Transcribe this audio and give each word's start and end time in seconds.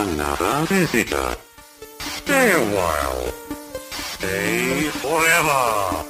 another 0.00 0.66
visitor. 0.66 1.36
Stay 1.98 2.52
a 2.52 2.64
while. 2.76 3.32
Stay 3.90 4.88
forever. 5.02 6.04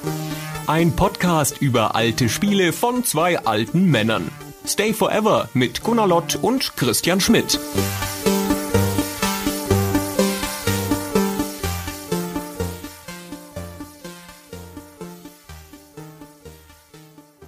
Ein 0.67 0.95
Podcast 0.95 1.61
über 1.61 1.93
alte 1.95 2.29
Spiele 2.29 2.71
von 2.71 3.03
zwei 3.03 3.39
alten 3.39 3.91
Männern. 3.91 4.31
Stay 4.65 4.93
Forever 4.93 5.49
mit 5.53 5.83
Gunnar 5.83 6.07
Lott 6.07 6.37
und 6.41 6.77
Christian 6.77 7.19
Schmidt. 7.19 7.59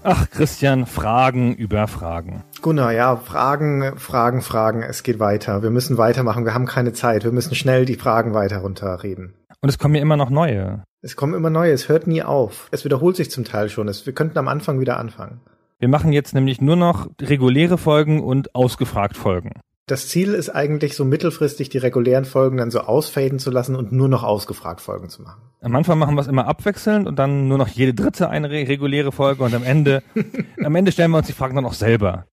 Ach, 0.03 0.29
Christian, 0.29 0.85
Fragen 0.85 1.55
über 1.55 1.87
Fragen. 1.87 2.43
Gunnar, 2.63 2.93
ja, 2.93 3.17
Fragen, 3.17 3.97
Fragen, 3.97 4.41
Fragen. 4.41 4.81
Es 4.81 5.03
geht 5.03 5.19
weiter. 5.19 5.61
Wir 5.61 5.69
müssen 5.69 5.97
weitermachen. 5.99 6.45
Wir 6.45 6.55
haben 6.55 6.65
keine 6.65 6.93
Zeit. 6.93 7.23
Wir 7.25 7.31
müssen 7.31 7.53
schnell 7.53 7.85
die 7.85 7.95
Fragen 7.95 8.33
weiter 8.33 8.59
runterreden. 8.59 9.35
Und 9.61 9.69
es 9.69 9.77
kommen 9.77 9.93
ja 9.95 10.01
immer 10.01 10.17
noch 10.17 10.31
neue. 10.31 10.83
Es 11.01 11.15
kommen 11.15 11.33
immer 11.33 11.49
neue. 11.49 11.73
Es 11.73 11.89
hört 11.89 12.07
nie 12.07 12.23
auf. 12.23 12.69
Es 12.71 12.85
wiederholt 12.85 13.17
sich 13.17 13.29
zum 13.29 13.43
Teil 13.43 13.69
schon. 13.69 13.87
Es, 13.87 14.05
wir 14.05 14.13
könnten 14.13 14.37
am 14.39 14.47
Anfang 14.47 14.79
wieder 14.79 14.97
anfangen. 14.97 15.41
Wir 15.77 15.89
machen 15.89 16.13
jetzt 16.13 16.33
nämlich 16.33 16.61
nur 16.61 16.77
noch 16.77 17.09
reguläre 17.21 17.77
Folgen 17.77 18.23
und 18.23 18.55
ausgefragt 18.55 19.17
Folgen. 19.17 19.51
Das 19.85 20.07
Ziel 20.07 20.33
ist 20.33 20.49
eigentlich 20.49 20.95
so 20.95 21.03
mittelfristig 21.03 21.67
die 21.67 21.77
regulären 21.77 22.23
Folgen 22.23 22.55
dann 22.55 22.71
so 22.71 22.79
ausfaden 22.79 23.37
zu 23.37 23.51
lassen 23.51 23.75
und 23.75 23.91
nur 23.91 24.07
noch 24.07 24.23
ausgefragt 24.23 24.79
Folgen 24.79 25.09
zu 25.09 25.21
machen. 25.21 25.41
Am 25.59 25.75
Anfang 25.75 25.99
machen 25.99 26.15
wir 26.15 26.21
es 26.21 26.27
immer 26.27 26.47
abwechselnd 26.47 27.05
und 27.05 27.19
dann 27.19 27.49
nur 27.49 27.57
noch 27.57 27.67
jede 27.67 27.93
dritte 27.93 28.29
eine 28.29 28.49
re 28.49 28.65
reguläre 28.69 29.11
Folge 29.11 29.43
und 29.43 29.53
am 29.53 29.63
Ende, 29.63 30.01
am 30.63 30.73
Ende 30.75 30.93
stellen 30.93 31.11
wir 31.11 31.17
uns 31.17 31.27
die 31.27 31.33
Fragen 31.33 31.57
dann 31.57 31.65
auch 31.65 31.73
selber. 31.73 32.27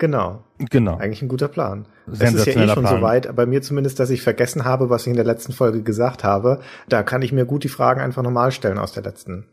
Genau. 0.00 0.44
Genau. 0.70 0.96
Eigentlich 0.96 1.20
ein 1.20 1.28
guter 1.28 1.48
Plan. 1.48 1.84
Es 2.10 2.20
ist 2.22 2.46
ja 2.46 2.54
eh 2.54 2.68
schon 2.68 2.86
so 2.86 3.02
weit, 3.02 3.36
bei 3.36 3.44
mir 3.44 3.60
zumindest, 3.60 4.00
dass 4.00 4.08
ich 4.08 4.22
vergessen 4.22 4.64
habe, 4.64 4.88
was 4.88 5.02
ich 5.02 5.08
in 5.08 5.16
der 5.16 5.26
letzten 5.26 5.52
Folge 5.52 5.82
gesagt 5.82 6.24
habe. 6.24 6.60
Da 6.88 7.02
kann 7.02 7.20
ich 7.20 7.32
mir 7.32 7.44
gut 7.44 7.64
die 7.64 7.68
Fragen 7.68 8.00
einfach 8.00 8.22
nochmal 8.22 8.50
stellen 8.50 8.78
aus 8.78 8.92
der 8.92 9.02
letzten 9.02 9.44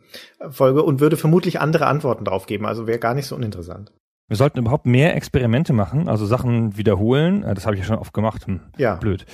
Folge 0.49 0.83
und 0.83 1.01
würde 1.01 1.17
vermutlich 1.17 1.59
andere 1.59 1.85
Antworten 1.87 2.23
drauf 2.23 2.45
geben. 2.45 2.65
Also 2.65 2.87
wäre 2.87 2.97
gar 2.97 3.13
nicht 3.13 3.27
so 3.27 3.35
uninteressant. 3.35 3.91
Wir 4.29 4.37
sollten 4.37 4.59
überhaupt 4.59 4.85
mehr 4.85 5.15
Experimente 5.17 5.73
machen, 5.73 6.07
also 6.07 6.25
Sachen 6.25 6.77
wiederholen. 6.77 7.41
Das 7.55 7.65
habe 7.65 7.75
ich 7.75 7.81
ja 7.81 7.87
schon 7.87 7.97
oft 7.97 8.13
gemacht. 8.13 8.47
Hm, 8.47 8.61
ja. 8.77 8.95
Blöd. 8.95 9.25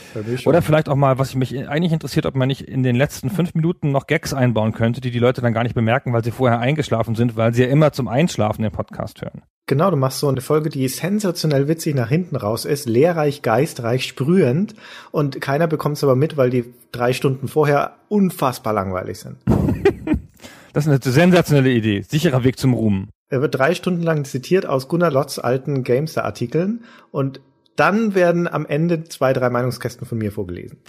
Oder 0.45 0.63
vielleicht 0.63 0.89
auch 0.89 0.95
mal, 0.95 1.19
was 1.19 1.35
mich 1.35 1.67
eigentlich 1.69 1.93
interessiert, 1.93 2.25
ob 2.25 2.35
man 2.35 2.47
nicht 2.47 2.61
in 2.61 2.81
den 2.81 2.95
letzten 2.95 3.29
fünf 3.29 3.53
Minuten 3.53 3.91
noch 3.91 4.07
Gags 4.07 4.33
einbauen 4.33 4.71
könnte, 4.71 4.99
die 4.99 5.11
die 5.11 5.19
Leute 5.19 5.41
dann 5.41 5.53
gar 5.53 5.63
nicht 5.63 5.75
bemerken, 5.75 6.11
weil 6.11 6.23
sie 6.23 6.31
vorher 6.31 6.59
eingeschlafen 6.59 7.13
sind, 7.13 7.35
weil 7.35 7.53
sie 7.53 7.63
ja 7.63 7.69
immer 7.69 7.91
zum 7.91 8.07
Einschlafen 8.07 8.63
den 8.63 8.71
Podcast 8.71 9.21
hören. 9.21 9.43
Genau, 9.65 9.89
du 9.89 9.95
machst 9.95 10.19
so 10.19 10.27
eine 10.27 10.41
Folge, 10.41 10.69
die 10.69 10.85
sensationell 10.89 11.69
witzig 11.69 11.95
nach 11.95 12.09
hinten 12.09 12.35
raus 12.35 12.65
ist, 12.65 12.85
lehrreich, 12.85 13.41
geistreich, 13.43 14.05
sprühend 14.05 14.75
und 15.11 15.39
keiner 15.39 15.67
bekommt 15.67 15.95
es 15.95 16.03
aber 16.03 16.17
mit, 16.17 16.35
weil 16.35 16.49
die 16.49 16.73
drei 16.91 17.13
Stunden 17.13 17.47
vorher 17.47 17.95
unfassbar 18.09 18.73
langweilig 18.73 19.19
sind. 19.19 19.37
das 20.73 20.85
ist 20.85 20.91
eine 20.91 20.99
sensationelle 21.01 21.71
Idee. 21.71 22.01
Sicherer 22.01 22.43
Weg 22.43 22.59
zum 22.59 22.73
Ruhm. 22.73 23.07
Er 23.29 23.41
wird 23.41 23.55
drei 23.55 23.73
Stunden 23.73 24.03
lang 24.03 24.25
zitiert 24.25 24.65
aus 24.65 24.89
Gunnar 24.89 25.11
Lotz 25.11 25.39
alten 25.39 25.85
Gamester-Artikeln 25.85 26.83
und 27.11 27.39
dann 27.77 28.15
werden 28.15 28.49
am 28.49 28.65
Ende 28.65 29.05
zwei, 29.05 29.31
drei 29.31 29.49
Meinungskästen 29.49 30.05
von 30.05 30.17
mir 30.17 30.33
vorgelesen. 30.33 30.79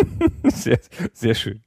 sehr, 0.44 0.78
sehr 1.12 1.34
schön. 1.34 1.62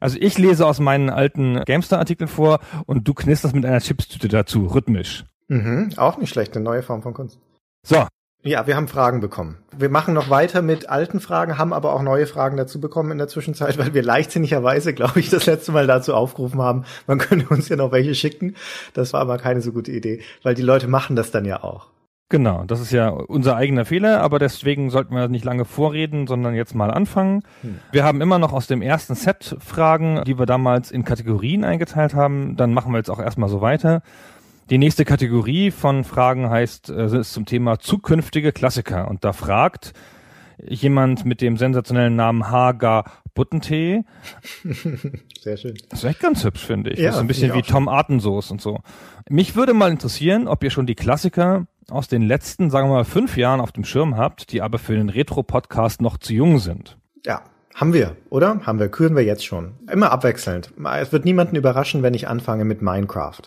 Also 0.00 0.18
ich 0.20 0.36
lese 0.36 0.66
aus 0.66 0.80
meinen 0.80 1.08
alten 1.08 1.64
Gamester-Artikeln 1.64 2.28
vor 2.28 2.60
und 2.84 3.08
du 3.08 3.14
knisterst 3.14 3.54
mit 3.54 3.64
einer 3.64 3.80
Chipstüte 3.80 4.28
dazu, 4.28 4.66
rhythmisch. 4.66 5.24
Mhm, 5.48 5.92
auch 5.96 6.18
nicht 6.18 6.30
schlecht, 6.30 6.56
eine 6.56 6.64
neue 6.64 6.82
Form 6.82 7.02
von 7.02 7.14
Kunst. 7.14 7.38
So. 7.86 8.06
Ja, 8.42 8.66
wir 8.68 8.76
haben 8.76 8.86
Fragen 8.86 9.20
bekommen. 9.20 9.58
Wir 9.76 9.88
machen 9.88 10.14
noch 10.14 10.30
weiter 10.30 10.62
mit 10.62 10.88
alten 10.88 11.18
Fragen, 11.18 11.58
haben 11.58 11.72
aber 11.72 11.92
auch 11.92 12.02
neue 12.02 12.28
Fragen 12.28 12.56
dazu 12.56 12.80
bekommen 12.80 13.10
in 13.10 13.18
der 13.18 13.26
Zwischenzeit, 13.26 13.76
weil 13.76 13.92
wir 13.92 14.04
leichtsinnigerweise, 14.04 14.94
glaube 14.94 15.18
ich, 15.18 15.30
das 15.30 15.46
letzte 15.46 15.72
Mal 15.72 15.88
dazu 15.88 16.14
aufgerufen 16.14 16.62
haben, 16.62 16.84
man 17.08 17.18
könnte 17.18 17.48
uns 17.48 17.68
ja 17.68 17.76
noch 17.76 17.90
welche 17.90 18.14
schicken. 18.14 18.54
Das 18.94 19.12
war 19.12 19.20
aber 19.20 19.38
keine 19.38 19.62
so 19.62 19.72
gute 19.72 19.90
Idee, 19.90 20.20
weil 20.44 20.54
die 20.54 20.62
Leute 20.62 20.86
machen 20.86 21.16
das 21.16 21.32
dann 21.32 21.44
ja 21.44 21.64
auch. 21.64 21.88
Genau, 22.28 22.64
das 22.64 22.80
ist 22.80 22.90
ja 22.90 23.08
unser 23.08 23.54
eigener 23.54 23.84
Fehler, 23.84 24.20
aber 24.20 24.40
deswegen 24.40 24.90
sollten 24.90 25.14
wir 25.14 25.28
nicht 25.28 25.44
lange 25.44 25.64
vorreden, 25.64 26.26
sondern 26.26 26.56
jetzt 26.56 26.74
mal 26.74 26.90
anfangen. 26.90 27.42
Hm. 27.62 27.78
Wir 27.92 28.02
haben 28.02 28.20
immer 28.20 28.40
noch 28.40 28.52
aus 28.52 28.66
dem 28.66 28.82
ersten 28.82 29.14
Set 29.14 29.56
Fragen, 29.60 30.22
die 30.26 30.36
wir 30.36 30.46
damals 30.46 30.90
in 30.90 31.04
Kategorien 31.04 31.62
eingeteilt 31.64 32.14
haben. 32.14 32.56
Dann 32.56 32.74
machen 32.74 32.90
wir 32.90 32.98
jetzt 32.98 33.10
auch 33.10 33.20
erstmal 33.20 33.48
so 33.48 33.60
weiter. 33.60 34.02
Die 34.68 34.78
nächste 34.78 35.04
Kategorie 35.04 35.70
von 35.70 36.02
Fragen 36.02 36.50
heißt, 36.50 36.90
äh, 36.90 37.20
ist 37.20 37.32
zum 37.32 37.46
Thema 37.46 37.78
zukünftige 37.78 38.50
Klassiker. 38.50 39.08
Und 39.08 39.24
da 39.24 39.32
fragt 39.32 39.92
jemand 40.58 41.24
mit 41.24 41.40
dem 41.40 41.56
sensationellen 41.56 42.16
Namen 42.16 42.50
Haga 42.50 43.04
Buttentee. 43.34 44.02
Sehr 45.40 45.56
schön. 45.56 45.74
Das 45.90 46.00
ist 46.00 46.04
echt 46.04 46.20
ganz 46.20 46.42
hübsch, 46.42 46.64
finde 46.64 46.90
ich. 46.90 46.98
Ja, 46.98 47.06
das 47.06 47.16
ist 47.16 47.20
ein 47.20 47.28
bisschen 47.28 47.54
wie 47.54 47.62
Tom 47.62 47.88
Artensoß 47.88 48.50
und 48.50 48.60
so. 48.60 48.80
Mich 49.28 49.54
würde 49.54 49.72
mal 49.72 49.92
interessieren, 49.92 50.48
ob 50.48 50.64
ihr 50.64 50.70
schon 50.70 50.86
die 50.86 50.96
Klassiker 50.96 51.66
aus 51.88 52.08
den 52.08 52.22
letzten, 52.22 52.70
sagen 52.70 52.88
wir 52.88 52.94
mal, 52.94 53.04
fünf 53.04 53.36
Jahren 53.36 53.60
auf 53.60 53.70
dem 53.70 53.84
Schirm 53.84 54.16
habt, 54.16 54.50
die 54.50 54.62
aber 54.62 54.78
für 54.78 54.96
den 54.96 55.10
Retro-Podcast 55.10 56.00
noch 56.00 56.16
zu 56.16 56.32
jung 56.32 56.58
sind. 56.58 56.96
Ja, 57.24 57.42
haben 57.74 57.92
wir, 57.92 58.16
oder? 58.30 58.66
Haben 58.66 58.80
wir, 58.80 58.88
küren 58.88 59.14
wir 59.14 59.22
jetzt 59.22 59.44
schon. 59.44 59.74
Immer 59.88 60.10
abwechselnd. 60.10 60.72
Es 60.98 61.12
wird 61.12 61.24
niemanden 61.24 61.54
überraschen, 61.54 62.02
wenn 62.02 62.14
ich 62.14 62.26
anfange 62.26 62.64
mit 62.64 62.82
Minecraft. 62.82 63.42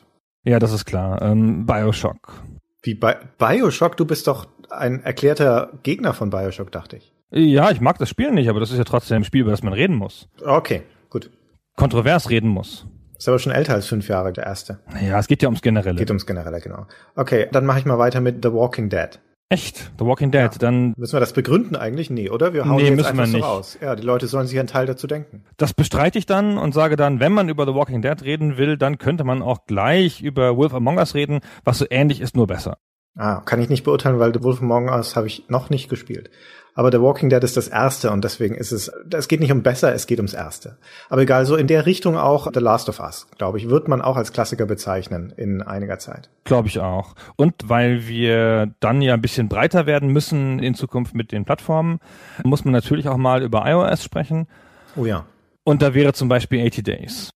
Ja, 0.50 0.58
das 0.58 0.74
ist 0.74 0.86
klar. 0.86 1.22
Ähm, 1.22 1.68
Bioshock. 1.68 2.42
Wie 2.82 2.96
Bi 2.96 3.14
Bioshock? 3.38 3.96
Du 3.98 4.06
bist 4.06 4.26
doch 4.26 4.48
ein 4.72 5.04
erklärter 5.04 5.74
Gegner 5.84 6.16
von 6.16 6.32
Bioshock, 6.32 6.72
dachte 6.72 6.98
ich. 6.98 7.14
Ja, 7.30 7.70
ich 7.70 7.82
mag 7.82 8.00
das 8.00 8.10
Spiel 8.10 8.32
nicht, 8.32 8.50
aber 8.50 8.60
das 8.60 8.72
ist 8.72 8.80
ja 8.80 8.84
trotzdem 8.84 9.18
ein 9.18 9.24
Spiel, 9.24 9.42
über 9.42 9.52
das 9.52 9.62
man 9.62 9.74
reden 9.74 9.96
muss. 9.96 10.28
Okay, 10.44 10.82
gut. 11.12 11.30
Kontrovers 11.76 12.32
reden 12.32 12.50
muss. 12.50 12.88
Ist 13.16 13.30
aber 13.30 13.38
schon 13.38 13.52
älter 13.52 13.76
als 13.76 13.86
fünf 13.86 14.08
Jahre, 14.08 14.34
der 14.34 14.48
erste. 14.48 14.80
Ja, 15.00 15.20
es 15.20 15.28
geht 15.28 15.44
ja 15.44 15.50
ums 15.50 15.62
Generelle. 15.62 16.00
Geht 16.00 16.10
ums 16.10 16.26
Generelle, 16.26 16.62
genau. 16.62 16.88
Okay, 17.16 17.48
dann 17.52 17.68
mache 17.68 17.78
ich 17.78 17.86
mal 17.86 18.00
weiter 18.00 18.20
mit 18.20 18.44
The 18.44 18.52
Walking 18.52 18.90
Dead. 18.90 19.20
Echt? 19.52 19.92
The 19.98 20.06
Walking 20.06 20.30
Dead, 20.30 20.42
ja. 20.42 20.50
dann. 20.60 20.94
Müssen 20.96 21.14
wir 21.14 21.20
das 21.20 21.34
begründen 21.34 21.76
eigentlich? 21.76 22.12
Nee, 22.12 22.30
oder? 22.30 22.54
Wir 22.54 22.66
hauen 22.66 22.78
nee, 22.78 22.84
jetzt 22.84 22.98
müssen 22.98 23.08
einfach 23.08 23.26
wir 23.26 23.34
nicht. 23.34 23.44
so 23.44 23.50
raus. 23.50 23.78
Ja, 23.82 23.96
die 23.96 24.04
Leute 24.04 24.28
sollen 24.28 24.46
sich 24.46 24.60
einen 24.60 24.68
Teil 24.68 24.86
dazu 24.86 25.08
denken. 25.08 25.44
Das 25.58 25.74
bestreite 25.74 26.20
ich 26.20 26.28
dann 26.28 26.60
und 26.60 26.76
sage 26.76 26.96
dann, 26.96 27.20
wenn 27.20 27.32
man 27.32 27.50
über 27.50 27.66
The 27.66 27.74
Walking 27.74 28.04
Dead 28.04 28.22
reden 28.22 28.58
will, 28.58 28.78
dann 28.78 29.00
könnte 29.00 29.24
man 29.24 29.42
auch 29.42 29.66
gleich 29.66 30.22
über 30.22 30.56
Wolf 30.56 30.76
Among 30.76 30.98
Us 30.98 31.16
reden, 31.16 31.40
was 31.64 31.80
so 31.80 31.88
ähnlich 31.90 32.22
ist, 32.22 32.36
nur 32.36 32.46
besser. 32.46 32.78
Ah, 33.18 33.42
kann 33.42 33.60
ich 33.60 33.70
nicht 33.70 33.84
beurteilen, 33.84 34.20
weil 34.20 34.34
The 34.34 34.44
Wolf 34.44 34.62
Among 34.62 34.90
Us 34.90 35.16
habe 35.16 35.26
ich 35.26 35.50
noch 35.50 35.72
nicht 35.72 35.90
gespielt. 35.90 36.30
Aber 36.76 36.92
The 36.92 37.02
Walking 37.02 37.30
Dead 37.30 37.44
ist 37.44 37.58
das 37.58 37.68
erste 37.68 38.12
und 38.12 38.24
deswegen 38.24 38.56
ist 38.56 38.72
es, 38.72 38.92
es 39.12 39.28
geht 39.28 39.40
nicht 39.40 39.52
um 39.52 39.64
besser, 39.64 39.94
es 39.94 40.08
geht 40.08 40.20
ums 40.20 40.34
erste. 40.34 40.78
Aber 41.10 41.22
egal, 41.22 41.46
so 41.46 41.56
in 41.56 41.68
der 41.68 41.86
Richtung 41.86 42.18
auch 42.18 42.50
The 42.54 42.60
Last 42.60 42.90
of 42.90 43.00
Us, 43.00 43.28
glaube 43.38 43.58
ich, 43.58 43.70
wird 43.70 43.88
man 43.88 44.02
auch 44.02 44.18
als 44.18 44.32
Klassiker 44.32 44.66
bezeichnen 44.66 45.34
in 45.36 45.62
einiger 45.62 46.00
Zeit. 46.00 46.30
Glaube 46.44 46.68
ich 46.68 46.80
auch. 46.80 47.16
Und 47.36 47.54
weil 47.66 48.08
wir 48.08 48.74
dann 48.80 49.02
ja 49.02 49.14
ein 49.14 49.22
bisschen 49.22 49.50
breiter 49.50 49.86
werden 49.86 50.10
müssen 50.10 50.60
in 50.60 50.76
Zukunft 50.76 51.16
mit 51.16 51.32
den 51.32 51.46
Plattformen, 51.46 52.00
muss 52.44 52.66
man 52.66 52.72
natürlich 52.72 53.08
auch 53.10 53.18
mal 53.18 53.44
über 53.44 53.66
iOS 53.66 54.04
sprechen. 54.04 54.48
Oh 54.96 55.06
ja. 55.06 55.26
Und 55.64 55.82
da 55.82 55.94
wäre 55.94 56.14
zum 56.14 56.30
Beispiel 56.30 56.66
80 56.66 56.84
Days. 56.84 57.30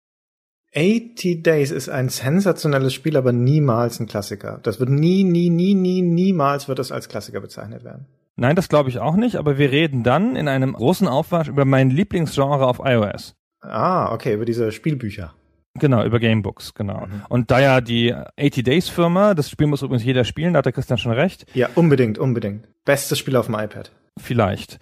80 0.76 1.44
Days 1.44 1.72
ist 1.72 1.90
ein 1.90 2.10
sensationelles 2.10 2.94
Spiel, 2.94 3.16
aber 3.16 3.32
niemals 3.32 4.00
ein 4.00 4.08
Klassiker. 4.08 4.60
Das 4.64 4.80
wird 4.80 4.90
nie, 4.90 5.24
nie, 5.24 5.50
nie, 5.50 5.76
nie, 5.76 6.02
niemals 6.02 6.68
wird 6.68 6.80
es 6.80 6.92
als 6.92 7.10
Klassiker 7.10 7.42
bezeichnet 7.42 7.84
werden. 7.84 8.06
Nein, 8.36 8.56
das 8.56 8.70
glaube 8.70 8.90
ich 8.90 9.00
auch 9.00 9.16
nicht, 9.16 9.36
aber 9.36 9.58
wir 9.60 9.72
reden 9.72 10.04
dann 10.04 10.36
in 10.36 10.48
einem 10.48 10.74
großen 10.74 11.08
Aufwasch 11.08 11.48
über 11.48 11.66
mein 11.66 11.92
Lieblingsgenre 11.92 12.66
auf 12.66 12.80
iOS. 12.84 13.36
Ah, 13.62 14.12
okay, 14.12 14.34
über 14.34 14.46
diese 14.46 14.72
Spielbücher. 14.72 15.34
Genau, 15.80 16.04
über 16.04 16.20
Gamebooks, 16.20 16.74
genau. 16.74 17.06
Mhm. 17.06 17.24
Und 17.30 17.52
da 17.52 17.60
ja 17.60 17.82
die 17.82 18.14
80 18.14 18.64
Days 18.64 18.90
Firma, 18.90 19.34
das 19.34 19.50
Spiel 19.50 19.68
muss 19.68 19.82
übrigens 19.82 20.04
jeder 20.04 20.24
spielen, 20.24 20.54
da 20.54 20.60
hat 20.60 20.66
der 20.66 20.74
Christian 20.74 20.98
schon 20.98 21.12
recht. 21.12 21.46
Ja, 21.54 21.70
unbedingt, 21.76 22.18
unbedingt. 22.18 22.68
Bestes 22.86 23.20
Spiel 23.20 23.36
auf 23.36 23.46
dem 23.48 23.56
iPad. 23.56 23.92
Vielleicht. 24.20 24.80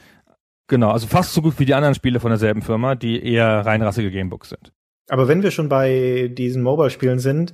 Genau, 0.67 0.91
also 0.91 1.07
fast 1.07 1.33
so 1.33 1.41
gut 1.41 1.59
wie 1.59 1.65
die 1.65 1.73
anderen 1.73 1.95
Spiele 1.95 2.19
von 2.19 2.29
derselben 2.29 2.61
Firma, 2.61 2.95
die 2.95 3.23
eher 3.23 3.65
reinrassige 3.65 4.11
Gamebooks 4.11 4.49
sind. 4.49 4.71
Aber 5.11 5.27
wenn 5.27 5.43
wir 5.43 5.51
schon 5.51 5.67
bei 5.67 6.31
diesen 6.33 6.63
Mobile-Spielen 6.63 7.19
sind, 7.19 7.51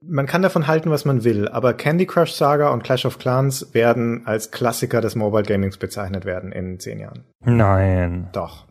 man 0.00 0.24
kann 0.24 0.40
davon 0.40 0.66
halten, 0.66 0.88
was 0.88 1.04
man 1.04 1.22
will, 1.22 1.48
aber 1.48 1.74
Candy 1.74 2.06
Crush 2.06 2.32
Saga 2.32 2.70
und 2.70 2.82
Clash 2.82 3.04
of 3.04 3.18
Clans 3.18 3.74
werden 3.74 4.22
als 4.24 4.50
Klassiker 4.50 5.02
des 5.02 5.14
Mobile 5.14 5.42
Gamings 5.42 5.76
bezeichnet 5.76 6.24
werden 6.24 6.50
in 6.50 6.80
zehn 6.80 6.98
Jahren. 6.98 7.24
Nein. 7.44 8.30
Doch. 8.32 8.64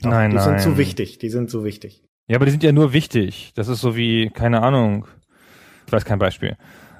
Doch 0.00 0.10
nein, 0.10 0.30
die 0.30 0.36
nein. 0.36 0.44
sind 0.44 0.60
zu 0.62 0.78
wichtig, 0.78 1.18
die 1.18 1.28
sind 1.28 1.50
zu 1.50 1.62
wichtig. 1.62 2.02
Ja, 2.26 2.36
aber 2.36 2.46
die 2.46 2.52
sind 2.52 2.62
ja 2.62 2.72
nur 2.72 2.94
wichtig. 2.94 3.52
Das 3.54 3.68
ist 3.68 3.82
so 3.82 3.94
wie, 3.96 4.30
keine 4.30 4.62
Ahnung, 4.62 5.06
ich 5.86 5.92
weiß 5.92 6.06
kein 6.06 6.18
Beispiel. 6.18 6.56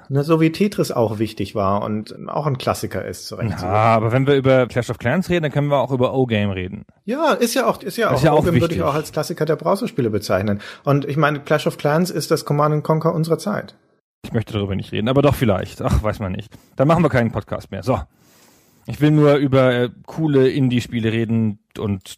Na, 0.09 0.23
so 0.23 0.41
wie 0.41 0.51
Tetris 0.51 0.91
auch 0.91 1.19
wichtig 1.19 1.55
war 1.55 1.83
und 1.83 2.15
auch 2.27 2.45
ein 2.45 2.57
Klassiker 2.57 3.05
ist, 3.05 3.27
zu 3.27 3.35
Recht. 3.35 3.61
Ja, 3.61 3.67
aber 3.67 4.11
wenn 4.11 4.27
wir 4.27 4.35
über 4.35 4.67
Clash 4.67 4.89
of 4.89 4.97
Clans 4.97 5.29
reden, 5.29 5.43
dann 5.43 5.51
können 5.51 5.67
wir 5.67 5.79
auch 5.79 5.91
über 5.91 6.13
O-Game 6.13 6.51
reden. 6.51 6.85
Ja, 7.05 7.31
ist 7.33 7.53
ja 7.53 7.67
auch, 7.67 7.81
ist 7.81 7.97
ja 7.97 8.09
auch, 8.09 8.15
ist 8.15 8.23
ja 8.23 8.31
auch 8.31 8.45
würde 8.45 8.73
ich 8.73 8.83
auch 8.83 8.93
als 8.93 9.11
Klassiker 9.11 9.45
der 9.45 9.55
Browserspiele 9.55 10.09
bezeichnen. 10.09 10.61
Und 10.83 11.05
ich 11.05 11.17
meine, 11.17 11.39
Clash 11.39 11.67
of 11.67 11.77
Clans 11.77 12.11
ist 12.11 12.31
das 12.31 12.45
Command 12.45 12.83
Conquer 12.83 13.13
unserer 13.13 13.37
Zeit. 13.37 13.75
Ich 14.23 14.33
möchte 14.33 14.53
darüber 14.53 14.75
nicht 14.75 14.91
reden, 14.91 15.07
aber 15.07 15.21
doch 15.21 15.35
vielleicht. 15.35 15.81
Ach, 15.81 16.01
weiß 16.01 16.19
man 16.19 16.31
nicht. 16.31 16.51
Dann 16.75 16.87
machen 16.87 17.03
wir 17.03 17.09
keinen 17.09 17.31
Podcast 17.31 17.71
mehr. 17.71 17.83
So. 17.83 17.99
Ich 18.87 19.01
will 19.01 19.11
nur 19.11 19.35
über 19.35 19.73
äh, 19.73 19.89
coole 20.05 20.49
Indie-Spiele 20.49 21.11
reden 21.11 21.59
und 21.77 22.15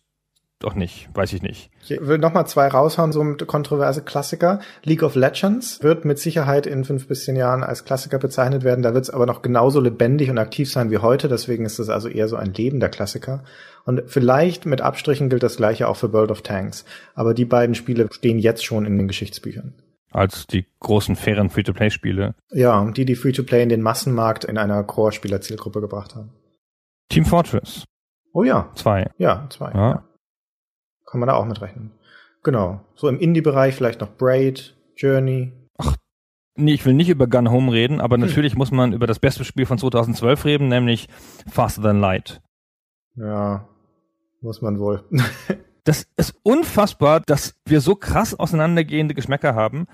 doch 0.60 0.74
nicht, 0.74 1.10
weiß 1.14 1.34
ich 1.34 1.44
nicht. 1.44 1.70
Ich 1.88 2.00
will 2.02 2.18
noch 2.18 2.34
mal 2.34 2.46
zwei 2.48 2.68
raushauen, 2.68 3.12
so 3.12 3.22
ein 3.22 3.38
kontroverse 3.38 4.02
Klassiker. 4.02 4.60
League 4.84 5.04
of 5.04 5.16
Legends 5.16 5.84
wird 5.84 6.04
mit 6.04 6.18
Sicherheit 6.18 6.66
in 6.66 6.84
fünf 6.84 7.08
bis 7.08 7.26
zehn 7.26 7.36
Jahren 7.36 7.64
als 7.64 7.86
Klassiker 7.86 8.18
bezeichnet 8.18 8.64
werden. 8.64 8.82
Da 8.82 8.96
wird 8.96 9.04
es 9.04 9.12
aber 9.12 9.28
noch 9.28 9.44
genauso 9.44 9.80
lebendig 9.80 10.32
und 10.32 10.40
aktiv 10.40 10.72
sein 10.72 10.90
wie 10.90 10.98
heute. 10.98 11.28
Deswegen 11.28 11.66
ist 11.66 11.78
es 11.78 11.90
also 11.90 12.08
eher 12.08 12.28
so 12.28 12.38
ein 12.38 12.54
lebender 12.54 12.90
Klassiker. 12.90 13.44
Und 13.86 14.04
vielleicht 14.08 14.66
mit 14.66 14.82
Abstrichen 14.82 15.30
gilt 15.30 15.44
das 15.44 15.58
gleiche 15.58 15.88
auch 15.88 15.96
für 15.96 16.12
World 16.12 16.32
of 16.32 16.42
Tanks. 16.42 16.86
Aber 17.14 17.36
die 17.36 17.46
beiden 17.46 17.76
Spiele 17.76 18.08
stehen 18.12 18.40
jetzt 18.40 18.66
schon 18.66 18.86
in 18.86 18.98
den 18.98 19.08
Geschichtsbüchern. 19.08 19.76
Als 20.12 20.48
die 20.48 20.66
großen 20.80 21.16
fairen 21.16 21.52
Free-to-Play-Spiele. 21.52 22.34
Ja, 22.52 22.90
die 22.90 23.06
die 23.06 23.16
Free-to-Play 23.16 23.62
in 23.62 23.70
den 23.70 23.84
Massenmarkt 23.84 24.46
in 24.46 24.58
einer 24.58 24.84
Core-Spieler-Zielgruppe 24.84 25.82
gebracht 25.82 26.16
haben. 26.16 26.34
Team 27.10 27.26
Fortress. 27.26 27.84
Oh 28.34 28.44
ja. 28.44 28.72
Zwei. 28.74 29.12
Ja, 29.18 29.48
zwei. 29.50 29.72
Ja. 29.72 29.90
Ja. 29.90 30.04
Kann 31.10 31.20
man 31.20 31.28
da 31.28 31.36
auch 31.36 31.46
mit 31.46 31.62
rechnen. 31.62 31.92
Genau. 32.44 32.82
So 32.96 33.08
im 33.08 33.20
Indie-Bereich 33.20 33.76
vielleicht 33.76 34.02
noch 34.02 34.16
Braid, 34.16 34.76
Journey. 34.96 35.54
Nee, 36.60 36.74
ich 36.74 36.86
will 36.86 36.94
nicht 36.94 37.10
über 37.10 37.28
Gun 37.28 37.52
Home 37.52 37.72
reden, 37.72 38.02
aber 38.02 38.18
natürlich 38.18 38.56
muss 38.56 38.72
man 38.72 38.92
über 38.92 39.06
das 39.06 39.20
beste 39.20 39.44
Spiel 39.44 39.68
von 39.68 39.78
2012 39.78 40.44
reden, 40.44 40.68
nämlich 40.70 41.08
Faster 41.48 41.84
Than 41.84 42.02
Light. 42.02 42.42
Ja, 43.16 43.68
muss 44.42 44.62
man 44.62 44.80
wohl. 44.80 45.04
Das 45.84 46.06
ist 46.18 46.36
unfassbar, 46.44 47.22
dass 47.26 47.56
wir 47.64 47.80
so 47.80 47.96
krass 47.96 48.38
auseinandergehende 48.38 49.14
Geschmäcker 49.14 49.56
haben, 49.56 49.88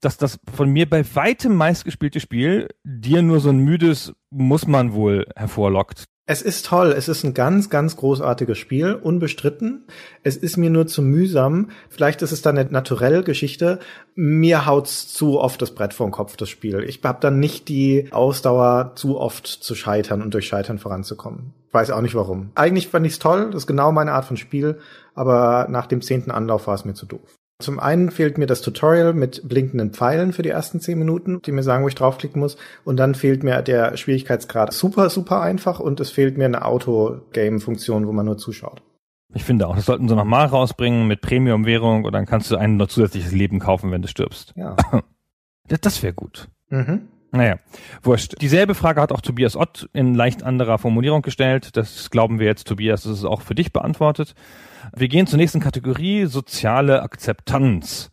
dass 0.00 0.18
das 0.18 0.38
von 0.54 0.70
mir 0.70 0.88
bei 0.88 1.04
weitem 1.16 1.56
meistgespielte 1.56 2.20
Spiel 2.20 2.68
dir 2.84 3.22
nur 3.22 3.40
so 3.40 3.48
ein 3.48 3.58
müdes 3.58 4.12
muss 4.30 4.68
man 4.68 4.92
wohl 4.92 5.26
hervorlockt. 5.34 6.04
Es 6.28 6.42
ist 6.42 6.66
toll. 6.66 6.92
Es 6.96 7.08
ist 7.08 7.22
ein 7.22 7.34
ganz, 7.34 7.70
ganz 7.70 7.96
großartiges 7.96 8.58
Spiel, 8.58 8.94
unbestritten. 8.94 9.84
Es 10.24 10.36
ist 10.36 10.56
mir 10.56 10.70
nur 10.70 10.88
zu 10.88 11.00
mühsam. 11.00 11.70
Vielleicht 11.88 12.20
ist 12.20 12.32
es 12.32 12.42
dann 12.42 12.58
eine 12.58 12.68
naturelle 12.68 13.22
Geschichte. 13.22 13.78
Mir 14.16 14.66
haut's 14.66 15.06
zu 15.06 15.38
oft 15.38 15.62
das 15.62 15.70
Brett 15.70 15.94
vor 15.94 16.08
den 16.08 16.12
Kopf, 16.12 16.36
das 16.36 16.48
Spiel. 16.48 16.82
Ich 16.82 17.00
habe 17.04 17.20
dann 17.20 17.38
nicht 17.38 17.68
die 17.68 18.08
Ausdauer, 18.10 18.92
zu 18.96 19.20
oft 19.20 19.46
zu 19.46 19.76
scheitern 19.76 20.20
und 20.20 20.34
durch 20.34 20.48
Scheitern 20.48 20.80
voranzukommen. 20.80 21.54
Weiß 21.70 21.92
auch 21.92 22.00
nicht 22.00 22.16
warum. 22.16 22.50
Eigentlich 22.56 22.88
fand 22.88 23.06
ich's 23.06 23.20
toll. 23.20 23.50
Das 23.52 23.62
ist 23.62 23.66
genau 23.68 23.92
meine 23.92 24.12
Art 24.12 24.24
von 24.24 24.36
Spiel. 24.36 24.80
Aber 25.14 25.68
nach 25.70 25.86
dem 25.86 26.02
zehnten 26.02 26.32
Anlauf 26.32 26.66
war 26.66 26.74
es 26.74 26.84
mir 26.84 26.94
zu 26.94 27.06
doof. 27.06 27.36
Zum 27.58 27.80
einen 27.80 28.10
fehlt 28.10 28.36
mir 28.36 28.46
das 28.46 28.60
Tutorial 28.60 29.14
mit 29.14 29.48
blinkenden 29.48 29.92
Pfeilen 29.92 30.34
für 30.34 30.42
die 30.42 30.50
ersten 30.50 30.78
zehn 30.78 30.98
Minuten, 30.98 31.40
die 31.40 31.52
mir 31.52 31.62
sagen, 31.62 31.84
wo 31.84 31.88
ich 31.88 31.94
draufklicken 31.94 32.38
muss. 32.38 32.58
Und 32.84 32.98
dann 32.98 33.14
fehlt 33.14 33.42
mir 33.42 33.62
der 33.62 33.96
Schwierigkeitsgrad 33.96 34.74
super, 34.74 35.08
super 35.08 35.40
einfach 35.40 35.80
und 35.80 35.98
es 36.00 36.10
fehlt 36.10 36.36
mir 36.36 36.44
eine 36.44 36.66
Auto-Game-Funktion, 36.66 38.06
wo 38.06 38.12
man 38.12 38.26
nur 38.26 38.36
zuschaut. 38.36 38.82
Ich 39.34 39.44
finde 39.44 39.66
auch, 39.66 39.74
das 39.74 39.86
sollten 39.86 40.08
sie 40.08 40.14
nochmal 40.14 40.46
rausbringen 40.46 41.08
mit 41.08 41.22
Premium-Währung 41.22 42.04
und 42.04 42.12
dann 42.12 42.26
kannst 42.26 42.50
du 42.50 42.56
ein 42.56 42.76
noch 42.76 42.88
zusätzliches 42.88 43.32
Leben 43.32 43.58
kaufen, 43.58 43.90
wenn 43.90 44.02
du 44.02 44.08
stirbst. 44.08 44.52
Ja. 44.56 44.76
Das, 45.68 45.80
das 45.80 46.02
wäre 46.04 46.14
gut. 46.14 46.46
Mhm. 46.68 47.08
Naja, 47.36 47.58
wurscht. 48.02 48.40
Dieselbe 48.40 48.74
Frage 48.74 49.00
hat 49.00 49.12
auch 49.12 49.20
Tobias 49.20 49.56
Ott 49.56 49.88
in 49.92 50.14
leicht 50.14 50.42
anderer 50.42 50.78
Formulierung 50.78 51.22
gestellt. 51.22 51.76
Das 51.76 52.10
glauben 52.10 52.38
wir 52.38 52.46
jetzt, 52.46 52.66
Tobias, 52.66 53.02
das 53.02 53.12
ist 53.12 53.24
auch 53.24 53.42
für 53.42 53.54
dich 53.54 53.72
beantwortet. 53.72 54.34
Wir 54.94 55.08
gehen 55.08 55.26
zur 55.26 55.36
nächsten 55.36 55.60
Kategorie, 55.60 56.26
soziale 56.26 57.02
Akzeptanz. 57.02 58.10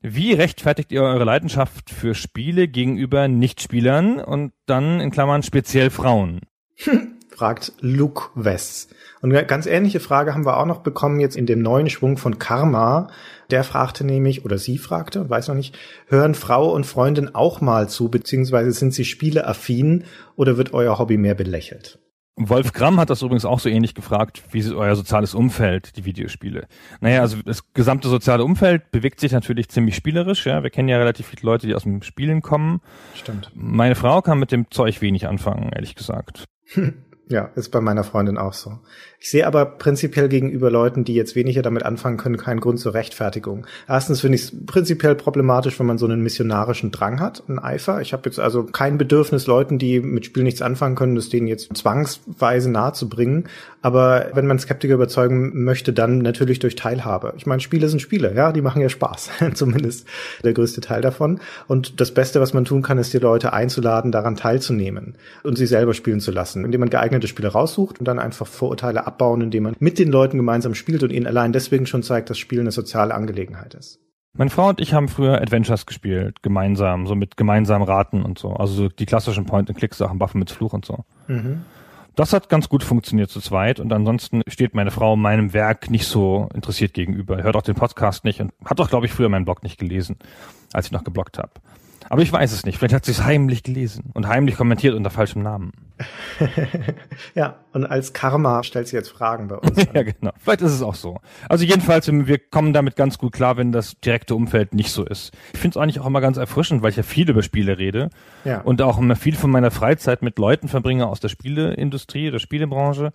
Wie 0.00 0.32
rechtfertigt 0.32 0.92
ihr 0.92 1.02
eure 1.02 1.24
Leidenschaft 1.24 1.90
für 1.90 2.14
Spiele 2.14 2.68
gegenüber 2.68 3.28
Nichtspielern 3.28 4.20
und 4.20 4.52
dann 4.66 5.00
in 5.00 5.10
Klammern 5.10 5.42
speziell 5.42 5.90
Frauen? 5.90 6.40
fragt 7.34 7.72
Luke 7.80 8.30
Wess. 8.34 8.88
Und 9.24 9.34
eine 9.34 9.46
ganz 9.46 9.64
ähnliche 9.64 10.00
Frage 10.00 10.34
haben 10.34 10.44
wir 10.44 10.58
auch 10.58 10.66
noch 10.66 10.80
bekommen 10.80 11.18
jetzt 11.18 11.34
in 11.34 11.46
dem 11.46 11.62
neuen 11.62 11.88
Schwung 11.88 12.18
von 12.18 12.38
Karma. 12.38 13.08
Der 13.48 13.64
fragte 13.64 14.04
nämlich, 14.04 14.44
oder 14.44 14.58
sie 14.58 14.76
fragte, 14.76 15.30
weiß 15.30 15.48
noch 15.48 15.54
nicht, 15.54 15.78
hören 16.08 16.34
Frau 16.34 16.70
und 16.70 16.84
Freundin 16.84 17.34
auch 17.34 17.62
mal 17.62 17.88
zu, 17.88 18.10
beziehungsweise 18.10 18.72
sind 18.72 18.92
sie 18.92 19.06
spieleaffin 19.06 20.04
oder 20.36 20.58
wird 20.58 20.74
euer 20.74 20.98
Hobby 20.98 21.16
mehr 21.16 21.34
belächelt? 21.34 21.98
Wolf 22.36 22.74
Gramm 22.74 23.00
hat 23.00 23.08
das 23.08 23.22
übrigens 23.22 23.46
auch 23.46 23.60
so 23.60 23.70
ähnlich 23.70 23.94
gefragt, 23.94 24.42
wie 24.50 24.58
ist 24.58 24.70
euer 24.74 24.94
soziales 24.94 25.32
Umfeld, 25.32 25.96
die 25.96 26.04
Videospiele? 26.04 26.66
Naja, 27.00 27.22
also 27.22 27.38
das 27.42 27.72
gesamte 27.72 28.10
soziale 28.10 28.44
Umfeld 28.44 28.90
bewegt 28.90 29.20
sich 29.20 29.32
natürlich 29.32 29.70
ziemlich 29.70 29.96
spielerisch, 29.96 30.44
ja. 30.44 30.62
Wir 30.62 30.68
kennen 30.68 30.90
ja 30.90 30.98
relativ 30.98 31.28
viele 31.28 31.50
Leute, 31.50 31.66
die 31.66 31.74
aus 31.74 31.84
dem 31.84 32.02
Spielen 32.02 32.42
kommen. 32.42 32.82
Stimmt. 33.14 33.50
Meine 33.54 33.94
Frau 33.94 34.20
kann 34.20 34.38
mit 34.38 34.52
dem 34.52 34.70
Zeug 34.70 35.00
wenig 35.00 35.26
anfangen, 35.26 35.70
ehrlich 35.72 35.94
gesagt. 35.94 36.44
Ja, 37.28 37.46
ist 37.54 37.70
bei 37.70 37.80
meiner 37.80 38.04
Freundin 38.04 38.36
auch 38.36 38.52
so. 38.52 38.80
Ich 39.24 39.30
sehe 39.30 39.46
aber 39.46 39.64
prinzipiell 39.64 40.28
gegenüber 40.28 40.70
Leuten, 40.70 41.02
die 41.04 41.14
jetzt 41.14 41.34
weniger 41.34 41.62
damit 41.62 41.82
anfangen 41.82 42.18
können, 42.18 42.36
keinen 42.36 42.60
Grund 42.60 42.78
zur 42.78 42.92
Rechtfertigung. 42.92 43.66
Erstens 43.88 44.20
finde 44.20 44.36
ich 44.36 44.42
es 44.42 44.66
prinzipiell 44.66 45.14
problematisch, 45.14 45.80
wenn 45.80 45.86
man 45.86 45.96
so 45.96 46.04
einen 46.04 46.22
missionarischen 46.22 46.90
Drang 46.90 47.20
hat, 47.20 47.42
einen 47.48 47.58
Eifer. 47.58 48.02
Ich 48.02 48.12
habe 48.12 48.24
jetzt 48.26 48.38
also 48.38 48.64
kein 48.64 48.98
Bedürfnis, 48.98 49.46
Leuten, 49.46 49.78
die 49.78 50.00
mit 50.00 50.26
Spiel 50.26 50.42
nichts 50.42 50.60
anfangen 50.60 50.94
können, 50.94 51.14
das 51.14 51.30
denen 51.30 51.46
jetzt 51.46 51.74
zwangsweise 51.74 52.70
nahezubringen. 52.70 53.48
Aber 53.80 54.30
wenn 54.34 54.46
man 54.46 54.58
Skeptiker 54.58 54.92
überzeugen 54.92 55.64
möchte, 55.64 55.94
dann 55.94 56.18
natürlich 56.18 56.58
durch 56.58 56.74
Teilhabe. 56.74 57.32
Ich 57.38 57.46
meine, 57.46 57.60
Spiele 57.60 57.88
sind 57.88 58.00
Spiele, 58.00 58.34
ja, 58.34 58.52
die 58.52 58.60
machen 58.60 58.82
ja 58.82 58.90
Spaß, 58.90 59.30
zumindest 59.54 60.06
der 60.42 60.52
größte 60.52 60.82
Teil 60.82 61.00
davon. 61.00 61.40
Und 61.66 61.98
das 61.98 62.12
Beste, 62.12 62.42
was 62.42 62.52
man 62.52 62.66
tun 62.66 62.82
kann, 62.82 62.98
ist 62.98 63.14
die 63.14 63.18
Leute 63.18 63.54
einzuladen, 63.54 64.12
daran 64.12 64.36
teilzunehmen 64.36 65.14
und 65.44 65.56
sie 65.56 65.66
selber 65.66 65.94
spielen 65.94 66.20
zu 66.20 66.30
lassen, 66.30 66.62
indem 66.64 66.80
man 66.80 66.90
geeignete 66.90 67.26
Spiele 67.26 67.48
raussucht 67.48 67.98
und 67.98 68.06
dann 68.06 68.18
einfach 68.18 68.46
Vorurteile 68.46 69.06
abbauen, 69.14 69.40
indem 69.40 69.64
man 69.64 69.76
mit 69.78 69.98
den 69.98 70.10
Leuten 70.10 70.36
gemeinsam 70.36 70.74
spielt 70.74 71.02
und 71.02 71.10
ihnen 71.10 71.26
allein 71.26 71.52
deswegen 71.52 71.86
schon 71.86 72.02
zeigt, 72.02 72.30
dass 72.30 72.38
Spielen 72.38 72.62
eine 72.62 72.72
soziale 72.72 73.14
Angelegenheit 73.14 73.74
ist. 73.74 74.00
Meine 74.36 74.50
Frau 74.50 74.68
und 74.68 74.80
ich 74.80 74.92
haben 74.92 75.06
früher 75.06 75.40
Adventures 75.40 75.86
gespielt, 75.86 76.42
gemeinsam, 76.42 77.06
so 77.06 77.14
mit 77.14 77.36
gemeinsamen 77.36 77.86
Raten 77.86 78.22
und 78.22 78.36
so. 78.36 78.50
Also 78.50 78.74
so 78.74 78.88
die 78.88 79.06
klassischen 79.06 79.46
Point-and-Click-Sachen, 79.46 80.18
Waffen 80.18 80.40
mit 80.40 80.50
Fluch 80.50 80.72
und 80.72 80.84
so. 80.84 81.04
Mhm. 81.28 81.62
Das 82.16 82.32
hat 82.32 82.48
ganz 82.48 82.68
gut 82.68 82.82
funktioniert 82.82 83.30
zu 83.30 83.40
zweit 83.40 83.80
und 83.80 83.92
ansonsten 83.92 84.42
steht 84.48 84.74
meine 84.74 84.90
Frau 84.90 85.16
meinem 85.16 85.52
Werk 85.52 85.90
nicht 85.90 86.06
so 86.06 86.48
interessiert 86.54 86.94
gegenüber. 86.94 87.42
Hört 87.42 87.56
auch 87.56 87.62
den 87.62 87.74
Podcast 87.74 88.24
nicht 88.24 88.40
und 88.40 88.52
hat 88.64 88.80
auch, 88.80 88.88
glaube 88.88 89.06
ich, 89.06 89.12
früher 89.12 89.28
meinen 89.28 89.44
Blog 89.44 89.62
nicht 89.62 89.78
gelesen, 89.78 90.16
als 90.72 90.86
ich 90.86 90.92
noch 90.92 91.04
gebloggt 91.04 91.38
habe. 91.38 91.50
Aber 92.08 92.22
ich 92.22 92.32
weiß 92.32 92.52
es 92.52 92.64
nicht. 92.64 92.78
Vielleicht 92.78 92.94
hat 92.94 93.04
sie 93.04 93.12
es 93.12 93.24
heimlich 93.24 93.62
gelesen 93.62 94.10
und 94.14 94.28
heimlich 94.28 94.56
kommentiert 94.56 94.94
unter 94.94 95.10
falschem 95.10 95.42
Namen. 95.42 95.72
ja, 97.34 97.56
und 97.72 97.86
als 97.86 98.12
Karma 98.12 98.62
stellt 98.62 98.88
sie 98.88 98.96
jetzt 98.96 99.10
Fragen 99.10 99.48
bei 99.48 99.56
uns. 99.56 99.76
ja, 99.94 100.02
genau. 100.02 100.32
Vielleicht 100.38 100.62
ist 100.62 100.72
es 100.72 100.82
auch 100.82 100.94
so. 100.94 101.18
Also 101.48 101.64
jedenfalls, 101.64 102.10
wir 102.10 102.38
kommen 102.38 102.72
damit 102.72 102.96
ganz 102.96 103.18
gut 103.18 103.32
klar, 103.32 103.56
wenn 103.56 103.72
das 103.72 103.98
direkte 104.00 104.34
Umfeld 104.34 104.74
nicht 104.74 104.90
so 104.90 105.04
ist. 105.04 105.32
Ich 105.52 105.60
finde 105.60 105.78
es 105.78 105.82
eigentlich 105.82 106.00
auch 106.00 106.06
immer 106.06 106.20
ganz 106.20 106.36
erfrischend, 106.36 106.82
weil 106.82 106.90
ich 106.90 106.96
ja 106.96 107.02
viel 107.02 107.28
über 107.30 107.42
Spiele 107.42 107.78
rede 107.78 108.10
Ja. 108.44 108.60
und 108.62 108.82
auch 108.82 108.98
immer 108.98 109.16
viel 109.16 109.36
von 109.36 109.50
meiner 109.50 109.70
Freizeit 109.70 110.22
mit 110.22 110.38
Leuten 110.38 110.68
verbringe 110.68 111.06
aus 111.06 111.20
der 111.20 111.28
Spieleindustrie 111.28 112.28
oder 112.28 112.38
Spielebranche. 112.38 113.12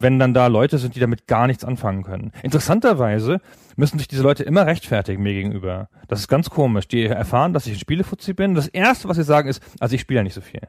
Wenn 0.00 0.18
dann 0.18 0.34
da 0.34 0.46
Leute 0.46 0.78
sind, 0.78 0.94
die 0.94 1.00
damit 1.00 1.26
gar 1.26 1.46
nichts 1.46 1.64
anfangen 1.64 2.02
können. 2.02 2.32
Interessanterweise 2.42 3.40
müssen 3.76 3.98
sich 3.98 4.08
diese 4.08 4.22
Leute 4.22 4.42
immer 4.42 4.66
rechtfertigen 4.66 5.22
mir 5.22 5.34
gegenüber. 5.34 5.88
Das 6.08 6.20
ist 6.20 6.28
ganz 6.28 6.50
komisch. 6.50 6.88
Die 6.88 7.04
erfahren, 7.04 7.52
dass 7.52 7.66
ich 7.66 7.74
ein 7.74 7.78
Spielefuzzi 7.78 8.32
bin. 8.32 8.54
Das 8.54 8.68
erste, 8.68 9.08
was 9.08 9.16
sie 9.16 9.24
sagen, 9.24 9.48
ist, 9.48 9.62
also 9.80 9.94
ich 9.94 10.00
spiele 10.00 10.20
ja 10.20 10.24
nicht 10.24 10.34
so 10.34 10.40
viel. 10.40 10.60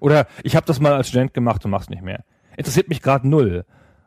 Oder 0.00 0.26
ich 0.42 0.56
habe 0.56 0.66
das 0.66 0.80
mal 0.80 0.92
als 0.92 1.08
Student 1.08 1.34
gemacht 1.34 1.64
und 1.64 1.70
mach's 1.70 1.88
nicht 1.88 2.02
mehr. 2.02 2.24
Interessiert 2.56 2.88
mich 2.88 3.02
gerade 3.02 3.28
null. 3.28 3.64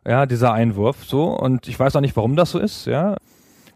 Ja, 0.08 0.25
dieser 0.27 0.53
Einwurf 0.53 1.03
so 1.03 1.25
und 1.36 1.67
ich 1.67 1.79
weiß 1.79 1.96
auch 1.96 2.01
nicht, 2.01 2.15
warum 2.15 2.36
das 2.36 2.51
so 2.51 2.60
ist, 2.60 2.86
ja. 2.86 3.17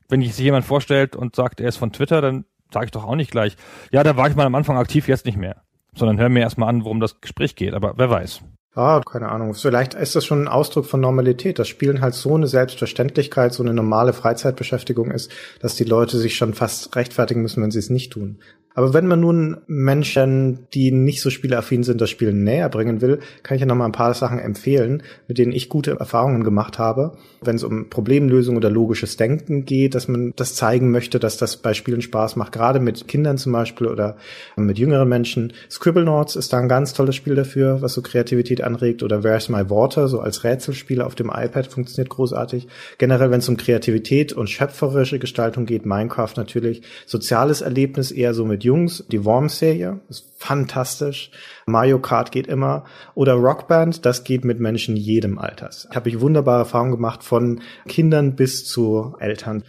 Wenn 0.10 0.22
sich 0.22 0.38
jemand 0.38 0.64
vorstellt 0.64 1.16
und 1.16 1.36
sagt, 1.36 1.60
er 1.60 1.70
ist 1.70 1.78
von 1.78 1.92
Twitter, 1.92 2.22
dann 2.22 2.46
sage 2.72 2.86
ich 2.86 2.92
doch 2.92 3.06
auch 3.06 3.16
nicht 3.16 3.32
gleich, 3.32 3.58
ja, 3.92 4.04
da 4.04 4.16
war 4.16 4.30
ich 4.30 4.36
mal 4.36 4.46
am 4.46 4.56
Anfang 4.56 4.78
aktiv, 4.78 5.08
jetzt 5.08 5.26
nicht 5.26 5.38
mehr. 5.38 5.64
Sondern 5.96 6.20
hör 6.20 6.30
mir 6.30 6.42
erstmal 6.42 6.70
an, 6.70 6.84
worum 6.84 7.00
das 7.00 7.20
Gespräch 7.20 7.56
geht, 7.56 7.74
aber 7.74 7.96
wer 7.98 8.12
weiß. 8.12 8.42
Ah, 8.76 9.02
keine 9.04 9.30
Ahnung. 9.30 9.56
Vielleicht 9.56 9.96
ist 9.96 10.16
das 10.16 10.26
schon 10.26 10.44
ein 10.44 10.48
Ausdruck 10.48 10.86
von 10.86 11.02
Normalität, 11.02 11.58
dass 11.58 11.68
Spielen 11.68 12.02
halt 12.02 12.14
so 12.14 12.36
eine 12.36 12.48
Selbstverständlichkeit, 12.48 13.52
so 13.52 13.64
eine 13.64 13.74
normale 13.74 14.14
Freizeitbeschäftigung 14.14 15.10
ist, 15.10 15.32
dass 15.60 15.76
die 15.76 15.86
Leute 15.86 16.18
sich 16.18 16.36
schon 16.36 16.54
fast 16.54 16.96
rechtfertigen 16.96 17.42
müssen, 17.42 17.64
wenn 17.64 17.72
sie 17.72 17.80
es 17.80 17.90
nicht 17.90 18.14
tun. 18.14 18.40
Aber 18.76 18.94
wenn 18.94 19.08
man 19.08 19.20
nun 19.20 19.58
Menschen, 19.68 20.68
die 20.74 20.92
nicht 20.92 21.22
so 21.22 21.30
spieleaffin 21.30 21.84
sind, 21.84 22.00
das 22.02 22.10
Spiel 22.10 22.32
näher 22.32 22.70
bringen 22.70 23.02
will, 23.02 23.20
kann 23.44 23.56
ich 23.56 23.62
ja 23.62 23.66
noch 23.68 23.76
mal 23.76 23.86
ein 23.86 23.92
paar 23.92 24.14
Sachen 24.14 24.40
empfehlen, 24.40 25.04
mit 25.28 25.38
denen 25.38 25.52
ich 25.52 25.70
gute 25.70 26.00
Erfahrungen 26.00 26.44
gemacht 26.44 26.78
habe. 26.78 27.18
Wenn 27.42 27.56
es 27.56 27.64
um 27.64 27.90
Problemlösung 27.90 28.58
oder 28.58 28.70
logisches 28.70 29.18
Denken 29.18 29.66
geht, 29.66 29.96
dass 29.96 30.08
man 30.08 30.34
das 30.36 30.56
zeigen 30.56 30.92
möchte, 30.92 31.20
dass 31.20 31.38
das 31.38 31.58
bei 31.58 31.74
Spielen 31.74 32.02
Spaß 32.02 32.36
macht, 32.36 32.52
gerade 32.52 32.80
mit 32.80 33.08
Kindern 33.08 33.38
zum 33.38 33.54
Beispiel 33.54 33.88
oder 33.88 34.18
mit 34.56 34.78
jüngeren 34.78 35.10
Menschen. 35.10 35.52
Scribblenauts 35.70 36.36
ist 36.36 36.54
da 36.54 36.60
ein 36.60 36.70
ganz 36.70 36.94
tolles 36.94 37.16
Spiel 37.16 37.36
dafür, 37.36 37.82
was 37.82 37.94
so 37.94 38.02
Kreativität 38.02 38.62
anregt. 38.62 39.04
Oder 39.04 39.24
Where's 39.24 39.50
My 39.50 39.70
Water, 39.70 40.08
so 40.08 40.20
als 40.20 40.44
Rätselspiel 40.44 41.02
auf 41.02 41.16
dem 41.16 41.32
iPad, 41.34 41.68
funktioniert 41.68 42.10
großartig. 42.10 42.68
Generell, 42.98 43.32
wenn 43.32 43.40
es 43.40 43.50
um 43.50 43.58
Kreativität 43.58 44.32
und 44.32 44.50
schöpferische 44.50 45.20
Gestaltung 45.20 45.66
geht, 45.66 45.86
Minecraft 45.86 46.34
natürlich. 46.38 46.84
Soziales 47.06 47.62
Erlebnis 47.62 48.12
eher 48.12 48.34
so 48.34 48.46
mit 48.46 48.59
mit 48.60 48.66
Jungs. 48.66 49.06
Die 49.10 49.24
Worms-Serie 49.24 50.02
ist 50.10 50.34
fantastisch. 50.36 51.32
Mario 51.66 52.00
Kart 52.00 52.32
geht 52.34 52.48
immer. 52.48 52.84
Oder 53.16 53.34
Rockband, 53.34 54.06
das 54.06 54.26
geht 54.26 54.44
mit 54.44 54.60
Menschen 54.60 54.98
jedem 54.98 55.40
Alters. 55.40 55.88
Habe 55.96 56.10
ich 56.10 56.20
wunderbare 56.20 56.60
Erfahrungen 56.60 56.92
gemacht 56.92 57.24
von 57.24 57.62
Kindern 57.88 58.36
bis 58.36 58.66
zu 58.66 59.16
Eltern. 59.20 59.64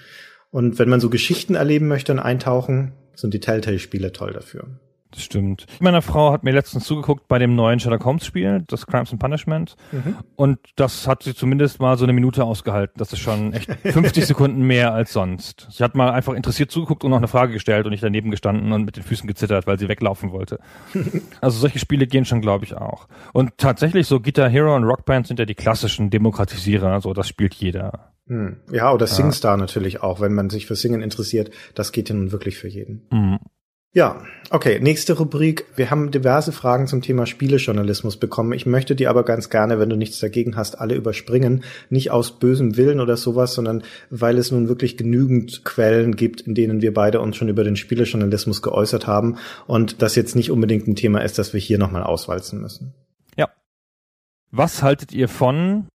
Und 0.51 0.81
wenn 0.81 0.89
man 0.89 1.01
so 1.01 1.09
Geschichten 1.09 1.55
erleben 1.55 1.87
möchte 1.87 2.11
und 2.11 2.19
eintauchen, 2.19 2.93
sind 3.15 3.33
die 3.33 3.41
Telltale-Spiele 3.41 4.11
toll 4.11 4.33
dafür. 4.33 4.67
Das 5.13 5.23
stimmt. 5.23 5.67
Meine 5.81 6.03
Frau 6.03 6.33
hat 6.33 6.45
mir 6.45 6.53
letztens 6.53 6.85
zugeguckt 6.85 7.27
bei 7.27 7.39
dem 7.39 7.57
neuen 7.57 7.81
Sherlock 7.81 8.05
Holmes 8.05 8.25
Spiel, 8.25 8.63
das 8.69 8.87
Crimes 8.87 9.11
and 9.11 9.21
Punishment. 9.21 9.77
Mhm. 9.91 10.17
Und 10.37 10.59
das 10.77 11.09
hat 11.09 11.25
sie 11.25 11.35
zumindest 11.35 11.81
mal 11.81 11.99
so 11.99 12.05
eine 12.05 12.13
Minute 12.13 12.45
ausgehalten. 12.45 12.95
Das 12.97 13.13
ist 13.13 13.19
schon 13.19 13.53
echt 13.53 13.71
50 13.83 14.27
Sekunden 14.27 14.63
mehr 14.63 14.93
als 14.93 15.13
sonst. 15.13 15.67
Sie 15.71 15.83
hat 15.83 15.97
mal 15.97 16.11
einfach 16.11 16.35
interessiert 16.35 16.71
zugeguckt 16.71 17.03
und 17.03 17.11
noch 17.11 17.19
eine 17.19 17.29
Frage 17.29 17.53
gestellt 17.53 17.87
und 17.87 17.93
ich 17.93 18.01
daneben 18.01 18.31
gestanden 18.31 18.73
und 18.73 18.85
mit 18.85 18.97
den 18.97 19.03
Füßen 19.03 19.27
gezittert, 19.27 19.67
weil 19.67 19.79
sie 19.79 19.89
weglaufen 19.89 20.31
wollte. 20.31 20.61
also 21.41 21.59
solche 21.59 21.81
Spiele 21.81 22.07
gehen 22.07 22.25
schon, 22.25 22.41
glaube 22.41 22.65
ich, 22.65 22.77
auch. 22.77 23.09
Und 23.33 23.59
tatsächlich 23.59 24.07
so 24.07 24.21
Guitar 24.21 24.49
Hero 24.49 24.77
und 24.77 24.85
Rockband 24.85 25.27
sind 25.27 25.39
ja 25.39 25.45
die 25.45 25.55
klassischen 25.55 26.11
Demokratisierer. 26.11 27.01
So, 27.01 27.15
das 27.15 27.29
spielt 27.29 27.55
jeder. 27.55 28.13
Hm. 28.29 28.59
Ja, 28.71 28.93
oder 28.93 29.09
SingStar 29.09 29.55
ja. 29.55 29.57
natürlich 29.57 30.03
auch, 30.03 30.21
wenn 30.21 30.33
man 30.33 30.51
sich 30.51 30.67
für 30.67 30.77
Singen 30.77 31.03
interessiert. 31.03 31.51
Das 31.75 31.91
geht 31.91 32.09
ja 32.09 32.15
nun 32.15 32.31
wirklich 32.31 32.57
für 32.57 32.69
jeden. 32.69 33.09
Mhm. 33.11 33.41
Ja, 33.93 34.23
okay, 34.51 34.79
nächste 34.79 35.15
Rubrik. 35.15 35.67
Wir 35.75 35.91
haben 35.91 36.13
diverse 36.13 36.53
Fragen 36.53 36.87
zum 36.87 37.03
Thema 37.03 37.27
Spielejournalismus 37.27 38.19
bekommen. 38.19 38.53
Ich 38.53 38.65
möchte 38.65 38.95
die 38.95 39.09
aber 39.09 39.25
ganz 39.25 39.51
gerne, 39.51 39.81
wenn 39.81 39.91
du 39.91 39.97
nichts 39.97 40.21
dagegen 40.21 40.55
hast, 40.55 40.79
alle 40.81 40.95
überspringen. 40.95 41.65
Nicht 41.89 42.13
aus 42.13 42.39
bösem 42.39 42.77
Willen 42.77 43.01
oder 43.01 43.17
sowas, 43.17 43.53
sondern 43.55 43.83
weil 44.09 44.39
es 44.39 44.53
nun 44.53 44.69
wirklich 44.69 44.97
genügend 44.97 45.65
Quellen 45.65 46.15
gibt, 46.15 46.43
in 46.43 46.55
denen 46.55 46.83
wir 46.83 46.95
beide 46.95 47.21
uns 47.21 47.37
schon 47.37 47.49
über 47.49 47.65
den 47.65 47.75
Spielejournalismus 47.75 48.63
geäußert 48.63 49.09
haben 49.09 49.39
und 49.67 50.03
das 50.03 50.15
jetzt 50.15 50.37
nicht 50.37 50.53
unbedingt 50.53 50.87
ein 50.87 50.95
Thema 50.95 51.23
ist, 51.25 51.41
das 51.41 51.53
wir 51.53 51.61
hier 51.61 51.79
nochmal 51.79 52.05
auswalzen 52.05 52.61
müssen. 52.61 52.95
Ja. 53.37 53.49
Was 54.53 54.85
haltet 54.85 55.11
ihr 55.11 55.29
von, 55.29 55.89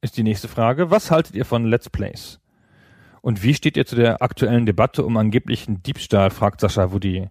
ist 0.00 0.16
die 0.16 0.22
nächste 0.22 0.48
Frage, 0.48 0.90
was 0.90 1.10
haltet 1.10 1.34
ihr 1.34 1.44
von 1.44 1.66
Let's 1.66 1.90
Plays? 1.90 2.38
Und 3.22 3.42
wie 3.42 3.54
steht 3.54 3.76
ihr 3.76 3.86
zu 3.86 3.96
der 3.96 4.20
aktuellen 4.20 4.66
Debatte 4.66 5.04
um 5.04 5.16
angeblichen 5.16 5.82
Diebstahl, 5.82 6.30
fragt 6.30 6.60
Sascha 6.60 6.92
Wudi. 6.92 7.28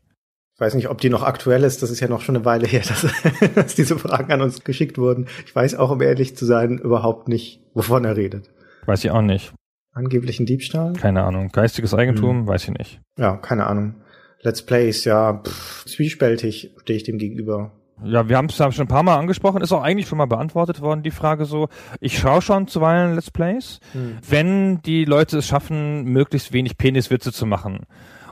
Ich 0.55 0.59
weiß 0.59 0.73
nicht, 0.75 0.89
ob 0.89 1.01
die 1.01 1.09
noch 1.09 1.23
aktuell 1.23 1.63
ist. 1.63 1.83
Das 1.83 1.91
ist 1.91 1.99
ja 1.99 2.07
noch 2.07 2.21
schon 2.21 2.35
eine 2.35 2.45
Weile 2.45 2.65
her, 2.65 2.81
dass, 2.87 3.05
dass 3.53 3.75
diese 3.75 3.99
Fragen 3.99 4.31
an 4.31 4.41
uns 4.41 4.63
geschickt 4.63 4.97
wurden. 4.97 5.27
Ich 5.45 5.53
weiß 5.53 5.75
auch, 5.75 5.91
um 5.91 6.01
ehrlich 6.01 6.37
zu 6.37 6.45
sein, 6.45 6.77
überhaupt 6.77 7.27
nicht, 7.27 7.61
wovon 7.73 8.05
er 8.05 8.15
redet. 8.15 8.49
Weiß 8.85 9.03
ich 9.03 9.11
auch 9.11 9.21
nicht. 9.21 9.53
Angeblichen 9.93 10.45
Diebstahl? 10.45 10.93
Keine 10.93 11.23
Ahnung. 11.23 11.49
Geistiges 11.49 11.93
Eigentum? 11.93 12.41
Hm. 12.41 12.47
Weiß 12.47 12.63
ich 12.63 12.71
nicht. 12.71 13.01
Ja, 13.17 13.35
keine 13.35 13.67
Ahnung. 13.67 13.95
Let's 14.43 14.65
Plays, 14.65 15.03
ja, 15.03 15.41
pff, 15.43 15.85
zwiespältig 15.85 16.73
stehe 16.81 16.97
ich 16.97 17.03
dem 17.03 17.17
gegenüber. 17.17 17.73
Ja, 18.03 18.27
wir 18.27 18.37
haben 18.37 18.47
es 18.47 18.55
schon 18.55 18.71
ein 18.79 18.87
paar 18.87 19.03
Mal 19.03 19.17
angesprochen, 19.17 19.61
ist 19.61 19.71
auch 19.71 19.83
eigentlich 19.83 20.07
schon 20.07 20.17
mal 20.17 20.25
beantwortet 20.25 20.81
worden, 20.81 21.03
die 21.03 21.11
Frage 21.11 21.45
so. 21.45 21.69
Ich 21.99 22.17
schaue 22.17 22.41
schon 22.41 22.67
zuweilen 22.67 23.15
Let's 23.15 23.31
Plays, 23.31 23.79
hm. 23.93 24.17
wenn 24.27 24.81
die 24.81 25.05
Leute 25.05 25.37
es 25.37 25.47
schaffen, 25.47 26.05
möglichst 26.05 26.51
wenig 26.51 26.77
Peniswitze 26.77 27.31
zu 27.31 27.45
machen. 27.45 27.85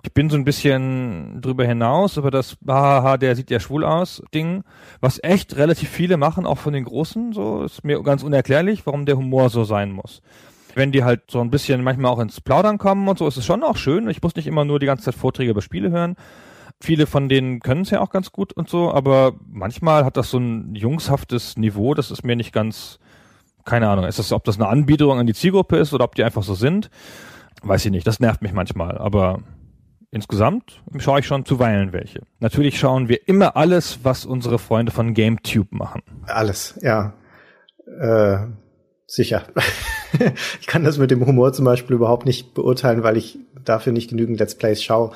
Ich 0.04 0.14
bin 0.14 0.30
so 0.30 0.38
ein 0.38 0.46
bisschen 0.46 1.42
drüber 1.42 1.66
hinaus 1.66 2.18
über 2.18 2.32
das 2.32 2.58
haha, 2.66 3.18
der 3.18 3.36
sieht 3.36 3.52
ja 3.52 3.60
schwul 3.60 3.84
aus 3.84 4.24
Ding, 4.34 4.64
was 5.02 5.20
echt 5.22 5.58
relativ 5.58 5.90
viele 5.90 6.18
machen, 6.18 6.46
auch 6.46 6.58
von 6.58 6.74
den 6.74 6.86
Großen, 6.86 7.34
so 7.34 7.64
ist 7.64 7.84
mir 7.84 8.02
ganz 8.02 8.24
unerklärlich, 8.24 8.86
warum 8.86 9.06
der 9.06 9.18
Humor 9.18 9.50
so 9.50 9.66
sein 9.66 9.92
muss. 9.92 10.22
Wenn 10.76 10.92
die 10.92 11.04
halt 11.04 11.24
so 11.30 11.42
ein 11.42 11.50
bisschen 11.50 11.84
manchmal 11.84 12.12
auch 12.12 12.20
ins 12.20 12.42
Plaudern 12.42 12.78
kommen 12.78 13.08
und 13.08 13.18
so, 13.18 13.28
ist 13.28 13.38
es 13.38 13.46
schon 13.46 13.64
auch 13.64 13.76
schön. 13.76 14.08
Ich 14.10 14.22
muss 14.22 14.36
nicht 14.36 14.48
immer 14.48 14.66
nur 14.66 14.80
die 14.80 14.86
ganze 14.86 15.06
Zeit 15.06 15.16
Vorträge 15.16 15.52
über 15.52 15.62
Spiele 15.62 15.90
hören. 15.90 16.16
Viele 16.82 17.08
von 17.08 17.28
denen 17.28 17.60
können 17.60 17.82
es 17.82 17.90
ja 17.90 18.00
auch 18.00 18.10
ganz 18.10 18.32
gut 18.32 18.54
und 18.54 18.70
so, 18.70 18.92
aber 18.92 19.34
manchmal 19.48 20.06
hat 20.06 20.16
das 20.16 20.32
so 20.32 20.38
ein 20.38 20.76
jungshaftes 20.76 21.58
Niveau, 21.58 21.94
das 21.94 22.10
ist 22.10 22.24
mir 22.24 22.38
nicht 22.38 22.54
ganz, 22.54 23.00
keine 23.66 23.90
Ahnung, 23.90 24.06
ist 24.06 24.20
das, 24.20 24.32
ob 24.32 24.46
das 24.46 24.56
eine 24.56 24.68
Anbiederung 24.68 25.20
an 25.20 25.28
die 25.28 25.34
Zielgruppe 25.34 25.78
ist 25.78 25.94
oder 25.94 26.06
ob 26.06 26.16
die 26.16 26.24
einfach 26.24 26.44
so 26.44 26.54
sind, 26.54 26.90
weiß 27.64 27.86
ich 27.86 27.92
nicht, 27.92 28.08
das 28.08 28.22
nervt 28.22 28.42
mich 28.42 28.54
manchmal, 28.54 28.98
aber 28.98 29.40
insgesamt 30.12 30.82
schaue 30.98 31.20
ich 31.20 31.28
schon 31.28 31.46
zuweilen 31.46 31.94
welche. 31.94 32.22
Natürlich 32.40 32.80
schauen 32.80 33.10
wir 33.10 33.28
immer 33.28 33.56
alles, 33.56 34.00
was 34.04 34.26
unsere 34.26 34.60
Freunde 34.60 34.92
von 34.92 35.14
GameTube 35.14 35.72
machen. 35.72 36.02
Alles, 36.28 36.80
ja. 36.82 37.14
Äh, 38.00 38.48
sicher. 39.06 39.44
ich 40.62 40.68
kann 40.68 40.84
das 40.84 40.98
mit 40.98 41.12
dem 41.12 41.26
Humor 41.26 41.54
zum 41.54 41.66
Beispiel 41.66 41.96
überhaupt 41.96 42.26
nicht 42.26 42.54
beurteilen, 42.54 43.04
weil 43.04 43.18
ich 43.18 43.40
dafür 43.64 43.94
nicht 43.94 44.10
genügend 44.10 44.40
Let's 44.40 44.56
Plays 44.56 44.84
schaue. 44.84 45.12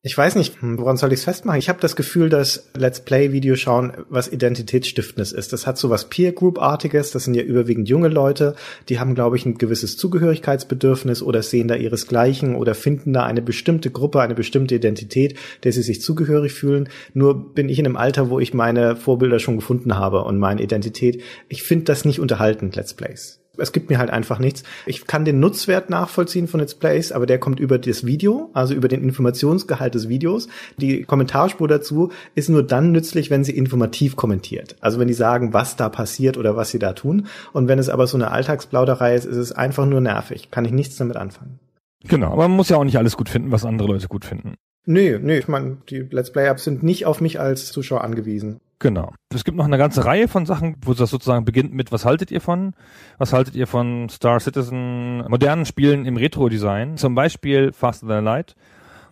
Ich 0.00 0.16
weiß 0.16 0.36
nicht, 0.36 0.62
hm, 0.62 0.78
woran 0.78 0.96
soll 0.96 1.12
ich 1.12 1.18
es 1.18 1.24
festmachen? 1.24 1.58
Ich 1.58 1.68
habe 1.68 1.80
das 1.80 1.96
Gefühl, 1.96 2.28
dass 2.28 2.70
Let's 2.76 3.00
Play 3.00 3.32
Videoschauen 3.32 3.94
was 4.08 4.28
Identitätsstiftendes 4.28 5.32
ist. 5.32 5.52
Das 5.52 5.66
hat 5.66 5.76
so 5.76 5.90
was 5.90 6.08
Peer 6.08 6.30
Group 6.30 6.62
artiges, 6.62 7.10
das 7.10 7.24
sind 7.24 7.34
ja 7.34 7.42
überwiegend 7.42 7.88
junge 7.88 8.06
Leute, 8.06 8.54
die 8.88 9.00
haben 9.00 9.16
glaube 9.16 9.36
ich 9.36 9.44
ein 9.44 9.58
gewisses 9.58 9.96
Zugehörigkeitsbedürfnis 9.96 11.20
oder 11.20 11.42
sehen 11.42 11.66
da 11.66 11.74
ihresgleichen 11.74 12.54
oder 12.54 12.76
finden 12.76 13.12
da 13.12 13.24
eine 13.24 13.42
bestimmte 13.42 13.90
Gruppe, 13.90 14.20
eine 14.20 14.36
bestimmte 14.36 14.76
Identität, 14.76 15.36
der 15.64 15.72
sie 15.72 15.82
sich 15.82 16.00
zugehörig 16.00 16.52
fühlen. 16.52 16.88
Nur 17.12 17.52
bin 17.52 17.68
ich 17.68 17.80
in 17.80 17.86
einem 17.86 17.96
Alter, 17.96 18.30
wo 18.30 18.38
ich 18.38 18.54
meine 18.54 18.94
Vorbilder 18.94 19.40
schon 19.40 19.56
gefunden 19.56 19.96
habe 19.96 20.22
und 20.22 20.38
meine 20.38 20.62
Identität. 20.62 21.22
Ich 21.48 21.64
finde 21.64 21.86
das 21.86 22.04
nicht 22.04 22.20
unterhaltend 22.20 22.76
Let's 22.76 22.94
Plays 22.94 23.40
es 23.58 23.72
gibt 23.72 23.90
mir 23.90 23.98
halt 23.98 24.10
einfach 24.10 24.38
nichts. 24.38 24.62
Ich 24.86 25.06
kann 25.06 25.24
den 25.24 25.40
Nutzwert 25.40 25.90
nachvollziehen 25.90 26.48
von 26.48 26.60
Let's 26.60 26.74
Plays, 26.74 27.12
aber 27.12 27.26
der 27.26 27.38
kommt 27.38 27.60
über 27.60 27.78
das 27.78 28.06
Video, 28.06 28.50
also 28.54 28.74
über 28.74 28.88
den 28.88 29.02
Informationsgehalt 29.02 29.94
des 29.94 30.08
Videos. 30.08 30.48
Die 30.78 31.02
Kommentarspur 31.02 31.68
dazu 31.68 32.10
ist 32.34 32.48
nur 32.48 32.62
dann 32.62 32.92
nützlich, 32.92 33.30
wenn 33.30 33.44
sie 33.44 33.56
informativ 33.56 34.16
kommentiert. 34.16 34.76
Also 34.80 34.98
wenn 34.98 35.08
die 35.08 35.14
sagen, 35.14 35.52
was 35.52 35.76
da 35.76 35.88
passiert 35.88 36.36
oder 36.36 36.56
was 36.56 36.70
sie 36.70 36.78
da 36.78 36.92
tun. 36.92 37.26
Und 37.52 37.68
wenn 37.68 37.78
es 37.78 37.88
aber 37.88 38.06
so 38.06 38.16
eine 38.16 38.30
Alltagsplauderei 38.30 39.14
ist, 39.14 39.24
ist 39.24 39.36
es 39.36 39.52
einfach 39.52 39.86
nur 39.86 40.00
nervig. 40.00 40.50
Kann 40.50 40.64
ich 40.64 40.72
nichts 40.72 40.96
damit 40.96 41.16
anfangen. 41.16 41.58
Genau, 42.04 42.32
aber 42.32 42.48
man 42.48 42.56
muss 42.56 42.68
ja 42.68 42.76
auch 42.76 42.84
nicht 42.84 42.98
alles 42.98 43.16
gut 43.16 43.28
finden, 43.28 43.50
was 43.50 43.64
andere 43.64 43.88
Leute 43.88 44.08
gut 44.08 44.24
finden. 44.24 44.54
Nö, 44.86 45.18
nö, 45.20 45.36
ich 45.36 45.48
meine, 45.48 45.78
die 45.90 46.06
Let's 46.10 46.32
Play-Apps 46.32 46.64
sind 46.64 46.82
nicht 46.82 47.04
auf 47.04 47.20
mich 47.20 47.40
als 47.40 47.72
Zuschauer 47.72 48.04
angewiesen. 48.04 48.60
Genau. 48.80 49.12
Es 49.34 49.44
gibt 49.44 49.56
noch 49.56 49.64
eine 49.64 49.78
ganze 49.78 50.04
Reihe 50.04 50.28
von 50.28 50.46
Sachen, 50.46 50.76
wo 50.84 50.94
das 50.94 51.10
sozusagen 51.10 51.44
beginnt 51.44 51.74
mit, 51.74 51.90
was 51.90 52.04
haltet 52.04 52.30
ihr 52.30 52.40
von? 52.40 52.74
Was 53.18 53.32
haltet 53.32 53.56
ihr 53.56 53.66
von 53.66 54.08
Star 54.08 54.38
Citizen, 54.38 55.18
modernen 55.28 55.66
Spielen 55.66 56.04
im 56.04 56.16
Retro-Design? 56.16 56.96
Zum 56.96 57.14
Beispiel 57.14 57.72
Faster 57.72 58.06
Than 58.06 58.24
Light 58.24 58.54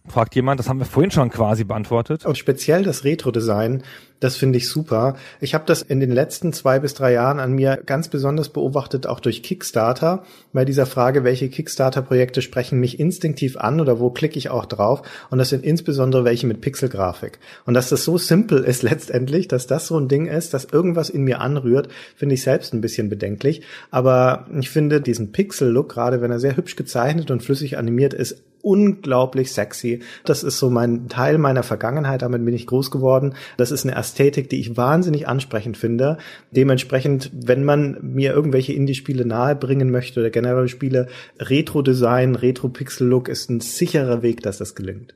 fragt 0.08 0.34
jemand, 0.34 0.60
das 0.60 0.68
haben 0.68 0.78
wir 0.78 0.86
vorhin 0.86 1.10
schon 1.10 1.30
quasi 1.30 1.64
beantwortet. 1.64 2.24
Und 2.24 2.38
speziell 2.38 2.84
das 2.84 3.04
Retro-Design, 3.04 3.82
das 4.20 4.36
finde 4.36 4.58
ich 4.58 4.68
super. 4.68 5.16
Ich 5.40 5.54
habe 5.54 5.64
das 5.66 5.82
in 5.82 6.00
den 6.00 6.10
letzten 6.10 6.52
zwei 6.52 6.78
bis 6.78 6.94
drei 6.94 7.12
Jahren 7.12 7.38
an 7.38 7.52
mir 7.52 7.78
ganz 7.84 8.08
besonders 8.08 8.48
beobachtet, 8.48 9.06
auch 9.06 9.20
durch 9.20 9.42
Kickstarter, 9.42 10.24
bei 10.52 10.64
dieser 10.64 10.86
Frage, 10.86 11.24
welche 11.24 11.48
Kickstarter-Projekte 11.48 12.40
sprechen 12.40 12.80
mich 12.80 12.98
instinktiv 12.98 13.56
an 13.56 13.80
oder 13.80 14.00
wo 14.00 14.10
klicke 14.10 14.38
ich 14.38 14.48
auch 14.48 14.64
drauf. 14.64 15.02
Und 15.30 15.38
das 15.38 15.50
sind 15.50 15.64
insbesondere 15.64 16.24
welche 16.24 16.46
mit 16.46 16.60
Pixelgrafik. 16.60 17.38
Und 17.66 17.74
dass 17.74 17.90
das 17.90 18.04
so 18.04 18.16
simpel 18.16 18.64
ist 18.64 18.82
letztendlich, 18.82 19.48
dass 19.48 19.66
das 19.66 19.86
so 19.86 19.98
ein 19.98 20.08
Ding 20.08 20.26
ist, 20.26 20.54
dass 20.54 20.64
irgendwas 20.64 21.10
in 21.10 21.22
mir 21.22 21.40
anrührt, 21.40 21.88
finde 22.16 22.34
ich 22.34 22.42
selbst 22.42 22.72
ein 22.72 22.80
bisschen 22.80 23.08
bedenklich. 23.08 23.62
Aber 23.90 24.46
ich 24.58 24.70
finde 24.70 25.00
diesen 25.00 25.32
Pixel-Look, 25.32 25.90
gerade 25.90 26.20
wenn 26.22 26.30
er 26.30 26.40
sehr 26.40 26.56
hübsch 26.56 26.76
gezeichnet 26.76 27.30
und 27.30 27.42
flüssig 27.42 27.76
animiert 27.76 28.14
ist, 28.14 28.42
unglaublich 28.66 29.52
sexy. 29.52 30.00
Das 30.24 30.42
ist 30.42 30.58
so 30.58 30.70
mein 30.70 31.08
Teil 31.08 31.38
meiner 31.38 31.62
Vergangenheit, 31.62 32.22
damit 32.22 32.44
bin 32.44 32.54
ich 32.54 32.66
groß 32.66 32.90
geworden. 32.90 33.34
Das 33.56 33.70
ist 33.70 33.84
eine 33.84 33.94
Ästhetik, 34.06 34.48
die 34.48 34.60
ich 34.60 34.76
wahnsinnig 34.76 35.26
ansprechend 35.26 35.76
finde. 35.76 36.18
Dementsprechend, 36.52 37.30
wenn 37.34 37.64
man 37.64 37.98
mir 38.00 38.32
irgendwelche 38.32 38.72
Indie-Spiele 38.72 39.26
nahebringen 39.26 39.90
möchte 39.90 40.20
oder 40.20 40.30
generell 40.30 40.68
Spiele, 40.68 41.08
Retro-Design, 41.40 42.36
Retro-Pixel-Look 42.36 43.28
ist 43.28 43.50
ein 43.50 43.60
sicherer 43.60 44.22
Weg, 44.22 44.42
dass 44.42 44.58
das 44.58 44.74
gelingt. 44.74 45.14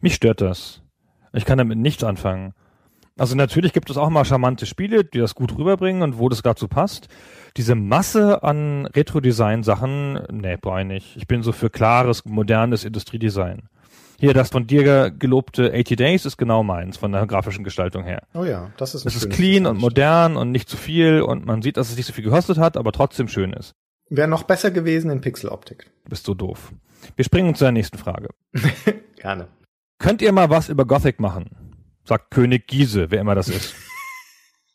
Mich 0.00 0.14
stört 0.14 0.40
das. 0.40 0.82
Ich 1.32 1.44
kann 1.44 1.58
damit 1.58 1.78
nichts 1.78 2.04
anfangen. 2.04 2.52
Also 3.18 3.36
natürlich 3.36 3.72
gibt 3.72 3.90
es 3.90 3.96
auch 3.96 4.08
mal 4.08 4.24
charmante 4.24 4.66
Spiele, 4.66 5.04
die 5.04 5.18
das 5.18 5.34
gut 5.34 5.56
rüberbringen 5.56 6.02
und 6.02 6.18
wo 6.18 6.28
das 6.28 6.42
dazu 6.42 6.66
passt. 6.66 7.08
Diese 7.56 7.74
Masse 7.74 8.42
an 8.42 8.86
Retro-Design-Sachen, 8.86 10.20
nee, 10.32 10.56
brauche 10.56 10.80
ich 10.80 10.86
nicht. 10.86 11.16
Ich 11.16 11.26
bin 11.26 11.42
so 11.42 11.52
für 11.52 11.70
klares, 11.70 12.24
modernes 12.24 12.84
Industriedesign. 12.84 13.68
Hier, 14.22 14.34
das 14.34 14.50
von 14.50 14.68
dir 14.68 15.10
gelobte 15.10 15.72
80 15.74 15.96
Days 15.96 16.24
ist 16.26 16.36
genau 16.36 16.62
meins, 16.62 16.96
von 16.96 17.10
der 17.10 17.26
grafischen 17.26 17.64
Gestaltung 17.64 18.04
her. 18.04 18.22
Oh 18.34 18.44
ja, 18.44 18.70
das 18.76 18.94
ist 18.94 19.04
Es 19.04 19.16
ist 19.16 19.30
clean 19.30 19.66
und 19.66 19.80
modern 19.80 20.36
und 20.36 20.52
nicht 20.52 20.68
zu 20.68 20.76
viel 20.76 21.22
und 21.22 21.44
man 21.44 21.60
sieht, 21.60 21.76
dass 21.76 21.90
es 21.90 21.96
nicht 21.96 22.06
so 22.06 22.12
viel 22.12 22.22
gekostet 22.22 22.56
hat, 22.56 22.76
aber 22.76 22.92
trotzdem 22.92 23.26
schön 23.26 23.52
ist. 23.52 23.74
Wäre 24.10 24.28
noch 24.28 24.44
besser 24.44 24.70
gewesen 24.70 25.10
in 25.10 25.20
Pixeloptik. 25.20 25.90
Bist 26.08 26.28
du 26.28 26.34
doof. 26.34 26.72
Wir 27.16 27.24
springen 27.24 27.56
zu 27.56 27.64
der 27.64 27.72
nächsten 27.72 27.98
Frage. 27.98 28.28
Gerne. 29.16 29.48
Könnt 29.98 30.22
ihr 30.22 30.30
mal 30.30 30.50
was 30.50 30.68
über 30.68 30.84
Gothic 30.84 31.18
machen? 31.18 31.74
Sagt 32.04 32.30
König 32.30 32.68
Giese, 32.68 33.10
wer 33.10 33.22
immer 33.22 33.34
das 33.34 33.48
ist. 33.48 33.74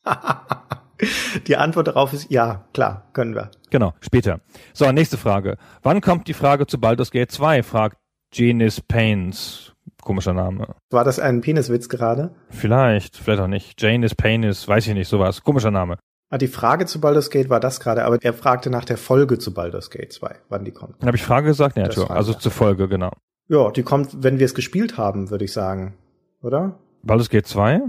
Die 1.47 1.55
Antwort 1.55 1.87
darauf 1.87 2.11
ist 2.11 2.29
ja, 2.29 2.65
klar, 2.73 3.07
können 3.13 3.33
wir. 3.33 3.51
Genau, 3.69 3.93
später. 4.01 4.41
So, 4.73 4.91
nächste 4.91 5.17
Frage. 5.17 5.57
Wann 5.83 6.01
kommt 6.01 6.27
die 6.27 6.33
Frage 6.33 6.67
zu 6.67 6.81
Baldur's 6.81 7.11
Gate 7.11 7.31
2? 7.31 7.63
fragt 7.63 7.97
Genis 8.31 8.81
Pains. 8.81 9.73
Komischer 10.01 10.33
Name. 10.33 10.75
War 10.89 11.03
das 11.03 11.19
ein 11.19 11.41
Peniswitz 11.41 11.89
gerade? 11.89 12.31
Vielleicht, 12.49 13.17
vielleicht 13.17 13.41
auch 13.41 13.47
nicht. 13.47 13.81
Jane 13.81 14.05
is 14.05 14.15
Penis, 14.15 14.67
weiß 14.67 14.87
ich 14.87 14.93
nicht, 14.93 15.07
sowas. 15.09 15.43
Komischer 15.43 15.71
Name. 15.71 15.97
Ah, 16.29 16.37
die 16.37 16.47
Frage 16.47 16.85
zu 16.85 16.99
Baldur's 17.01 17.29
Gate 17.29 17.49
war 17.49 17.59
das 17.59 17.79
gerade, 17.79 18.03
aber 18.05 18.17
er 18.21 18.33
fragte 18.33 18.69
nach 18.69 18.85
der 18.85 18.97
Folge 18.97 19.37
zu 19.39 19.53
Baldur's 19.53 19.89
Gate 19.89 20.11
2, 20.11 20.35
wann 20.49 20.65
die 20.65 20.71
kommt. 20.71 20.95
Dann 20.99 21.07
habe 21.07 21.17
ich 21.17 21.23
Frage 21.23 21.47
gesagt? 21.47 21.77
Ja, 21.77 21.87
war- 21.97 22.11
also 22.11 22.33
zur 22.33 22.51
Folge, 22.51 22.87
genau. 22.89 23.11
Ja, 23.49 23.71
die 23.71 23.83
kommt, 23.83 24.23
wenn 24.23 24.39
wir 24.39 24.45
es 24.45 24.53
gespielt 24.53 24.97
haben, 24.97 25.29
würde 25.29 25.45
ich 25.45 25.53
sagen. 25.53 25.95
Oder? 26.41 26.77
Baldur's 27.03 27.29
Gate 27.29 27.47
2? 27.47 27.81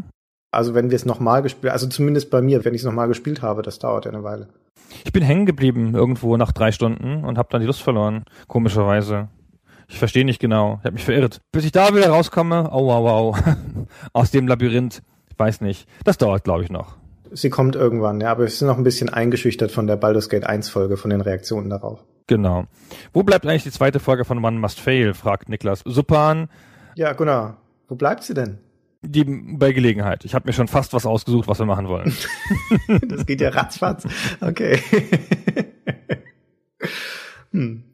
Also 0.53 0.75
wenn 0.75 0.91
wir 0.91 0.97
es 0.97 1.05
nochmal 1.05 1.43
gespielt, 1.43 1.73
also 1.73 1.89
zumindest 1.89 2.31
bei 2.31 2.41
mir, 2.41 2.65
wenn 2.65 2.75
ich 2.75 2.81
es 2.81 2.85
nochmal 2.87 3.09
gespielt 3.09 3.43
habe, 3.43 3.63
das 3.63 3.79
dauert 3.81 4.05
ja 4.07 4.13
eine 4.13 4.23
Weile. 4.23 4.49
Ich 5.05 5.13
bin 5.13 5.23
hängen 5.23 5.45
geblieben 5.47 5.95
irgendwo 5.95 6.37
nach 6.37 6.53
drei 6.53 6.73
Stunden 6.73 7.25
und 7.25 7.39
habe 7.39 7.49
dann 7.51 7.61
die 7.61 7.67
Lust 7.67 7.83
verloren, 7.83 8.25
komischerweise. 8.47 9.29
Ich 9.89 9.99
verstehe 9.99 10.25
nicht 10.25 10.41
genau. 10.41 10.77
Ich 10.81 10.85
habe 10.85 10.93
mich 10.95 11.05
verirrt. 11.05 11.41
Bis 11.51 11.65
ich 11.65 11.73
da 11.73 11.95
wieder 11.95 12.11
rauskomme, 12.11 12.71
au, 12.71 12.91
au, 12.93 13.09
au, 13.09 13.37
aus 14.13 14.31
dem 14.31 14.47
Labyrinth, 14.47 15.03
ich 15.31 15.39
weiß 15.39 15.63
nicht. 15.63 15.89
Das 16.05 16.19
dauert, 16.19 16.45
glaube 16.45 16.63
ich, 16.63 16.71
noch. 16.71 16.97
Sie 17.31 17.51
kommt 17.51 17.75
irgendwann, 17.75 18.21
ja, 18.21 18.31
aber 18.31 18.45
wir 18.45 18.51
sind 18.51 18.69
noch 18.69 18.79
ein 18.79 18.85
bisschen 18.85 19.09
eingeschüchtert 19.09 19.71
von 19.71 19.87
der 19.87 19.97
Baldur's 19.97 20.29
Gate 20.29 20.47
1 20.47 20.69
Folge, 20.69 20.97
von 20.97 21.11
den 21.11 21.21
Reaktionen 21.21 21.71
darauf. 21.71 22.05
Genau. 22.27 22.65
Wo 23.13 23.23
bleibt 23.23 23.47
eigentlich 23.47 23.65
die 23.65 23.71
zweite 23.71 24.01
Folge 24.01 24.25
von 24.25 24.43
One 24.45 24.59
Must 24.59 24.81
Fail, 24.81 25.15
fragt 25.15 25.49
Niklas. 25.49 25.83
Supan, 25.85 26.49
Ja, 26.95 27.13
Gunnar, 27.15 27.57
wo 27.89 27.95
bleibt 27.97 28.23
sie 28.25 28.35
denn? 28.35 28.59
die 29.01 29.23
bei 29.25 29.73
Gelegenheit. 29.73 30.25
Ich 30.25 30.35
habe 30.35 30.49
mir 30.49 30.53
schon 30.53 30.67
fast 30.67 30.93
was 30.93 31.07
ausgesucht, 31.07 31.47
was 31.49 31.59
wir 31.61 31.67
machen 31.67 31.87
wollen. 31.89 32.13
Das 33.09 33.25
geht 33.27 33.41
ja 33.41 33.51
ratzfatz. 33.51 34.05
Okay. 34.41 34.81
hm. 37.53 37.85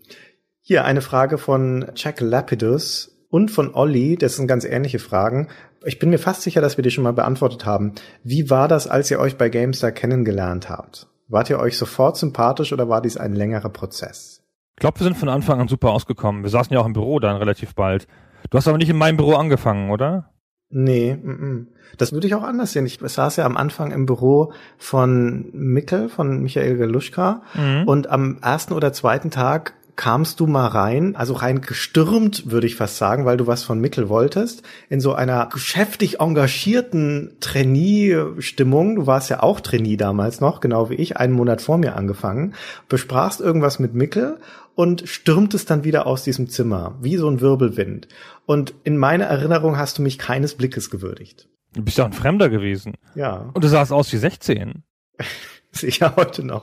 Hier 0.66 0.86
eine 0.86 1.02
Frage 1.02 1.36
von 1.36 1.84
Jack 1.94 2.22
Lapidus 2.22 3.14
und 3.28 3.50
von 3.50 3.74
Olli. 3.74 4.16
Das 4.16 4.36
sind 4.36 4.46
ganz 4.46 4.64
ähnliche 4.64 4.98
Fragen. 4.98 5.48
Ich 5.84 5.98
bin 5.98 6.08
mir 6.08 6.18
fast 6.18 6.40
sicher, 6.40 6.62
dass 6.62 6.78
wir 6.78 6.82
die 6.82 6.90
schon 6.90 7.04
mal 7.04 7.12
beantwortet 7.12 7.66
haben. 7.66 7.92
Wie 8.22 8.48
war 8.48 8.66
das, 8.66 8.86
als 8.86 9.10
ihr 9.10 9.20
euch 9.20 9.36
bei 9.36 9.50
GameStar 9.50 9.92
kennengelernt 9.92 10.70
habt? 10.70 11.06
Wart 11.28 11.50
ihr 11.50 11.58
euch 11.58 11.76
sofort 11.76 12.16
sympathisch 12.16 12.72
oder 12.72 12.88
war 12.88 13.02
dies 13.02 13.18
ein 13.18 13.34
längerer 13.34 13.68
Prozess? 13.68 14.40
Ich 14.76 14.80
glaube, 14.80 15.00
wir 15.00 15.04
sind 15.04 15.18
von 15.18 15.28
Anfang 15.28 15.60
an 15.60 15.68
super 15.68 15.90
ausgekommen. 15.90 16.44
Wir 16.44 16.50
saßen 16.50 16.72
ja 16.72 16.80
auch 16.80 16.86
im 16.86 16.94
Büro 16.94 17.20
dann 17.20 17.36
relativ 17.36 17.74
bald. 17.74 18.08
Du 18.48 18.56
hast 18.56 18.66
aber 18.66 18.78
nicht 18.78 18.88
in 18.88 18.96
meinem 18.96 19.18
Büro 19.18 19.34
angefangen, 19.34 19.90
oder? 19.90 20.30
Nee, 20.70 21.14
mm, 21.14 21.30
mm. 21.30 21.68
das 21.98 22.14
würde 22.14 22.26
ich 22.26 22.34
auch 22.34 22.42
anders 22.42 22.72
sehen. 22.72 22.86
Ich 22.86 23.00
saß 23.00 23.36
ja 23.36 23.44
am 23.44 23.58
Anfang 23.58 23.92
im 23.92 24.06
Büro 24.06 24.54
von 24.78 25.50
Mickel, 25.52 26.08
von 26.08 26.40
Michael 26.40 26.78
Geluschka. 26.78 27.42
Mhm. 27.52 27.86
Und 27.86 28.08
am 28.08 28.38
ersten 28.40 28.72
oder 28.72 28.94
zweiten 28.94 29.30
Tag 29.30 29.74
kamst 29.96 30.40
du 30.40 30.46
mal 30.46 30.66
rein, 30.66 31.16
also 31.16 31.34
rein 31.34 31.60
gestürmt, 31.60 32.50
würde 32.50 32.66
ich 32.66 32.76
fast 32.76 32.96
sagen, 32.96 33.24
weil 33.24 33.36
du 33.36 33.46
was 33.46 33.62
von 33.62 33.80
Mickel 33.80 34.08
wolltest, 34.08 34.62
in 34.88 35.00
so 35.00 35.14
einer 35.14 35.48
geschäftig 35.52 36.20
engagierten 36.20 37.36
Trainee-Stimmung. 37.40 38.96
Du 38.96 39.06
warst 39.06 39.30
ja 39.30 39.42
auch 39.42 39.60
Trainee 39.60 39.96
damals 39.96 40.40
noch, 40.40 40.60
genau 40.60 40.90
wie 40.90 40.94
ich, 40.94 41.16
einen 41.16 41.32
Monat 41.32 41.62
vor 41.62 41.78
mir 41.78 41.96
angefangen, 41.96 42.54
besprachst 42.88 43.40
irgendwas 43.40 43.78
mit 43.78 43.94
Mickel 43.94 44.38
und 44.74 45.08
stürmtest 45.08 45.70
dann 45.70 45.84
wieder 45.84 46.06
aus 46.06 46.24
diesem 46.24 46.48
Zimmer, 46.48 46.96
wie 47.00 47.16
so 47.16 47.28
ein 47.28 47.40
Wirbelwind. 47.40 48.08
Und 48.46 48.74
in 48.84 48.96
meiner 48.96 49.26
Erinnerung 49.26 49.78
hast 49.78 49.98
du 49.98 50.02
mich 50.02 50.18
keines 50.18 50.54
Blickes 50.54 50.90
gewürdigt. 50.90 51.48
Du 51.72 51.82
bist 51.82 51.98
ja 51.98 52.04
ein 52.04 52.12
Fremder 52.12 52.48
gewesen. 52.48 52.94
Ja, 53.14 53.50
Und 53.52 53.64
du 53.64 53.68
sahst 53.68 53.92
aus 53.92 54.12
wie 54.12 54.16
16. 54.16 54.82
sicher 55.78 56.14
heute 56.16 56.44
noch. 56.44 56.62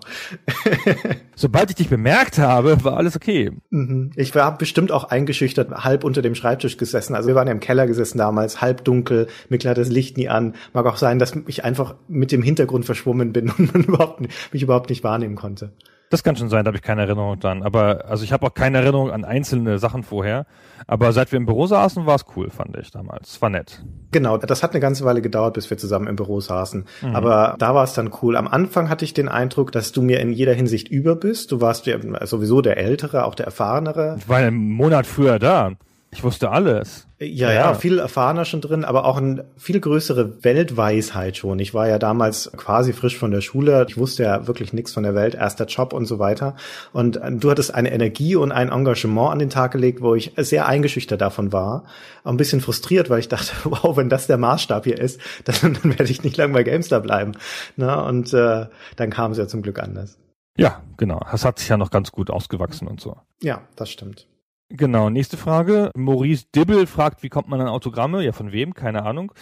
Sobald 1.35 1.69
ich 1.69 1.75
dich 1.75 1.89
bemerkt 1.89 2.37
habe, 2.37 2.83
war 2.83 2.97
alles 2.97 3.15
okay. 3.15 3.51
Mhm. 3.69 4.11
Ich 4.15 4.33
war 4.35 4.57
bestimmt 4.57 4.91
auch 4.91 5.05
eingeschüchtert, 5.05 5.71
halb 5.71 6.03
unter 6.03 6.21
dem 6.21 6.35
Schreibtisch 6.35 6.77
gesessen. 6.77 7.15
Also 7.15 7.27
wir 7.27 7.35
waren 7.35 7.47
ja 7.47 7.53
im 7.53 7.59
Keller 7.59 7.87
gesessen 7.87 8.17
damals, 8.17 8.61
halb 8.61 8.83
dunkel, 8.83 9.27
Mikkel 9.49 9.69
hat 9.71 9.77
das 9.77 9.89
Licht 9.89 10.17
nie 10.17 10.29
an. 10.29 10.55
Mag 10.73 10.85
auch 10.85 10.97
sein, 10.97 11.19
dass 11.19 11.33
ich 11.47 11.63
einfach 11.63 11.95
mit 12.07 12.31
dem 12.31 12.43
Hintergrund 12.43 12.85
verschwommen 12.85 13.33
bin 13.33 13.49
und 13.57 13.73
man 13.73 13.83
überhaupt, 13.83 14.21
nicht- 14.21 14.33
mich 14.53 14.63
überhaupt 14.63 14.89
nicht 14.89 15.03
wahrnehmen 15.03 15.35
konnte. 15.35 15.71
Das 16.11 16.23
kann 16.23 16.35
schon 16.35 16.49
sein, 16.49 16.65
da 16.65 16.69
habe 16.69 16.77
ich 16.77 16.83
keine 16.83 17.01
Erinnerung 17.01 17.39
dran. 17.39 17.63
Aber 17.63 18.05
also 18.07 18.23
ich 18.23 18.33
habe 18.33 18.45
auch 18.45 18.53
keine 18.53 18.79
Erinnerung 18.79 19.11
an 19.11 19.25
einzelne 19.25 19.79
Sachen 19.79 20.03
vorher. 20.03 20.45
Aber 20.85 21.13
seit 21.13 21.31
wir 21.31 21.37
im 21.37 21.45
Büro 21.45 21.67
saßen, 21.67 22.05
war 22.05 22.15
es 22.15 22.25
cool, 22.35 22.49
fand 22.49 22.75
ich 22.77 22.91
damals. 22.91 23.31
Es 23.31 23.41
war 23.41 23.49
nett. 23.49 23.81
Genau, 24.11 24.37
das 24.37 24.61
hat 24.61 24.71
eine 24.71 24.81
ganze 24.81 25.05
Weile 25.05 25.21
gedauert, 25.21 25.53
bis 25.53 25.69
wir 25.69 25.77
zusammen 25.77 26.07
im 26.07 26.17
Büro 26.17 26.41
saßen. 26.41 26.85
Aber 27.13 27.55
da 27.59 27.73
war 27.73 27.85
es 27.85 27.93
dann 27.93 28.11
cool. 28.21 28.35
Am 28.35 28.47
Anfang 28.47 28.89
hatte 28.89 29.05
ich 29.05 29.13
den 29.13 29.29
Eindruck, 29.29 29.71
dass 29.71 29.93
du 29.93 30.01
mir 30.01 30.19
in 30.19 30.33
jeder 30.33 30.53
Hinsicht 30.53 30.89
über 30.89 31.15
bist. 31.15 31.51
Du 31.53 31.61
warst 31.61 31.85
ja 31.85 31.97
sowieso 32.25 32.61
der 32.61 32.75
Ältere, 32.77 33.23
auch 33.23 33.35
der 33.35 33.45
Erfahrenere. 33.45 34.17
Ich 34.19 34.27
war 34.27 34.37
einen 34.37 34.57
Monat 34.57 35.05
früher 35.05 35.39
da. 35.39 35.71
Ich 36.13 36.23
wusste 36.25 36.51
alles. 36.51 37.07
Ja, 37.19 37.53
ja, 37.53 37.73
viel 37.73 37.97
erfahrener 37.97 38.43
schon 38.43 38.59
drin, 38.59 38.83
aber 38.83 39.05
auch 39.05 39.15
eine 39.15 39.45
viel 39.55 39.79
größere 39.79 40.43
Weltweisheit 40.43 41.37
schon. 41.37 41.59
Ich 41.59 41.73
war 41.73 41.87
ja 41.87 41.99
damals 41.99 42.51
quasi 42.57 42.91
frisch 42.91 43.17
von 43.17 43.31
der 43.31 43.39
Schule. 43.39 43.85
Ich 43.87 43.97
wusste 43.97 44.23
ja 44.23 44.45
wirklich 44.45 44.73
nichts 44.73 44.91
von 44.91 45.03
der 45.03 45.15
Welt, 45.15 45.35
erster 45.35 45.65
Job 45.67 45.93
und 45.93 46.07
so 46.07 46.19
weiter. 46.19 46.57
Und 46.91 47.15
äh, 47.15 47.31
du 47.31 47.49
hattest 47.49 47.73
eine 47.73 47.93
Energie 47.93 48.35
und 48.35 48.51
ein 48.51 48.69
Engagement 48.69 49.31
an 49.31 49.39
den 49.39 49.49
Tag 49.49 49.71
gelegt, 49.71 50.01
wo 50.01 50.13
ich 50.13 50.33
sehr 50.35 50.67
eingeschüchtert 50.67 51.21
davon 51.21 51.53
war. 51.53 51.85
Auch 52.25 52.31
ein 52.31 52.37
bisschen 52.37 52.59
frustriert, 52.59 53.09
weil 53.09 53.19
ich 53.19 53.29
dachte, 53.29 53.53
wow, 53.63 53.95
wenn 53.95 54.09
das 54.09 54.27
der 54.27 54.37
Maßstab 54.37 54.83
hier 54.83 54.99
ist, 54.99 55.21
dann, 55.45 55.77
dann 55.81 55.97
werde 55.97 56.11
ich 56.11 56.23
nicht 56.23 56.35
lange 56.35 56.53
bei 56.53 56.63
GameStar 56.63 56.99
bleiben. 56.99 57.33
Na, 57.77 58.01
und 58.01 58.33
äh, 58.33 58.65
dann 58.97 59.09
kam 59.11 59.31
es 59.31 59.37
ja 59.37 59.47
zum 59.47 59.61
Glück 59.61 59.79
anders. 59.79 60.17
Ja, 60.57 60.81
genau. 60.97 61.21
Das 61.31 61.45
hat 61.45 61.59
sich 61.59 61.69
ja 61.69 61.77
noch 61.77 61.89
ganz 61.89 62.11
gut 62.11 62.29
ausgewachsen 62.29 62.89
und 62.89 62.99
so. 62.99 63.15
Ja, 63.41 63.61
das 63.77 63.89
stimmt. 63.89 64.27
Genau, 64.73 65.09
nächste 65.09 65.37
Frage. 65.37 65.91
Maurice 65.95 66.45
Dibble 66.55 66.87
fragt, 66.87 67.23
wie 67.23 67.29
kommt 67.29 67.49
man 67.49 67.59
an 67.59 67.67
Autogramme? 67.67 68.23
Ja, 68.23 68.31
von 68.31 68.51
wem? 68.51 68.73
Keine 68.73 69.03
Ahnung. 69.03 69.33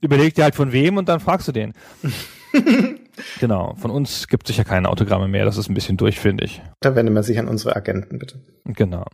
Überleg 0.00 0.34
dir 0.34 0.44
halt 0.44 0.54
von 0.54 0.72
wem 0.72 0.96
und 0.96 1.08
dann 1.08 1.20
fragst 1.20 1.48
du 1.48 1.52
den. 1.52 1.72
genau, 3.40 3.74
von 3.74 3.90
uns 3.90 4.28
gibt 4.28 4.46
sicher 4.46 4.64
keine 4.64 4.88
Autogramme 4.88 5.28
mehr. 5.28 5.44
Das 5.44 5.58
ist 5.58 5.68
ein 5.68 5.74
bisschen 5.74 5.96
durch, 5.96 6.18
finde 6.18 6.44
ich. 6.44 6.62
Da 6.80 6.94
wende 6.94 7.12
man 7.12 7.22
sich 7.22 7.38
an 7.38 7.48
unsere 7.48 7.76
Agenten, 7.76 8.18
bitte. 8.18 8.40
Genau. 8.64 9.04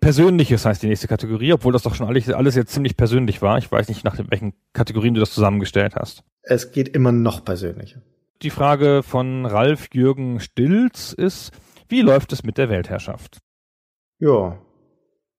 Persönliches 0.00 0.64
heißt 0.64 0.82
die 0.82 0.88
nächste 0.88 1.08
Kategorie, 1.08 1.52
obwohl 1.52 1.72
das 1.72 1.82
doch 1.82 1.94
schon 1.94 2.06
alles, 2.06 2.30
alles 2.30 2.54
jetzt 2.54 2.72
ziemlich 2.72 2.96
persönlich 2.96 3.42
war. 3.42 3.58
Ich 3.58 3.70
weiß 3.70 3.88
nicht, 3.88 4.04
nach 4.04 4.18
welchen 4.28 4.54
Kategorien 4.72 5.14
du 5.14 5.20
das 5.20 5.32
zusammengestellt 5.32 5.96
hast. 5.96 6.22
Es 6.42 6.72
geht 6.72 6.88
immer 6.88 7.12
noch 7.12 7.44
persönlicher. 7.44 8.00
Die 8.42 8.50
Frage 8.50 9.02
von 9.02 9.46
Ralf 9.46 9.88
Jürgen 9.92 10.40
Stilz 10.40 11.12
ist, 11.12 11.52
wie 11.88 12.02
läuft 12.02 12.32
es 12.32 12.42
mit 12.42 12.58
der 12.58 12.68
Weltherrschaft? 12.68 13.38
Ja, 14.18 14.58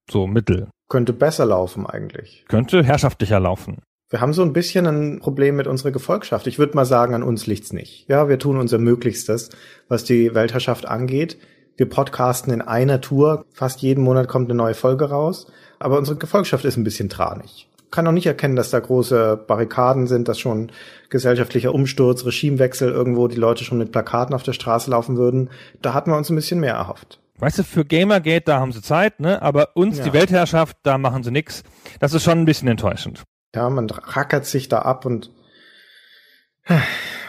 So 0.09 0.27
mittel. 0.27 0.69
könnte 0.87 1.13
besser 1.13 1.45
laufen 1.45 1.85
eigentlich. 1.85 2.45
Könnte 2.47 2.83
herrschaftlicher 2.83 3.39
laufen. 3.39 3.81
Wir 4.09 4.21
haben 4.21 4.33
so 4.33 4.43
ein 4.43 4.53
bisschen 4.53 4.85
ein 4.85 5.19
Problem 5.19 5.55
mit 5.55 5.65
unserer 5.65 5.91
Gefolgschaft. 5.91 6.45
Ich 6.45 6.59
würde 6.59 6.75
mal 6.75 6.85
sagen, 6.85 7.15
an 7.15 7.23
uns 7.23 7.47
liegt's 7.47 7.73
nicht. 7.73 8.07
Ja, 8.07 8.29
wir 8.29 8.37
tun 8.37 8.57
unser 8.57 8.77
Möglichstes, 8.77 9.49
was 9.87 10.03
die 10.03 10.35
Weltherrschaft 10.35 10.87
angeht. 10.87 11.37
Wir 11.75 11.89
podcasten 11.89 12.53
in 12.53 12.61
einer 12.61 13.01
Tour. 13.01 13.45
Fast 13.51 13.81
jeden 13.81 14.03
Monat 14.03 14.27
kommt 14.27 14.49
eine 14.49 14.57
neue 14.57 14.75
Folge 14.75 15.09
raus. 15.09 15.51
Aber 15.79 15.97
unsere 15.97 16.17
Gefolgschaft 16.17 16.65
ist 16.65 16.77
ein 16.77 16.83
bisschen 16.83 17.09
tranig. 17.09 17.67
Kann 17.89 18.07
auch 18.07 18.11
nicht 18.11 18.27
erkennen, 18.27 18.55
dass 18.55 18.69
da 18.69 18.79
große 18.79 19.43
Barrikaden 19.47 20.05
sind, 20.05 20.27
dass 20.27 20.39
schon 20.39 20.71
gesellschaftlicher 21.09 21.73
Umsturz, 21.73 22.25
Regimewechsel 22.25 22.91
irgendwo 22.91 23.27
die 23.27 23.35
Leute 23.37 23.63
schon 23.63 23.79
mit 23.79 23.91
Plakaten 23.91 24.35
auf 24.35 24.43
der 24.43 24.53
Straße 24.53 24.91
laufen 24.91 25.17
würden. 25.17 25.49
Da 25.81 25.93
hatten 25.93 26.11
wir 26.11 26.17
uns 26.17 26.29
ein 26.29 26.35
bisschen 26.35 26.59
mehr 26.59 26.75
erhofft. 26.75 27.19
Weißt 27.37 27.59
du, 27.59 27.63
für 27.63 27.83
Gamergate, 27.85 28.45
da 28.45 28.59
haben 28.59 28.71
sie 28.71 28.81
Zeit, 28.81 29.19
ne? 29.19 29.41
Aber 29.41 29.75
uns, 29.75 29.97
Ja. 29.97 30.05
die 30.05 30.13
Weltherrschaft, 30.13 30.77
da 30.83 30.97
machen 30.97 31.23
sie 31.23 31.31
nix. 31.31 31.63
Das 31.99 32.13
ist 32.13 32.23
schon 32.23 32.39
ein 32.39 32.45
bisschen 32.45 32.67
enttäuschend. 32.69 33.23
Ja, 33.53 33.69
man 33.69 33.89
rackert 33.89 34.45
sich 34.45 34.69
da 34.69 34.79
ab 34.79 35.05
und 35.05 35.31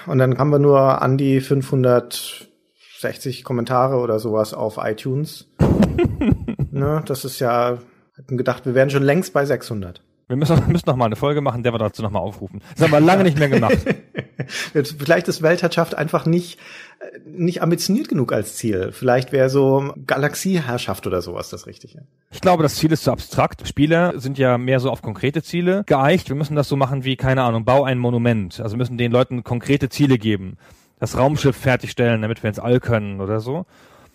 und 0.07 0.19
dann 0.19 0.39
haben 0.39 0.51
wir 0.51 0.59
nur 0.59 1.03
an 1.03 1.19
die 1.19 1.41
560 1.41 3.45
Kommentare 3.45 3.97
oder 3.99 4.19
sowas 4.19 4.55
auf 4.55 4.79
iTunes. 4.81 5.47
ne, 6.71 7.03
das 7.05 7.25
ist 7.25 7.41
ja, 7.41 7.79
hätten 8.17 8.39
gedacht, 8.39 8.65
wir 8.67 8.75
wären 8.75 8.89
schon 8.91 9.03
längst 9.03 9.33
bei 9.35 9.45
600. 9.45 10.01
Wir 10.29 10.37
müssen, 10.37 10.57
wir 10.57 10.67
müssen 10.73 10.87
noch 10.89 10.97
mal 10.97 11.05
eine 11.07 11.17
Folge 11.17 11.41
machen, 11.43 11.63
der 11.63 11.73
wir 11.75 11.79
dazu 11.79 12.03
noch 12.03 12.11
mal 12.11 12.21
aufrufen. 12.21 12.63
Das 12.77 12.85
haben 12.85 12.93
wir 12.93 13.01
lange 13.01 13.25
nicht 13.25 13.39
mehr 13.39 13.49
gemacht. 13.49 13.79
Vielleicht 14.47 15.29
ist 15.29 15.43
Weltherrschaft 15.43 15.95
einfach 15.95 16.27
nicht, 16.27 16.59
äh, 17.01 17.19
nicht 17.25 17.63
ambitioniert 17.63 18.09
genug 18.09 18.33
als 18.33 18.57
Ziel. 18.57 18.93
Vielleicht 18.93 19.33
wäre 19.33 19.51
so 19.51 19.93
Galaxieherrschaft 20.07 21.07
oder 21.07 21.23
sowas 21.23 21.51
das 21.51 21.67
Richtige. 21.67 22.03
Ich 22.31 22.41
glaube, 22.41 22.63
das 22.63 22.77
Ziel 22.77 22.93
ist 22.93 23.05
zu 23.05 23.13
abstrakt. 23.13 23.67
Spieler 23.67 24.19
sind 24.19 24.39
ja 24.39 24.59
mehr 24.59 24.81
so 24.81 24.91
auf 24.91 25.03
konkrete 25.03 25.43
Ziele 25.43 25.85
geeicht. 25.87 26.29
Wir 26.29 26.37
müssen 26.37 26.57
das 26.57 26.69
so 26.69 26.77
machen 26.77 27.05
wie, 27.05 27.17
keine 27.17 27.43
Ahnung, 27.43 27.65
bau 27.65 27.85
ein 27.85 27.99
Monument. 27.99 28.61
Also 28.61 28.77
müssen 28.77 28.99
den 28.99 29.13
Leuten 29.13 29.45
konkrete 29.45 29.89
Ziele 29.89 30.19
geben. 30.19 30.57
Das 30.99 31.17
Raumschiff 31.17 31.57
fertigstellen, 31.57 32.23
damit 32.23 32.43
wir 32.43 32.49
ins 32.49 32.59
All 32.59 32.81
können 32.81 33.21
oder 33.21 33.41
so. 33.41 33.67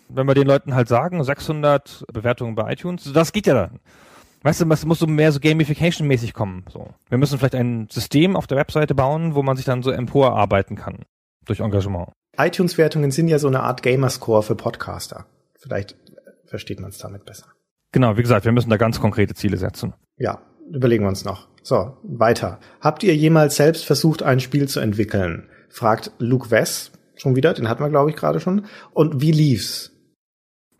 Wenn 0.08 0.26
wir 0.26 0.34
den 0.34 0.46
Leuten 0.46 0.74
halt 0.74 0.88
sagen, 0.88 1.22
600 1.22 2.04
Bewertungen 2.12 2.54
bei 2.54 2.72
iTunes, 2.72 3.10
das 3.12 3.32
geht 3.32 3.46
ja 3.46 3.54
dann. 3.54 3.80
Weißt 4.42 4.60
du, 4.60 4.68
es 4.68 4.84
muss 4.84 4.98
so 4.98 5.06
mehr 5.06 5.30
so 5.30 5.38
Gamification-mäßig 5.38 6.32
kommen. 6.32 6.64
So. 6.72 6.88
Wir 7.08 7.18
müssen 7.18 7.38
vielleicht 7.38 7.54
ein 7.54 7.88
System 7.90 8.36
auf 8.36 8.46
der 8.46 8.58
Webseite 8.58 8.94
bauen, 8.94 9.34
wo 9.34 9.42
man 9.42 9.56
sich 9.56 9.64
dann 9.64 9.82
so 9.82 9.90
emporarbeiten 9.90 10.76
kann. 10.76 11.04
Durch 11.44 11.60
Engagement. 11.60 12.08
iTunes-Wertungen 12.36 13.10
sind 13.10 13.28
ja 13.28 13.38
so 13.38 13.48
eine 13.48 13.60
Art 13.60 13.82
Gamerscore 13.82 14.42
für 14.42 14.54
Podcaster. 14.54 15.26
Vielleicht 15.58 15.92
äh, 15.92 15.96
versteht 16.46 16.80
man 16.80 16.90
es 16.90 16.98
damit 16.98 17.24
besser. 17.24 17.46
Genau, 17.92 18.16
wie 18.16 18.22
gesagt, 18.22 18.44
wir 18.44 18.52
müssen 18.52 18.70
da 18.70 18.76
ganz 18.76 19.00
konkrete 19.00 19.34
Ziele 19.34 19.56
setzen. 19.56 19.94
Ja, 20.16 20.40
überlegen 20.70 21.04
wir 21.04 21.08
uns 21.08 21.24
noch. 21.24 21.48
So, 21.62 21.96
weiter. 22.02 22.58
Habt 22.80 23.02
ihr 23.02 23.14
jemals 23.14 23.56
selbst 23.56 23.84
versucht, 23.84 24.22
ein 24.22 24.40
Spiel 24.40 24.68
zu 24.68 24.80
entwickeln? 24.80 25.48
Fragt 25.68 26.12
Luke 26.18 26.50
Wess 26.50 26.92
schon 27.16 27.36
wieder, 27.36 27.54
den 27.54 27.68
hatten 27.68 27.82
wir, 27.82 27.90
glaube 27.90 28.10
ich, 28.10 28.16
gerade 28.16 28.40
schon. 28.40 28.66
Und 28.92 29.20
wie 29.20 29.32
lief's? 29.32 29.92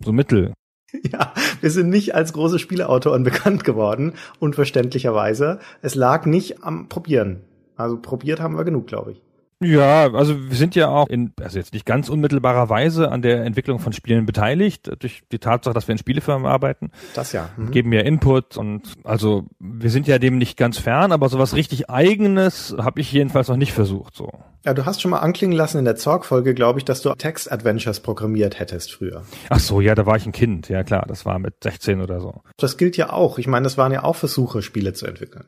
So 0.00 0.12
mittel. 0.12 0.52
Ja, 1.10 1.32
wir 1.60 1.70
sind 1.70 1.88
nicht 1.88 2.14
als 2.14 2.32
große 2.32 2.58
Spieleautoren 2.58 3.22
bekannt 3.22 3.64
geworden, 3.64 4.14
unverständlicherweise. 4.38 5.58
Es 5.80 5.94
lag 5.94 6.26
nicht 6.26 6.62
am 6.62 6.88
Probieren. 6.88 7.40
Also 7.76 7.96
probiert 7.96 8.40
haben 8.40 8.56
wir 8.56 8.64
genug, 8.64 8.86
glaube 8.86 9.12
ich. 9.12 9.22
Ja, 9.62 10.12
also 10.12 10.50
wir 10.50 10.56
sind 10.56 10.74
ja 10.74 10.88
auch 10.88 11.08
in, 11.08 11.32
also 11.40 11.58
jetzt 11.58 11.72
nicht 11.72 11.86
ganz 11.86 12.08
unmittelbarer 12.08 12.68
Weise 12.68 13.10
an 13.10 13.22
der 13.22 13.44
Entwicklung 13.44 13.78
von 13.78 13.92
Spielen 13.92 14.26
beteiligt, 14.26 14.90
durch 15.00 15.22
die 15.30 15.38
Tatsache, 15.38 15.74
dass 15.74 15.88
wir 15.88 15.92
in 15.92 15.98
Spielefirmen 15.98 16.46
arbeiten. 16.46 16.90
Das 17.14 17.32
ja. 17.32 17.50
Mhm. 17.56 17.70
Geben 17.70 17.92
ja 17.92 18.00
Input 18.00 18.56
und 18.56 18.82
also 19.04 19.46
wir 19.58 19.90
sind 19.90 20.06
ja 20.06 20.18
dem 20.18 20.38
nicht 20.38 20.56
ganz 20.56 20.78
fern, 20.78 21.12
aber 21.12 21.28
sowas 21.28 21.54
richtig 21.54 21.90
eigenes 21.90 22.74
habe 22.78 23.00
ich 23.00 23.12
jedenfalls 23.12 23.48
noch 23.48 23.56
nicht 23.56 23.72
versucht 23.72 24.14
so. 24.16 24.30
Ja, 24.64 24.74
du 24.74 24.86
hast 24.86 25.02
schon 25.02 25.10
mal 25.10 25.18
anklingen 25.18 25.56
lassen 25.56 25.78
in 25.78 25.84
der 25.84 25.96
Zorg-Folge, 25.96 26.54
glaube 26.54 26.78
ich, 26.78 26.84
dass 26.84 27.02
du 27.02 27.12
Text-Adventures 27.12 28.00
programmiert 28.00 28.60
hättest 28.60 28.92
früher. 28.92 29.22
Ach 29.48 29.58
so, 29.58 29.80
ja, 29.80 29.94
da 29.94 30.06
war 30.06 30.16
ich 30.16 30.24
ein 30.24 30.32
Kind, 30.32 30.68
ja 30.68 30.84
klar, 30.84 31.04
das 31.08 31.26
war 31.26 31.38
mit 31.38 31.54
16 31.62 32.00
oder 32.00 32.20
so. 32.20 32.42
Das 32.58 32.76
gilt 32.76 32.96
ja 32.96 33.12
auch. 33.12 33.38
Ich 33.38 33.48
meine, 33.48 33.64
das 33.64 33.76
waren 33.76 33.92
ja 33.92 34.04
auch 34.04 34.16
Versuche, 34.16 34.62
Spiele 34.62 34.92
zu 34.92 35.06
entwickeln. 35.06 35.44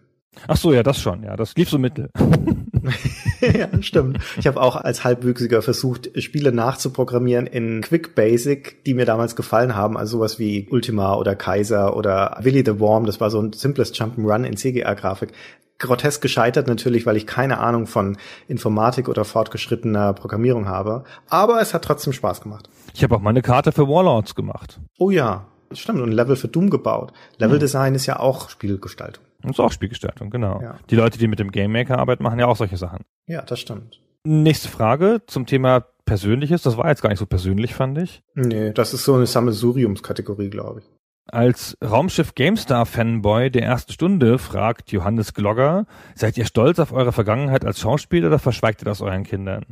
Ach 0.47 0.57
so, 0.57 0.73
ja, 0.73 0.83
das 0.83 1.01
schon, 1.01 1.23
ja, 1.23 1.37
das 1.37 1.55
lief 1.55 1.71
so 1.71 1.79
mittel. 1.79 2.11
ja, 3.41 3.69
stimmt. 3.83 4.19
Ich 4.39 4.47
habe 4.47 4.61
auch 4.61 4.77
als 4.77 5.05
Halbwüchsiger 5.05 5.63
versucht, 5.63 6.11
Spiele 6.23 6.53
nachzuprogrammieren 6.53 7.47
in 7.47 7.81
Quick 7.81 8.15
Basic, 8.15 8.85
die 8.85 8.95
mir 8.95 9.07
damals 9.07 9.37
gefallen 9.37 9.75
haben, 9.75 9.97
also 9.97 10.19
sowas 10.19 10.39
wie 10.39 10.69
Ultima 10.71 11.15
oder 11.15 11.35
Kaiser 11.35 11.97
oder 11.97 12.39
Willy 12.43 12.63
the 12.65 12.79
Worm, 12.81 13.07
das 13.07 13.21
war 13.21 13.31
so 13.31 13.41
ein 13.41 13.53
simples 13.53 13.95
Jump'n'Run 13.95 14.45
in 14.45 14.57
CGA-Grafik. 14.57 15.33
Grotesk 15.79 16.23
gescheitert 16.23 16.69
natürlich, 16.69 17.05
weil 17.05 17.17
ich 17.17 17.27
keine 17.27 17.59
Ahnung 17.59 17.87
von 17.87 18.17
Informatik 18.47 19.09
oder 19.09 19.25
fortgeschrittener 19.25 20.13
Programmierung 20.13 20.69
habe. 20.69 21.05
Aber 21.29 21.61
es 21.61 21.75
hat 21.75 21.83
trotzdem 21.83 22.13
Spaß 22.13 22.41
gemacht. 22.43 22.69
Ich 22.95 23.03
habe 23.03 23.17
auch 23.17 23.21
mal 23.21 23.31
eine 23.31 23.43
Karte 23.43 23.73
für 23.73 23.89
Warlords 23.89 24.35
gemacht. 24.35 24.81
Oh 24.99 25.11
ja, 25.11 25.47
stimmt. 25.73 26.01
Und 26.01 26.11
ein 26.11 26.13
Level 26.13 26.37
für 26.37 26.49
Doom 26.49 26.71
gebaut. 26.71 27.13
Level 27.39 27.59
Design 27.59 27.95
ist 27.95 28.07
ja 28.07 28.21
auch 28.21 28.51
Spielgestaltung. 28.51 29.25
Das 29.45 29.57
ist 29.57 29.61
auch 29.61 29.73
Spielgestaltung, 29.73 30.31
genau. 30.31 30.61
Ja. 30.61 30.77
Die 30.91 30.97
Leute, 30.97 31.19
die 31.19 31.29
mit 31.29 31.39
dem 31.39 31.51
Game 31.51 31.73
Maker 31.73 31.99
arbeiten, 31.99 32.23
machen 32.23 32.39
ja 32.39 32.47
auch 32.47 32.57
solche 32.57 32.77
Sachen. 32.77 33.05
Ja, 33.27 33.43
das 33.43 33.61
stimmt. 33.61 34.01
Nächste 34.25 34.69
Frage 34.69 35.23
zum 35.27 35.47
Thema 35.47 35.85
Persönliches. 36.07 36.63
Das 36.63 36.77
war 36.77 36.89
jetzt 36.89 37.03
gar 37.03 37.11
nicht 37.11 37.19
so 37.19 37.27
persönlich, 37.27 37.75
fand 37.75 37.99
ich. 37.99 38.23
Nee, 38.35 38.73
das 38.73 38.95
ist 38.95 39.05
so 39.05 39.15
eine 39.15 39.27
Sammelsuriumskategorie, 39.27 40.51
glaube 40.51 40.81
ich. 40.81 40.87
Als 41.27 41.77
Raumschiff 41.83 42.35
GameStar 42.35 42.85
Fanboy 42.85 43.51
der 43.51 43.63
ersten 43.65 43.93
Stunde 43.93 44.39
fragt 44.39 44.93
Johannes 44.93 45.33
Glogger, 45.33 45.87
seid 46.15 46.37
ihr 46.37 46.45
stolz 46.45 46.79
auf 46.79 46.93
eure 46.93 47.13
Vergangenheit 47.13 47.65
als 47.65 47.81
Schauspieler 47.81 48.29
oder 48.29 48.39
verschweigt 48.39 48.83
ihr 48.83 48.85
das 48.85 49.01
euren 49.01 49.25
Kindern? 49.25 49.65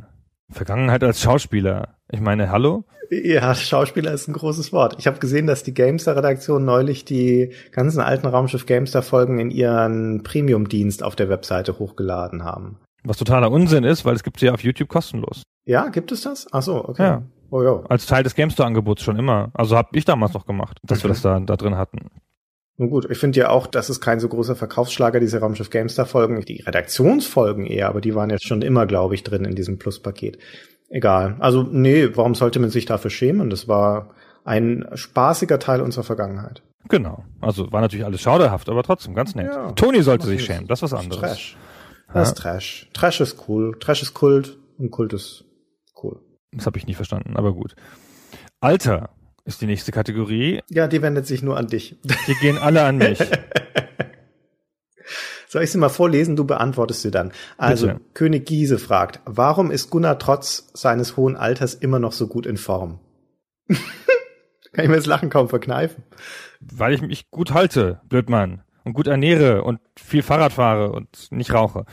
Vergangenheit 0.49 1.03
als 1.03 1.21
Schauspieler. 1.21 1.95
Ich 2.11 2.21
meine, 2.21 2.49
hallo? 2.49 2.85
Ja, 3.23 3.53
Schauspieler 3.53 4.11
ist 4.13 4.27
ein 4.27 4.33
großes 4.33 4.71
Wort. 4.73 4.95
Ich 4.97 5.07
habe 5.07 5.19
gesehen, 5.19 5.45
dass 5.47 5.63
die 5.63 5.73
Gamestar-Redaktion 5.73 6.63
neulich 6.65 7.05
die 7.05 7.51
ganzen 7.71 7.99
alten 8.01 8.27
Raumschiff 8.27 8.65
Gamestar-Folgen 8.65 9.39
in 9.39 9.51
ihren 9.51 10.23
Premium-Dienst 10.23 11.03
auf 11.03 11.15
der 11.15 11.29
Webseite 11.29 11.79
hochgeladen 11.79 12.43
haben. 12.43 12.77
Was 13.03 13.17
totaler 13.17 13.51
Unsinn 13.51 13.83
ist, 13.83 14.05
weil 14.05 14.15
es 14.15 14.23
gibt 14.23 14.39
sie 14.39 14.45
ja 14.47 14.53
auf 14.53 14.63
YouTube 14.63 14.87
kostenlos. 14.89 15.43
Ja, 15.65 15.89
gibt 15.89 16.11
es 16.11 16.21
das? 16.21 16.47
Ach 16.51 16.61
so, 16.63 16.83
okay. 16.87 17.03
Ja. 17.03 17.23
Oh 17.51 17.61
ja. 17.61 17.83
Als 17.89 18.05
Teil 18.05 18.23
des 18.23 18.33
GameStar-Angebots 18.35 19.03
schon 19.03 19.17
immer. 19.19 19.51
Also 19.53 19.75
habe 19.77 19.89
ich 19.93 20.05
damals 20.05 20.33
noch 20.33 20.45
gemacht, 20.45 20.79
dass 20.83 21.03
wir 21.03 21.09
Mhm. 21.09 21.13
das 21.13 21.21
da, 21.21 21.39
da 21.39 21.55
drin 21.55 21.77
hatten. 21.77 22.07
Nun 22.77 22.89
gut, 22.89 23.07
ich 23.11 23.19
finde 23.19 23.39
ja 23.39 23.49
auch, 23.49 23.67
das 23.67 23.91
ist 23.91 24.01
kein 24.01 24.19
so 24.19 24.27
großer 24.27 24.55
Verkaufsschlager, 24.55 25.19
diese 25.19 25.39
Raumschiff 25.39 25.69
Gamestar-Folgen. 25.69 26.41
Die 26.41 26.61
Redaktionsfolgen 26.61 27.67
eher, 27.67 27.87
aber 27.89 28.01
die 28.01 28.15
waren 28.15 28.31
ja 28.31 28.37
schon 28.41 28.63
immer, 28.63 28.87
glaube 28.87 29.13
ich, 29.13 29.21
drin 29.23 29.45
in 29.45 29.53
diesem 29.53 29.77
Pluspaket. 29.77 30.39
Egal. 30.93 31.37
Also, 31.39 31.63
nee, 31.63 32.15
warum 32.15 32.35
sollte 32.35 32.59
man 32.59 32.69
sich 32.69 32.85
dafür 32.85 33.09
schämen? 33.09 33.49
Das 33.49 33.67
war 33.67 34.13
ein 34.45 34.85
spaßiger 34.93 35.57
Teil 35.57 35.81
unserer 35.81 36.03
Vergangenheit. 36.03 36.61
Genau. 36.87 37.23
Also 37.41 37.71
war 37.71 37.81
natürlich 37.81 38.05
alles 38.05 38.21
schauderhaft, 38.21 38.69
aber 38.69 38.83
trotzdem 38.83 39.15
ganz 39.15 39.33
nett. 39.33 39.47
Ja. 39.47 39.71
Toni 39.71 40.03
sollte 40.03 40.27
sich 40.27 40.45
schämen, 40.45 40.67
das 40.67 40.83
ist 40.83 40.91
was 40.91 40.99
anderes. 40.99 41.19
Trash. 41.19 41.57
Das 42.13 42.27
ist 42.27 42.37
Trash. 42.37 42.89
Trash 42.93 43.21
ist 43.21 43.47
cool. 43.47 43.75
Trash 43.79 44.03
ist 44.03 44.13
Kult 44.13 44.59
und 44.77 44.91
Kult 44.91 45.13
ist 45.13 45.45
cool. 46.03 46.19
Das 46.51 46.67
habe 46.67 46.77
ich 46.77 46.85
nie 46.85 46.93
verstanden, 46.93 47.37
aber 47.37 47.53
gut. 47.53 47.75
Alter 48.59 49.09
ist 49.45 49.61
die 49.61 49.65
nächste 49.65 49.91
Kategorie. 49.91 50.61
Ja, 50.69 50.87
die 50.87 51.01
wendet 51.01 51.25
sich 51.25 51.41
nur 51.41 51.57
an 51.57 51.67
dich. 51.67 51.97
Die 52.03 52.35
gehen 52.35 52.59
alle 52.59 52.83
an 52.83 52.97
mich. 52.97 53.17
Soll 55.53 55.61
ich 55.61 55.71
sie 55.71 55.77
mal 55.77 55.89
vorlesen? 55.89 56.35
Du 56.35 56.45
beantwortest 56.45 57.03
sie 57.03 57.11
dann. 57.11 57.31
Also, 57.59 57.85
Bitte. 57.85 58.01
König 58.15 58.47
Giese 58.47 58.79
fragt, 58.79 59.19
warum 59.25 59.69
ist 59.69 59.91
Gunnar 59.91 60.17
trotz 60.17 60.71
seines 60.73 61.15
hohen 61.15 61.35
Alters 61.35 61.75
immer 61.75 61.99
noch 61.99 62.11
so 62.11 62.25
gut 62.25 62.47
in 62.47 62.57
Form? 62.57 62.97
Kann 63.67 64.85
ich 64.85 64.89
mir 64.89 64.95
das 64.95 65.05
Lachen 65.05 65.29
kaum 65.29 65.49
verkneifen. 65.49 66.05
Weil 66.59 66.95
ich 66.95 67.03
mich 67.03 67.29
gut 67.29 67.53
halte, 67.53 68.01
Blödmann. 68.09 68.63
Und 68.83 68.93
gut 68.93 69.05
ernähre 69.05 69.63
und 69.63 69.79
viel 69.95 70.23
Fahrrad 70.23 70.53
fahre 70.53 70.91
und 70.91 71.31
nicht 71.31 71.53
rauche. 71.53 71.85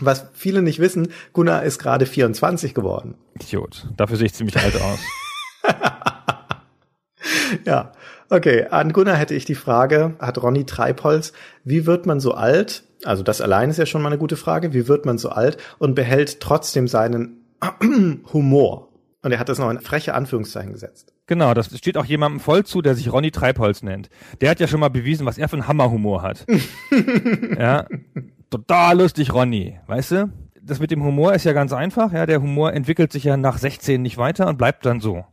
Was 0.00 0.24
viele 0.32 0.62
nicht 0.62 0.78
wissen, 0.78 1.08
Gunnar 1.34 1.64
ist 1.64 1.78
gerade 1.78 2.06
24 2.06 2.72
geworden. 2.72 3.16
Idiot. 3.34 3.88
Dafür 3.94 4.16
sehe 4.16 4.24
ich 4.24 4.32
ziemlich 4.32 4.56
alt 4.56 4.74
aus. 4.80 5.00
Ja, 7.64 7.92
okay. 8.32 8.66
An 8.70 8.92
Gunnar 8.92 9.16
hätte 9.16 9.34
ich 9.34 9.44
die 9.44 9.54
Frage, 9.54 10.14
hat 10.18 10.42
Ronny 10.42 10.64
Treibholz, 10.64 11.32
wie 11.64 11.86
wird 11.86 12.06
man 12.06 12.20
so 12.20 12.32
alt? 12.32 12.84
Also 13.04 13.22
das 13.22 13.40
allein 13.40 13.70
ist 13.70 13.78
ja 13.78 13.86
schon 13.86 14.02
mal 14.02 14.08
eine 14.08 14.18
gute 14.18 14.36
Frage. 14.36 14.72
Wie 14.72 14.88
wird 14.88 15.06
man 15.06 15.18
so 15.18 15.30
alt 15.30 15.56
und 15.78 15.94
behält 15.94 16.40
trotzdem 16.40 16.88
seinen 16.88 17.44
Humor? 18.32 18.88
Und 19.22 19.30
er 19.30 19.38
hat 19.38 19.48
das 19.48 19.58
noch 19.58 19.70
in 19.70 19.80
freche 19.80 20.14
Anführungszeichen 20.14 20.72
gesetzt. 20.72 21.12
Genau, 21.26 21.54
das 21.54 21.76
steht 21.76 21.96
auch 21.96 22.04
jemandem 22.04 22.40
voll 22.40 22.64
zu, 22.64 22.82
der 22.82 22.96
sich 22.96 23.12
Ronny 23.12 23.30
Treibholz 23.30 23.82
nennt. 23.82 24.10
Der 24.40 24.50
hat 24.50 24.58
ja 24.58 24.66
schon 24.66 24.80
mal 24.80 24.88
bewiesen, 24.88 25.26
was 25.26 25.38
er 25.38 25.48
für 25.48 25.56
einen 25.56 25.68
Hammerhumor 25.68 26.22
hat. 26.22 26.44
ja, 27.58 27.86
total 28.50 28.98
lustig, 28.98 29.32
Ronny, 29.32 29.78
weißt 29.86 30.10
du? 30.10 30.32
Das 30.60 30.80
mit 30.80 30.90
dem 30.90 31.02
Humor 31.02 31.34
ist 31.34 31.44
ja 31.44 31.52
ganz 31.52 31.72
einfach. 31.72 32.12
Ja, 32.12 32.26
der 32.26 32.42
Humor 32.42 32.72
entwickelt 32.72 33.12
sich 33.12 33.24
ja 33.24 33.36
nach 33.36 33.58
16 33.58 34.02
nicht 34.02 34.18
weiter 34.18 34.46
und 34.48 34.58
bleibt 34.58 34.84
dann 34.86 35.00
so. 35.00 35.24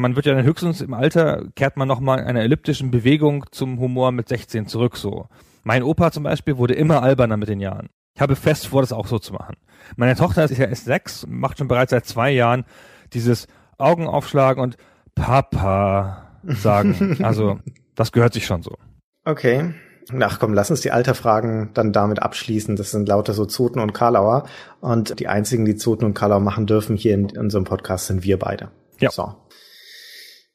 Man 0.00 0.14
wird 0.14 0.26
ja 0.26 0.34
dann 0.34 0.44
höchstens 0.44 0.80
im 0.80 0.94
Alter, 0.94 1.46
kehrt 1.56 1.76
man 1.76 1.88
nochmal 1.88 2.20
einer 2.20 2.42
elliptischen 2.42 2.92
Bewegung 2.92 3.46
zum 3.50 3.80
Humor 3.80 4.12
mit 4.12 4.28
16 4.28 4.68
zurück 4.68 4.96
so. 4.96 5.26
Mein 5.64 5.82
Opa 5.82 6.12
zum 6.12 6.22
Beispiel 6.22 6.56
wurde 6.56 6.74
immer 6.74 7.02
alberner 7.02 7.36
mit 7.36 7.48
den 7.48 7.58
Jahren. 7.58 7.88
Ich 8.14 8.22
habe 8.22 8.36
fest 8.36 8.68
vor, 8.68 8.80
das 8.80 8.92
auch 8.92 9.08
so 9.08 9.18
zu 9.18 9.32
machen. 9.32 9.56
Meine 9.96 10.14
Tochter 10.14 10.44
ist 10.44 10.56
ja 10.56 10.66
erst 10.66 10.84
sechs, 10.84 11.26
macht 11.26 11.58
schon 11.58 11.66
bereits 11.66 11.90
seit 11.90 12.06
zwei 12.06 12.30
Jahren 12.30 12.64
dieses 13.12 13.48
Augen 13.76 14.06
aufschlagen 14.06 14.62
und 14.62 14.76
Papa 15.16 16.40
sagen. 16.44 17.16
Also, 17.24 17.58
das 17.96 18.12
gehört 18.12 18.34
sich 18.34 18.46
schon 18.46 18.62
so. 18.62 18.76
Okay. 19.24 19.74
Ach 20.20 20.38
komm, 20.38 20.54
lass 20.54 20.70
uns 20.70 20.80
die 20.80 20.92
Alterfragen 20.92 21.70
dann 21.74 21.92
damit 21.92 22.22
abschließen. 22.22 22.76
Das 22.76 22.92
sind 22.92 23.08
lauter 23.08 23.34
so 23.34 23.46
Zoten 23.46 23.80
und 23.80 23.94
Karlauer. 23.94 24.44
Und 24.80 25.18
die 25.18 25.26
einzigen, 25.26 25.64
die 25.64 25.74
Zoten 25.74 26.04
und 26.04 26.14
Karlauer 26.14 26.40
machen 26.40 26.66
dürfen 26.66 26.96
hier 26.96 27.14
in 27.14 27.36
unserem 27.36 27.64
Podcast, 27.64 28.06
sind 28.06 28.22
wir 28.22 28.38
beide. 28.38 28.70
Ja. 29.00 29.10
So. 29.10 29.34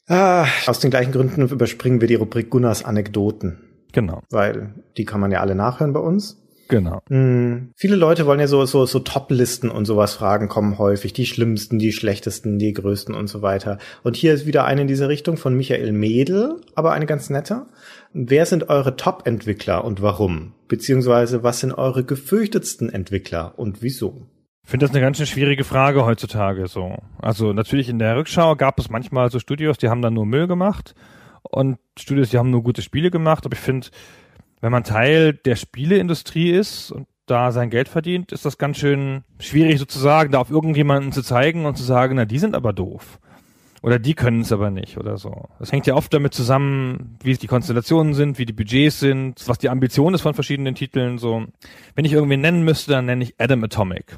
Ah, 0.07 0.45
aus 0.67 0.79
den 0.79 0.91
gleichen 0.91 1.11
Gründen 1.11 1.41
überspringen 1.49 2.01
wir 2.01 2.07
die 2.07 2.15
Rubrik 2.15 2.49
Gunnars 2.49 2.83
Anekdoten. 2.83 3.59
Genau, 3.93 4.21
Weil 4.31 4.73
die 4.97 5.05
kann 5.05 5.21
man 5.21 5.31
ja 5.31 5.39
alle 5.39 5.55
nachhören 5.55 5.93
bei 5.93 5.99
uns. 5.99 6.39
genau. 6.67 6.99
Hm, 7.09 7.71
viele 7.75 7.95
Leute 7.95 8.25
wollen 8.25 8.39
ja 8.39 8.47
so, 8.47 8.65
so, 8.65 8.85
so 8.87 8.99
Top-Listen 8.99 9.69
und 9.69 9.85
sowas 9.85 10.15
fragen, 10.15 10.49
kommen 10.49 10.79
häufig. 10.79 11.13
Die 11.13 11.27
schlimmsten, 11.27 11.77
die 11.77 11.91
schlechtesten, 11.93 12.57
die 12.57 12.73
größten 12.73 13.13
und 13.13 13.27
so 13.27 13.41
weiter. 13.43 13.77
Und 14.01 14.15
hier 14.15 14.33
ist 14.33 14.47
wieder 14.47 14.65
eine 14.65 14.81
in 14.81 14.87
diese 14.87 15.09
Richtung 15.09 15.37
von 15.37 15.55
Michael 15.55 15.91
Mädel, 15.91 16.55
aber 16.73 16.91
eine 16.93 17.05
ganz 17.05 17.29
nette. 17.29 17.67
Wer 18.13 18.45
sind 18.47 18.69
eure 18.69 18.95
Top-Entwickler 18.95 19.85
und 19.85 20.01
warum? 20.01 20.53
Beziehungsweise 20.67 21.43
was 21.43 21.59
sind 21.59 21.71
eure 21.73 22.03
gefürchtetsten 22.03 22.89
Entwickler 22.89 23.53
und 23.57 23.83
wieso? 23.83 24.25
Finde 24.65 24.85
das 24.85 24.95
eine 24.95 25.01
ganz 25.01 25.17
schön 25.17 25.25
schwierige 25.25 25.63
Frage 25.63 26.05
heutzutage 26.05 26.67
so. 26.67 26.97
Also 27.21 27.51
natürlich 27.53 27.89
in 27.89 27.99
der 27.99 28.15
Rückschau 28.15 28.55
gab 28.55 28.79
es 28.79 28.89
manchmal 28.89 29.29
so 29.29 29.39
Studios, 29.39 29.77
die 29.77 29.89
haben 29.89 30.01
dann 30.01 30.13
nur 30.13 30.25
Müll 30.25 30.47
gemacht 30.47 30.95
und 31.43 31.77
Studios, 31.99 32.29
die 32.29 32.37
haben 32.37 32.49
nur 32.49 32.63
gute 32.63 32.81
Spiele 32.81 33.11
gemacht. 33.11 33.45
Aber 33.45 33.53
ich 33.53 33.59
finde, 33.59 33.87
wenn 34.61 34.71
man 34.71 34.83
Teil 34.83 35.33
der 35.33 35.57
Spieleindustrie 35.57 36.51
ist 36.51 36.91
und 36.91 37.07
da 37.25 37.51
sein 37.51 37.69
Geld 37.69 37.89
verdient, 37.89 38.31
ist 38.31 38.45
das 38.45 38.57
ganz 38.57 38.77
schön 38.77 39.23
schwierig 39.39 39.79
sozusagen, 39.79 40.31
da 40.31 40.39
auf 40.39 40.49
irgendjemanden 40.49 41.11
zu 41.11 41.21
zeigen 41.21 41.65
und 41.65 41.77
zu 41.77 41.83
sagen, 41.83 42.15
na, 42.15 42.25
die 42.25 42.39
sind 42.39 42.55
aber 42.55 42.73
doof. 42.73 43.19
Oder 43.81 43.99
die 43.99 44.13
können 44.13 44.41
es 44.41 44.53
aber 44.53 44.71
nicht 44.71 44.97
oder 44.97 45.17
so. 45.17 45.49
Das 45.59 45.73
hängt 45.73 45.87
ja 45.87 45.95
oft 45.95 46.13
damit 46.13 46.33
zusammen, 46.33 47.17
wie 47.21 47.33
die 47.33 47.47
Konstellationen 47.47 48.13
sind, 48.13 48.39
wie 48.39 48.45
die 48.45 48.53
Budgets 48.53 49.01
sind, 49.01 49.45
was 49.45 49.57
die 49.57 49.69
Ambition 49.69 50.13
ist 50.13 50.21
von 50.21 50.33
verschiedenen 50.33 50.73
Titeln. 50.73 51.17
So, 51.17 51.45
wenn 51.93 52.05
ich 52.05 52.13
irgendwen 52.13 52.39
nennen 52.39 52.63
müsste, 52.63 52.91
dann 52.91 53.05
nenne 53.05 53.25
ich 53.25 53.35
Adam 53.39 53.61
Atomic. 53.65 54.17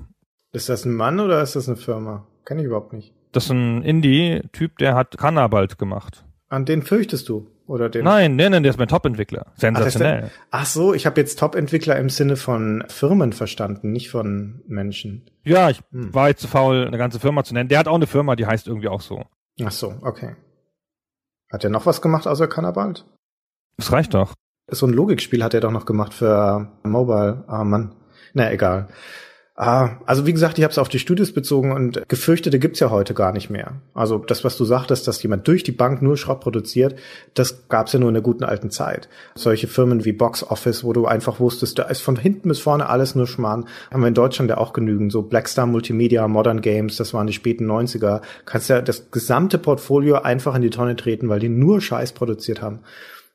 Ist 0.55 0.69
das 0.69 0.85
ein 0.85 0.93
Mann 0.95 1.19
oder 1.19 1.41
ist 1.41 1.55
das 1.55 1.67
eine 1.67 1.77
Firma? 1.77 2.25
Kenn 2.45 2.59
ich 2.59 2.65
überhaupt 2.65 2.93
nicht. 2.93 3.13
Das 3.33 3.45
ist 3.45 3.49
ein 3.51 3.81
Indie-Typ, 3.83 4.77
der 4.77 4.95
hat 4.95 5.17
Cannabalt 5.17 5.77
gemacht. 5.77 6.23
An 6.47 6.63
den 6.65 6.81
fürchtest 6.81 7.27
du? 7.27 7.47
Oder 7.67 7.89
den 7.89 8.05
Nein, 8.05 8.35
nein, 8.35 8.51
nein, 8.51 8.63
der 8.63 8.69
ist 8.69 8.77
mein 8.77 8.87
Top-Entwickler. 8.87 9.47
Ach, 9.49 9.59
Sensationell. 9.59 10.31
Ach 10.51 10.65
so, 10.65 10.93
ich 10.93 11.05
habe 11.07 11.19
jetzt 11.19 11.39
Top-Entwickler 11.39 11.97
im 11.97 12.09
Sinne 12.09 12.37
von 12.37 12.83
Firmen 12.87 13.33
verstanden, 13.33 13.91
nicht 13.91 14.09
von 14.11 14.61
Menschen. 14.67 15.29
ja, 15.43 15.69
ich 15.71 15.81
Hm. 15.91 16.13
war 16.13 16.29
jetzt 16.29 16.41
zu 16.41 16.47
faul, 16.47 16.85
eine 16.87 16.97
ganze 16.99 17.19
Firma 17.19 17.43
zu 17.43 17.53
nennen. 17.53 17.67
Der 17.67 17.79
hat 17.79 17.87
auch 17.87 17.95
eine 17.95 18.07
Firma, 18.07 18.35
die 18.35 18.45
heißt 18.45 18.67
irgendwie 18.67 18.87
auch 18.87 19.01
so. 19.01 19.23
Ach 19.63 19.71
so, 19.71 19.95
okay. 20.03 20.35
Hat 21.51 21.63
er 21.63 21.69
noch 21.71 21.85
was 21.85 22.01
gemacht 22.01 22.27
außer 22.27 22.47
Kannabald? 22.47 23.05
Das 23.77 23.91
reicht 23.91 24.13
doch. 24.13 24.33
So 24.69 24.85
ein 24.85 24.93
Logikspiel 24.93 25.43
hat 25.43 25.53
er 25.53 25.59
doch 25.61 25.71
noch 25.71 25.85
gemacht 25.85 26.13
für 26.13 26.71
Mobile. 26.83 27.43
Ah, 27.47 27.63
Mann. 27.63 27.95
Na, 28.33 28.51
egal. 28.51 28.87
Ah, 29.57 29.99
also 30.05 30.25
wie 30.25 30.33
gesagt, 30.33 30.57
ich 30.57 30.65
habe 30.65 30.73
es 30.73 30.77
auf 30.77 30.89
die 30.89 30.99
Studios 30.99 31.31
bezogen 31.31 31.71
und 31.71 32.03
Gefürchtete 32.09 32.59
gibt's 32.59 32.81
ja 32.81 32.89
heute 32.89 33.13
gar 33.13 33.31
nicht 33.31 33.49
mehr. 33.49 33.79
Also 33.93 34.17
das, 34.17 34.43
was 34.43 34.57
du 34.57 34.65
sagtest, 34.65 35.07
dass 35.07 35.23
jemand 35.23 35.47
durch 35.47 35.63
die 35.63 35.71
Bank 35.71 36.01
nur 36.01 36.17
Schrott 36.17 36.41
produziert, 36.41 36.95
das 37.35 37.69
gab's 37.69 37.93
ja 37.93 37.99
nur 37.99 38.09
in 38.09 38.15
der 38.15 38.21
guten 38.21 38.43
alten 38.43 38.69
Zeit. 38.69 39.07
Solche 39.35 39.67
Firmen 39.67 40.03
wie 40.03 40.11
Box 40.11 40.43
Office, 40.43 40.83
wo 40.83 40.91
du 40.91 41.05
einfach 41.05 41.39
wusstest, 41.39 41.79
da 41.79 41.83
ist 41.83 42.01
von 42.01 42.17
hinten 42.17 42.49
bis 42.49 42.59
vorne 42.59 42.89
alles 42.89 43.15
nur 43.15 43.27
Schmarrn, 43.27 43.65
haben 43.91 44.01
wir 44.01 44.09
in 44.09 44.13
Deutschland 44.13 44.49
ja 44.49 44.57
auch 44.57 44.73
genügend. 44.73 45.13
So 45.13 45.21
Blackstar 45.21 45.67
Multimedia, 45.67 46.27
Modern 46.27 46.59
Games, 46.59 46.97
das 46.97 47.13
waren 47.13 47.27
die 47.27 47.31
späten 47.31 47.65
90er. 47.65 48.19
Kannst 48.43 48.67
ja 48.69 48.81
das 48.81 49.09
gesamte 49.09 49.57
Portfolio 49.57 50.15
einfach 50.15 50.53
in 50.55 50.63
die 50.63 50.69
Tonne 50.69 50.97
treten, 50.97 51.29
weil 51.29 51.39
die 51.39 51.47
nur 51.47 51.79
Scheiß 51.79 52.11
produziert 52.11 52.61
haben. 52.61 52.79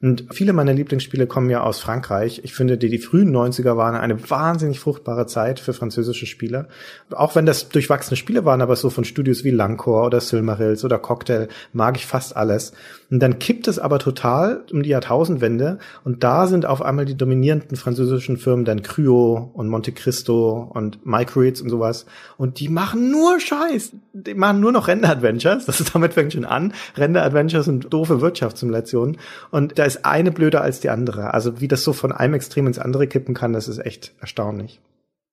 Und 0.03 0.29
viele 0.31 0.55
meiner 0.55 0.73
Lieblingsspiele 0.73 1.27
kommen 1.27 1.51
ja 1.51 1.63
aus 1.63 1.79
Frankreich. 1.79 2.41
Ich 2.43 2.55
finde, 2.55 2.79
die, 2.79 2.89
die 2.89 2.99
frühen 2.99 3.37
90er 3.37 3.77
waren 3.77 3.95
eine 3.95 4.31
wahnsinnig 4.31 4.81
fruchtbare 4.81 5.27
Zeit 5.27 5.61
für 5.61 5.75
französische 5.75 6.25
Spieler. 6.25 6.69
Auch 7.11 7.35
wenn 7.37 7.45
das 7.45 7.69
durchwachsene 7.69 8.17
Spiele 8.17 8.47
waren, 8.47 8.63
aber 8.63 8.77
so 8.77 8.89
von 8.89 9.05
Studios 9.05 9.45
wie 9.45 9.51
Lancor 9.51 10.07
oder 10.07 10.23
Silmarils 10.23 10.87
oder 10.87 10.99
Cocktail 10.99 11.49
mag 11.75 11.99
ich 11.99 12.07
fast 12.07 12.35
alles. 12.35 12.73
Und 13.11 13.21
dann 13.21 13.39
kippt 13.39 13.69
es 13.69 13.79
aber 13.79 13.99
total 13.99 14.65
um 14.73 14.83
die 14.83 14.89
Jahrtausendwende 14.89 15.79
und 16.03 16.25
da 16.25 16.47
sind 16.47 16.65
auf 16.65 16.81
einmal 16.81 17.05
die 17.05 17.17
dominierenden 17.17 17.77
französischen 17.77 18.39
Firmen 18.39 18.65
dann 18.65 18.83
Cryo 18.83 19.51
und 19.53 19.69
Monte 19.69 19.93
Cristo 19.93 20.71
und 20.73 21.05
Microids 21.05 21.61
und 21.61 21.69
sowas. 21.69 22.07
Und 22.39 22.59
die 22.61 22.69
machen 22.69 23.11
nur 23.11 23.39
Scheiß. 23.39 23.93
Die 24.15 24.35
machen 24.35 24.61
nur 24.61 24.73
noch 24.73 24.89
Render-Adventures. 24.89 25.67
Das 25.71 25.79
ist 25.79 25.95
damit 25.95 26.15
fängt 26.15 26.33
schon 26.33 26.45
an. 26.45 26.73
Render-Adventures 26.97 27.67
sind 27.67 27.93
doofe 27.93 28.21
Wirtschaftssimulationen. 28.21 29.19
Und 29.51 29.79
da 29.79 29.90
ist 29.95 30.05
eine 30.05 30.31
blöder 30.31 30.63
als 30.63 30.81
die 30.81 30.91
andere. 30.91 31.35
Also 31.35 31.61
wie 31.61 31.69
das 31.69 31.85
so 31.85 31.93
von 31.93 32.13
einem 32.13 32.35
Extrem 32.35 32.67
ins 32.67 32.79
andere 32.79 33.07
kippen 33.07 33.35
kann, 33.35 33.53
das 33.53 33.69
ist 33.69 33.79
echt 33.79 34.13
erstaunlich. 34.21 34.81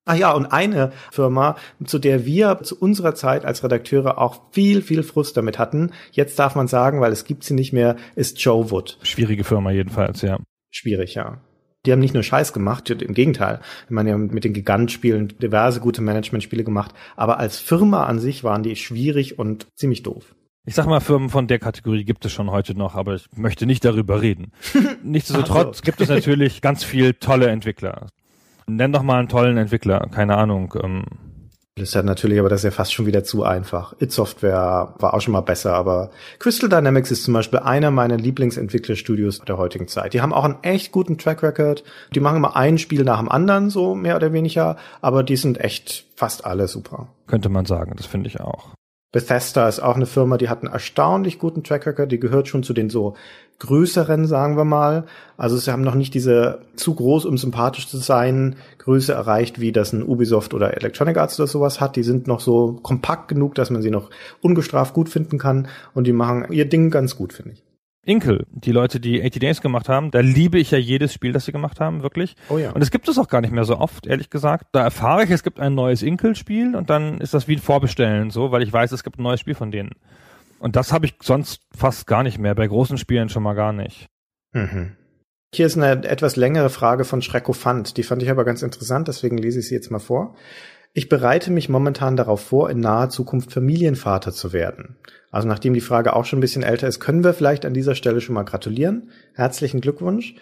Ah 0.05 0.15
ja, 0.15 0.31
und 0.31 0.45
eine 0.45 0.93
Firma, 1.11 1.57
zu 1.83 1.99
der 1.99 2.25
wir 2.25 2.59
zu 2.63 2.79
unserer 2.79 3.13
Zeit 3.13 3.43
als 3.43 3.61
Redakteure 3.61 4.17
auch 4.17 4.41
viel, 4.51 4.81
viel 4.81 5.03
Frust 5.03 5.35
damit 5.35 5.59
hatten, 5.59 5.91
jetzt 6.11 6.39
darf 6.39 6.55
man 6.55 6.69
sagen, 6.69 7.01
weil 7.01 7.11
es 7.11 7.25
gibt 7.25 7.43
sie 7.43 7.53
nicht 7.53 7.73
mehr, 7.73 7.97
ist 8.15 8.39
Joe 8.39 8.71
Wood. 8.71 8.97
Schwierige 9.03 9.43
Firma 9.43 9.71
jedenfalls, 9.71 10.21
ja. 10.21 10.39
Schwierig, 10.71 11.15
ja. 11.15 11.41
Die 11.85 11.91
haben 11.91 11.99
nicht 11.99 12.13
nur 12.13 12.23
Scheiß 12.23 12.53
gemacht, 12.53 12.89
im 12.89 13.13
Gegenteil. 13.13 13.59
Ich 13.85 13.91
meine, 13.91 14.09
die 14.09 14.13
haben 14.13 14.27
mit 14.27 14.45
den 14.45 14.53
Gigant-Spielen 14.53 15.33
diverse 15.41 15.81
gute 15.81 16.01
Management-Spiele 16.01 16.63
gemacht, 16.63 16.93
aber 17.17 17.37
als 17.37 17.59
Firma 17.59 18.05
an 18.05 18.19
sich 18.19 18.45
waren 18.45 18.63
die 18.63 18.77
schwierig 18.77 19.37
und 19.37 19.67
ziemlich 19.75 20.03
doof. 20.03 20.35
Ich 20.67 20.75
sag 20.75 20.85
mal, 20.85 20.99
Firmen 20.99 21.29
von 21.29 21.47
der 21.47 21.59
Kategorie 21.59 22.03
gibt 22.03 22.25
es 22.25 22.33
schon 22.33 22.51
heute 22.51 22.77
noch, 22.77 22.95
aber 22.95 23.15
ich 23.15 23.29
möchte 23.37 23.65
nicht 23.65 23.85
darüber 23.85 24.21
reden. 24.21 24.51
Nichtsdestotrotz 25.01 25.77
so. 25.77 25.81
gibt 25.81 26.01
es 26.01 26.09
natürlich 26.09 26.61
ganz 26.61 26.83
viel 26.83 27.13
tolle 27.13 27.47
Entwickler. 27.47 28.07
Nenn 28.67 28.91
doch 28.91 29.01
mal 29.01 29.19
einen 29.19 29.29
tollen 29.29 29.55
Entwickler, 29.55 30.09
keine 30.11 30.35
Ahnung. 30.35 30.73
Ähm, 30.83 31.05
Blizzard 31.75 32.03
natürlich, 32.03 32.37
aber 32.37 32.49
das 32.49 32.61
ist 32.61 32.63
ja 32.65 32.71
fast 32.71 32.93
schon 32.93 33.05
wieder 33.05 33.23
zu 33.23 33.45
einfach. 33.45 33.93
It 34.01 34.11
Software 34.11 34.93
war 34.99 35.13
auch 35.13 35.21
schon 35.21 35.31
mal 35.31 35.39
besser, 35.39 35.73
aber 35.73 36.11
Crystal 36.37 36.67
Dynamics 36.67 37.11
ist 37.11 37.23
zum 37.23 37.33
Beispiel 37.33 37.59
einer 37.59 37.89
meiner 37.89 38.17
Lieblingsentwicklerstudios 38.17 39.39
der 39.47 39.57
heutigen 39.57 39.87
Zeit. 39.87 40.13
Die 40.13 40.21
haben 40.21 40.33
auch 40.33 40.43
einen 40.43 40.61
echt 40.63 40.91
guten 40.91 41.17
Track 41.17 41.43
Record. 41.43 41.85
Die 42.13 42.19
machen 42.19 42.35
immer 42.35 42.57
ein 42.57 42.77
Spiel 42.77 43.05
nach 43.05 43.19
dem 43.19 43.29
anderen, 43.29 43.69
so 43.69 43.95
mehr 43.95 44.17
oder 44.17 44.33
weniger, 44.33 44.75
aber 44.99 45.23
die 45.23 45.37
sind 45.37 45.61
echt 45.61 46.07
fast 46.17 46.43
alle 46.43 46.67
super. 46.67 47.07
könnte 47.25 47.47
man 47.47 47.63
sagen, 47.63 47.93
das 47.95 48.05
finde 48.05 48.27
ich 48.27 48.41
auch. 48.41 48.76
Bethesda 49.13 49.69
ist 49.69 49.79
auch 49.79 49.95
eine 49.95 50.05
Firma, 50.05 50.37
die 50.37 50.49
hat 50.49 50.63
einen 50.63 50.73
erstaunlich 50.73 51.39
guten 51.39 51.63
Track 51.63 51.87
Record. 51.87 52.11
Die 52.11 52.19
gehört 52.19 52.49
schon 52.49 52.63
zu 52.63 52.73
den 52.73 52.89
so 52.89 53.15
größeren, 53.59 54.27
sagen 54.27 54.57
wir 54.57 54.65
mal. 54.65 55.05
Also 55.37 55.55
sie 55.57 55.71
haben 55.71 55.81
noch 55.81 55.95
nicht 55.95 56.13
diese 56.13 56.59
zu 56.75 56.93
groß, 56.93 57.25
um 57.25 57.37
sympathisch 57.37 57.87
zu 57.87 57.97
sein, 57.97 58.57
Größe 58.79 59.13
erreicht, 59.13 59.61
wie 59.61 59.71
das 59.71 59.93
ein 59.93 60.03
Ubisoft 60.03 60.53
oder 60.53 60.75
Electronic 60.75 61.17
Arts 61.17 61.39
oder 61.39 61.47
sowas 61.47 61.79
hat. 61.79 61.95
Die 61.95 62.03
sind 62.03 62.27
noch 62.27 62.41
so 62.41 62.79
kompakt 62.83 63.29
genug, 63.29 63.55
dass 63.55 63.69
man 63.69 63.81
sie 63.81 63.91
noch 63.91 64.09
ungestraft 64.41 64.93
gut 64.93 65.09
finden 65.09 65.37
kann. 65.37 65.69
Und 65.93 66.05
die 66.05 66.13
machen 66.13 66.51
ihr 66.51 66.65
Ding 66.65 66.91
ganz 66.91 67.15
gut, 67.15 67.33
finde 67.33 67.53
ich. 67.53 67.66
Inkel, 68.07 68.45
die 68.51 68.71
Leute, 68.71 68.99
die 68.99 69.21
80 69.21 69.39
Days 69.41 69.61
gemacht 69.61 69.89
haben, 69.89 70.11
da 70.11 70.21
liebe 70.21 70.57
ich 70.57 70.71
ja 70.71 70.77
jedes 70.77 71.13
Spiel, 71.13 71.33
das 71.33 71.45
sie 71.45 71.51
gemacht 71.51 71.79
haben, 71.81 72.03
wirklich. 72.03 72.35
Oh 72.49 72.57
ja. 72.57 72.71
Und 72.71 72.81
es 72.81 72.89
gibt 72.89 73.09
es 73.09 73.17
auch 73.17 73.27
gar 73.27 73.41
nicht 73.41 73.51
mehr 73.51 73.65
so 73.65 73.77
oft, 73.77 74.07
ehrlich 74.07 74.29
gesagt. 74.29 74.67
Da 74.71 74.83
erfahre 74.83 75.25
ich, 75.25 75.29
es 75.29 75.43
gibt 75.43 75.59
ein 75.59 75.75
neues 75.75 76.01
Inkel-Spiel 76.01 76.75
und 76.75 76.89
dann 76.89 77.19
ist 77.19 77.33
das 77.33 77.47
wie 77.47 77.55
ein 77.57 77.61
Vorbestellen, 77.61 78.29
so, 78.29 78.51
weil 78.51 78.63
ich 78.63 78.71
weiß, 78.71 78.93
es 78.93 79.03
gibt 79.03 79.19
ein 79.19 79.23
neues 79.23 79.41
Spiel 79.41 79.55
von 79.55 79.71
denen. 79.71 79.91
Und 80.59 80.75
das 80.75 80.93
habe 80.93 81.05
ich 81.05 81.15
sonst 81.21 81.61
fast 81.75 82.07
gar 82.07 82.23
nicht 82.23 82.39
mehr, 82.39 82.55
bei 82.55 82.65
großen 82.65 82.97
Spielen 82.97 83.27
schon 83.27 83.43
mal 83.43 83.55
gar 83.55 83.73
nicht. 83.73 84.07
Mhm. 84.53 84.95
Hier 85.53 85.65
ist 85.65 85.77
eine 85.77 86.07
etwas 86.07 86.37
längere 86.37 86.69
Frage 86.69 87.03
von 87.03 87.21
Schreckofant. 87.21 87.97
Die 87.97 88.03
fand 88.03 88.23
ich 88.23 88.29
aber 88.29 88.45
ganz 88.45 88.61
interessant, 88.61 89.07
deswegen 89.07 89.37
lese 89.37 89.59
ich 89.59 89.67
sie 89.67 89.75
jetzt 89.75 89.91
mal 89.91 89.99
vor. 89.99 90.35
Ich 90.93 91.09
bereite 91.09 91.51
mich 91.51 91.67
momentan 91.67 92.15
darauf 92.15 92.41
vor, 92.41 92.69
in 92.69 92.79
naher 92.79 93.09
Zukunft 93.09 93.51
Familienvater 93.51 94.31
zu 94.31 94.53
werden. 94.53 94.97
Also 95.31 95.47
nachdem 95.47 95.73
die 95.73 95.81
Frage 95.81 96.15
auch 96.15 96.25
schon 96.25 96.39
ein 96.39 96.41
bisschen 96.41 96.63
älter 96.63 96.87
ist, 96.87 96.99
können 96.99 97.23
wir 97.23 97.33
vielleicht 97.33 97.65
an 97.65 97.73
dieser 97.73 97.95
Stelle 97.95 98.21
schon 98.21 98.35
mal 98.35 98.43
gratulieren. 98.43 99.09
Herzlichen 99.33 99.81
Glückwunsch. 99.81 100.35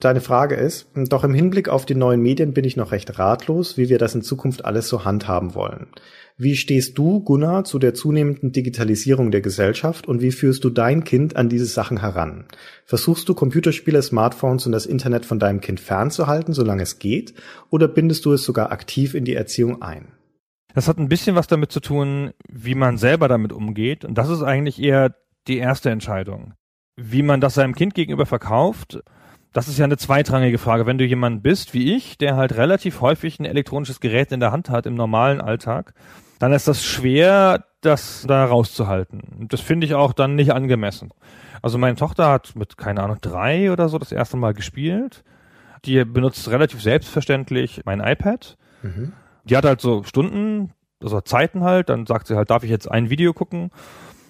Deine 0.00 0.20
Frage 0.20 0.56
ist, 0.56 0.88
doch 0.96 1.22
im 1.22 1.32
Hinblick 1.32 1.68
auf 1.68 1.86
die 1.86 1.94
neuen 1.94 2.20
Medien 2.20 2.54
bin 2.54 2.64
ich 2.64 2.76
noch 2.76 2.90
recht 2.90 3.20
ratlos, 3.20 3.76
wie 3.76 3.88
wir 3.88 3.98
das 3.98 4.16
in 4.16 4.22
Zukunft 4.22 4.64
alles 4.64 4.88
so 4.88 5.04
handhaben 5.04 5.54
wollen. 5.54 5.86
Wie 6.36 6.56
stehst 6.56 6.98
du, 6.98 7.20
Gunnar, 7.20 7.62
zu 7.62 7.78
der 7.78 7.94
zunehmenden 7.94 8.50
Digitalisierung 8.50 9.30
der 9.30 9.42
Gesellschaft 9.42 10.08
und 10.08 10.20
wie 10.20 10.32
führst 10.32 10.64
du 10.64 10.70
dein 10.70 11.04
Kind 11.04 11.36
an 11.36 11.48
diese 11.48 11.66
Sachen 11.66 12.00
heran? 12.00 12.46
Versuchst 12.84 13.28
du 13.28 13.34
Computerspiele, 13.34 14.02
Smartphones 14.02 14.66
und 14.66 14.72
das 14.72 14.86
Internet 14.86 15.24
von 15.24 15.38
deinem 15.38 15.60
Kind 15.60 15.78
fernzuhalten, 15.78 16.52
solange 16.52 16.82
es 16.82 16.98
geht, 16.98 17.34
oder 17.70 17.86
bindest 17.86 18.24
du 18.24 18.32
es 18.32 18.42
sogar 18.42 18.72
aktiv 18.72 19.14
in 19.14 19.24
die 19.24 19.36
Erziehung 19.36 19.82
ein? 19.82 20.08
Das 20.74 20.88
hat 20.88 20.98
ein 20.98 21.08
bisschen 21.08 21.36
was 21.36 21.46
damit 21.46 21.72
zu 21.72 21.80
tun, 21.80 22.32
wie 22.48 22.74
man 22.74 22.98
selber 22.98 23.28
damit 23.28 23.52
umgeht. 23.52 24.04
Und 24.04 24.16
das 24.16 24.28
ist 24.28 24.42
eigentlich 24.42 24.80
eher 24.80 25.14
die 25.48 25.58
erste 25.58 25.90
Entscheidung. 25.90 26.54
Wie 26.96 27.22
man 27.22 27.40
das 27.40 27.54
seinem 27.54 27.74
Kind 27.74 27.94
gegenüber 27.94 28.26
verkauft, 28.26 29.00
das 29.52 29.68
ist 29.68 29.78
ja 29.78 29.84
eine 29.84 29.98
zweitrangige 29.98 30.58
Frage. 30.58 30.86
Wenn 30.86 30.98
du 30.98 31.04
jemand 31.04 31.42
bist 31.42 31.74
wie 31.74 31.94
ich, 31.94 32.16
der 32.16 32.36
halt 32.36 32.56
relativ 32.56 33.00
häufig 33.00 33.38
ein 33.38 33.44
elektronisches 33.44 34.00
Gerät 34.00 34.32
in 34.32 34.40
der 34.40 34.52
Hand 34.52 34.70
hat 34.70 34.86
im 34.86 34.94
normalen 34.94 35.40
Alltag, 35.40 35.94
dann 36.38 36.52
ist 36.52 36.68
das 36.68 36.84
schwer, 36.84 37.64
das 37.82 38.24
da 38.26 38.44
rauszuhalten. 38.44 39.46
Das 39.48 39.60
finde 39.60 39.86
ich 39.86 39.94
auch 39.94 40.12
dann 40.12 40.34
nicht 40.34 40.52
angemessen. 40.52 41.10
Also 41.60 41.78
meine 41.78 41.96
Tochter 41.96 42.30
hat 42.30 42.56
mit, 42.56 42.76
keine 42.76 43.02
Ahnung, 43.02 43.18
drei 43.20 43.70
oder 43.70 43.88
so 43.88 43.98
das 43.98 44.10
erste 44.10 44.36
Mal 44.36 44.54
gespielt. 44.54 45.22
Die 45.84 46.04
benutzt 46.04 46.48
relativ 46.48 46.82
selbstverständlich 46.82 47.82
mein 47.84 48.00
iPad. 48.00 48.56
Die 49.44 49.56
hat 49.56 49.64
halt 49.64 49.80
so 49.80 50.02
Stunden, 50.04 50.72
also 51.02 51.20
Zeiten 51.20 51.64
halt, 51.64 51.88
dann 51.88 52.06
sagt 52.06 52.26
sie 52.26 52.36
halt, 52.36 52.50
darf 52.50 52.64
ich 52.64 52.70
jetzt 52.70 52.90
ein 52.90 53.10
Video 53.10 53.32
gucken 53.32 53.70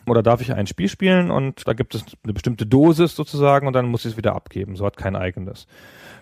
oder 0.07 0.23
darf 0.23 0.41
ich 0.41 0.53
ein 0.53 0.67
Spiel 0.67 0.89
spielen 0.89 1.31
und 1.31 1.67
da 1.67 1.75
gibt 1.75 1.95
es 1.95 2.05
eine 2.25 2.33
bestimmte 2.33 2.67
Dosis 2.67 3.15
sozusagen 3.15 3.67
und 3.67 3.73
dann 3.73 3.87
muss 3.87 4.03
sie 4.03 4.09
es 4.09 4.17
wieder 4.17 4.35
abgeben. 4.35 4.77
So 4.77 4.85
hat 4.87 4.97
kein 4.97 5.17
eigenes. 5.17 5.67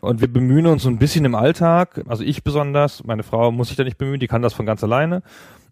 Und 0.00 0.20
wir 0.20 0.32
bemühen 0.32 0.66
uns 0.66 0.82
so 0.82 0.88
ein 0.88 0.98
bisschen 0.98 1.24
im 1.24 1.34
Alltag, 1.34 2.02
also 2.08 2.24
ich 2.24 2.42
besonders, 2.42 3.04
meine 3.04 3.22
Frau 3.22 3.52
muss 3.52 3.68
sich 3.68 3.76
da 3.76 3.84
nicht 3.84 3.98
bemühen, 3.98 4.20
die 4.20 4.28
kann 4.28 4.42
das 4.42 4.54
von 4.54 4.66
ganz 4.66 4.82
alleine, 4.82 5.22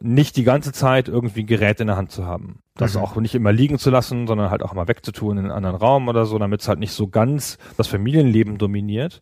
nicht 0.00 0.37
die 0.37 0.44
ganze 0.44 0.72
Zeit 0.72 1.09
irgendwie 1.09 1.40
ein 1.40 1.46
Gerät 1.46 1.81
in 1.81 1.87
der 1.87 1.96
Hand 1.96 2.11
zu 2.11 2.26
haben. 2.26 2.61
Das 2.76 2.96
auch 2.96 3.16
nicht 3.16 3.35
immer 3.35 3.52
liegen 3.52 3.78
zu 3.78 3.90
lassen, 3.90 4.26
sondern 4.26 4.50
halt 4.50 4.62
auch 4.62 4.74
mal 4.74 4.87
wegzutun 4.87 5.38
in 5.38 5.44
einen 5.44 5.52
anderen 5.52 5.76
Raum 5.76 6.09
oder 6.09 6.26
so, 6.26 6.38
damit 6.38 6.61
es 6.61 6.68
halt 6.68 6.78
nicht 6.78 6.92
so 6.92 7.09
ganz 7.09 7.59
das 7.76 7.88
Familienleben 7.88 8.59
dominiert. 8.59 9.20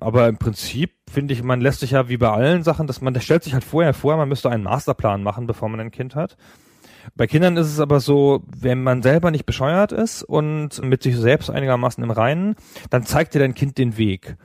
Aber 0.00 0.28
im 0.28 0.38
Prinzip 0.38 0.92
finde 1.10 1.34
ich, 1.34 1.42
man 1.42 1.60
lässt 1.60 1.80
sich 1.80 1.92
ja 1.92 2.08
wie 2.08 2.16
bei 2.16 2.30
allen 2.30 2.62
Sachen, 2.62 2.86
dass 2.86 3.00
man, 3.00 3.14
das 3.14 3.24
stellt 3.24 3.44
sich 3.44 3.52
halt 3.52 3.64
vorher 3.64 3.94
vor, 3.94 4.16
man 4.16 4.28
müsste 4.28 4.50
einen 4.50 4.64
Masterplan 4.64 5.22
machen, 5.22 5.46
bevor 5.46 5.68
man 5.68 5.80
ein 5.80 5.90
Kind 5.90 6.14
hat. 6.14 6.36
Bei 7.14 7.26
Kindern 7.26 7.56
ist 7.56 7.66
es 7.66 7.80
aber 7.80 8.00
so, 8.00 8.42
wenn 8.46 8.82
man 8.82 9.02
selber 9.02 9.30
nicht 9.30 9.46
bescheuert 9.46 9.92
ist 9.92 10.22
und 10.22 10.82
mit 10.82 11.02
sich 11.02 11.16
selbst 11.16 11.50
einigermaßen 11.50 12.02
im 12.02 12.10
Reinen, 12.10 12.56
dann 12.90 13.04
zeigt 13.04 13.34
dir 13.34 13.38
dein 13.38 13.54
Kind 13.54 13.78
den 13.78 13.96
Weg. 13.96 14.36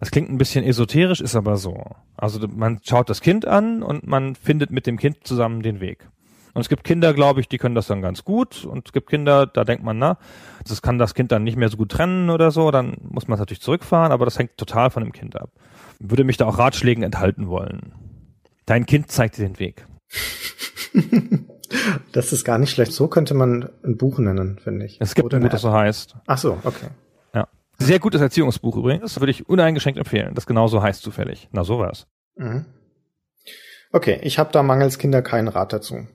Das 0.00 0.10
klingt 0.10 0.30
ein 0.30 0.38
bisschen 0.38 0.64
esoterisch, 0.64 1.20
ist 1.20 1.36
aber 1.36 1.56
so. 1.56 1.82
Also 2.16 2.46
man 2.48 2.80
schaut 2.82 3.08
das 3.08 3.20
Kind 3.20 3.46
an 3.46 3.82
und 3.82 4.06
man 4.06 4.34
findet 4.34 4.70
mit 4.70 4.86
dem 4.86 4.98
Kind 4.98 5.18
zusammen 5.24 5.62
den 5.62 5.80
Weg. 5.80 6.08
Und 6.54 6.60
es 6.60 6.68
gibt 6.68 6.84
Kinder, 6.84 7.12
glaube 7.12 7.40
ich, 7.40 7.48
die 7.48 7.58
können 7.58 7.74
das 7.74 7.88
dann 7.88 8.00
ganz 8.00 8.24
gut. 8.24 8.64
Und 8.64 8.86
es 8.86 8.92
gibt 8.92 9.10
Kinder, 9.10 9.46
da 9.46 9.64
denkt 9.64 9.84
man, 9.84 9.98
na, 9.98 10.18
das 10.66 10.82
kann 10.82 10.98
das 10.98 11.14
Kind 11.14 11.32
dann 11.32 11.42
nicht 11.42 11.56
mehr 11.56 11.68
so 11.68 11.76
gut 11.76 11.90
trennen 11.90 12.30
oder 12.30 12.50
so. 12.52 12.70
Dann 12.70 12.96
muss 13.02 13.26
man 13.26 13.34
es 13.34 13.40
natürlich 13.40 13.60
zurückfahren, 13.60 14.12
aber 14.12 14.24
das 14.24 14.38
hängt 14.38 14.56
total 14.56 14.90
von 14.90 15.02
dem 15.02 15.12
Kind 15.12 15.36
ab. 15.36 15.50
Würde 15.98 16.24
mich 16.24 16.36
da 16.36 16.46
auch 16.46 16.58
Ratschlägen 16.58 17.02
enthalten 17.02 17.48
wollen. 17.48 17.92
Dein 18.66 18.86
Kind 18.86 19.10
zeigt 19.10 19.36
dir 19.36 19.46
den 19.46 19.58
Weg. 19.58 19.86
Das 22.12 22.32
ist 22.32 22.44
gar 22.44 22.58
nicht 22.58 22.70
schlecht. 22.70 22.92
So 22.92 23.08
könnte 23.08 23.34
man 23.34 23.68
ein 23.82 23.96
Buch 23.96 24.18
nennen, 24.18 24.58
finde 24.58 24.86
ich. 24.86 24.96
Es 25.00 25.14
gibt 25.14 25.26
Oder 25.26 25.38
ein 25.38 25.42
Buch, 25.42 25.50
das 25.50 25.62
so 25.62 25.72
heißt. 25.72 26.14
Ach 26.26 26.38
so, 26.38 26.58
okay. 26.62 26.86
Ja. 27.34 27.48
Sehr 27.78 27.98
gutes 27.98 28.20
Erziehungsbuch 28.20 28.76
übrigens. 28.76 29.14
Das 29.14 29.20
würde 29.20 29.32
ich 29.32 29.48
uneingeschränkt 29.48 29.98
empfehlen. 29.98 30.34
Das 30.34 30.46
genauso 30.46 30.82
heißt 30.82 31.02
zufällig. 31.02 31.48
Na, 31.52 31.64
sowas. 31.64 32.06
Mhm. 32.36 32.66
Okay, 33.92 34.20
ich 34.22 34.38
habe 34.38 34.52
da 34.52 34.62
mangels 34.62 34.98
Kinder 34.98 35.22
keinen 35.22 35.48
Rat 35.48 35.72
dazu. 35.72 36.06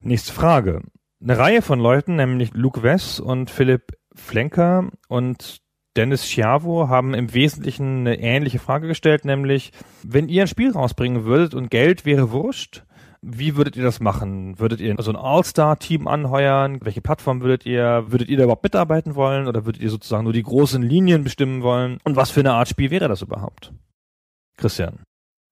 Nächste 0.00 0.32
Frage. 0.32 0.82
Eine 1.22 1.38
Reihe 1.38 1.62
von 1.62 1.80
Leuten, 1.80 2.16
nämlich 2.16 2.52
Luke 2.54 2.82
Wess 2.82 3.20
und 3.20 3.50
Philipp 3.50 3.92
Flenker 4.14 4.90
und 5.08 5.60
Dennis 5.96 6.28
Schiavo 6.28 6.88
haben 6.88 7.14
im 7.14 7.32
Wesentlichen 7.32 8.00
eine 8.00 8.20
ähnliche 8.20 8.58
Frage 8.58 8.86
gestellt, 8.86 9.24
nämlich, 9.24 9.72
wenn 10.02 10.28
ihr 10.28 10.42
ein 10.42 10.48
Spiel 10.48 10.70
rausbringen 10.70 11.24
würdet 11.24 11.54
und 11.54 11.70
Geld 11.70 12.04
wäre 12.04 12.30
wurscht, 12.30 12.84
wie 13.22 13.56
würdet 13.56 13.76
ihr 13.76 13.82
das 13.82 13.98
machen? 13.98 14.58
Würdet 14.60 14.80
ihr 14.80 14.94
so 14.98 15.10
ein 15.10 15.16
All-Star-Team 15.16 16.06
anheuern? 16.06 16.78
Welche 16.82 17.00
Plattform 17.00 17.40
würdet 17.40 17.66
ihr? 17.66 18.04
Würdet 18.08 18.28
ihr 18.28 18.36
da 18.36 18.44
überhaupt 18.44 18.62
mitarbeiten 18.62 19.16
wollen? 19.16 19.48
Oder 19.48 19.64
würdet 19.66 19.82
ihr 19.82 19.90
sozusagen 19.90 20.24
nur 20.24 20.32
die 20.32 20.44
großen 20.44 20.82
Linien 20.82 21.24
bestimmen 21.24 21.62
wollen? 21.62 21.98
Und 22.04 22.14
was 22.14 22.30
für 22.30 22.40
eine 22.40 22.52
Art 22.52 22.68
Spiel 22.68 22.90
wäre 22.90 23.08
das 23.08 23.22
überhaupt? 23.22 23.72
Christian. 24.56 25.05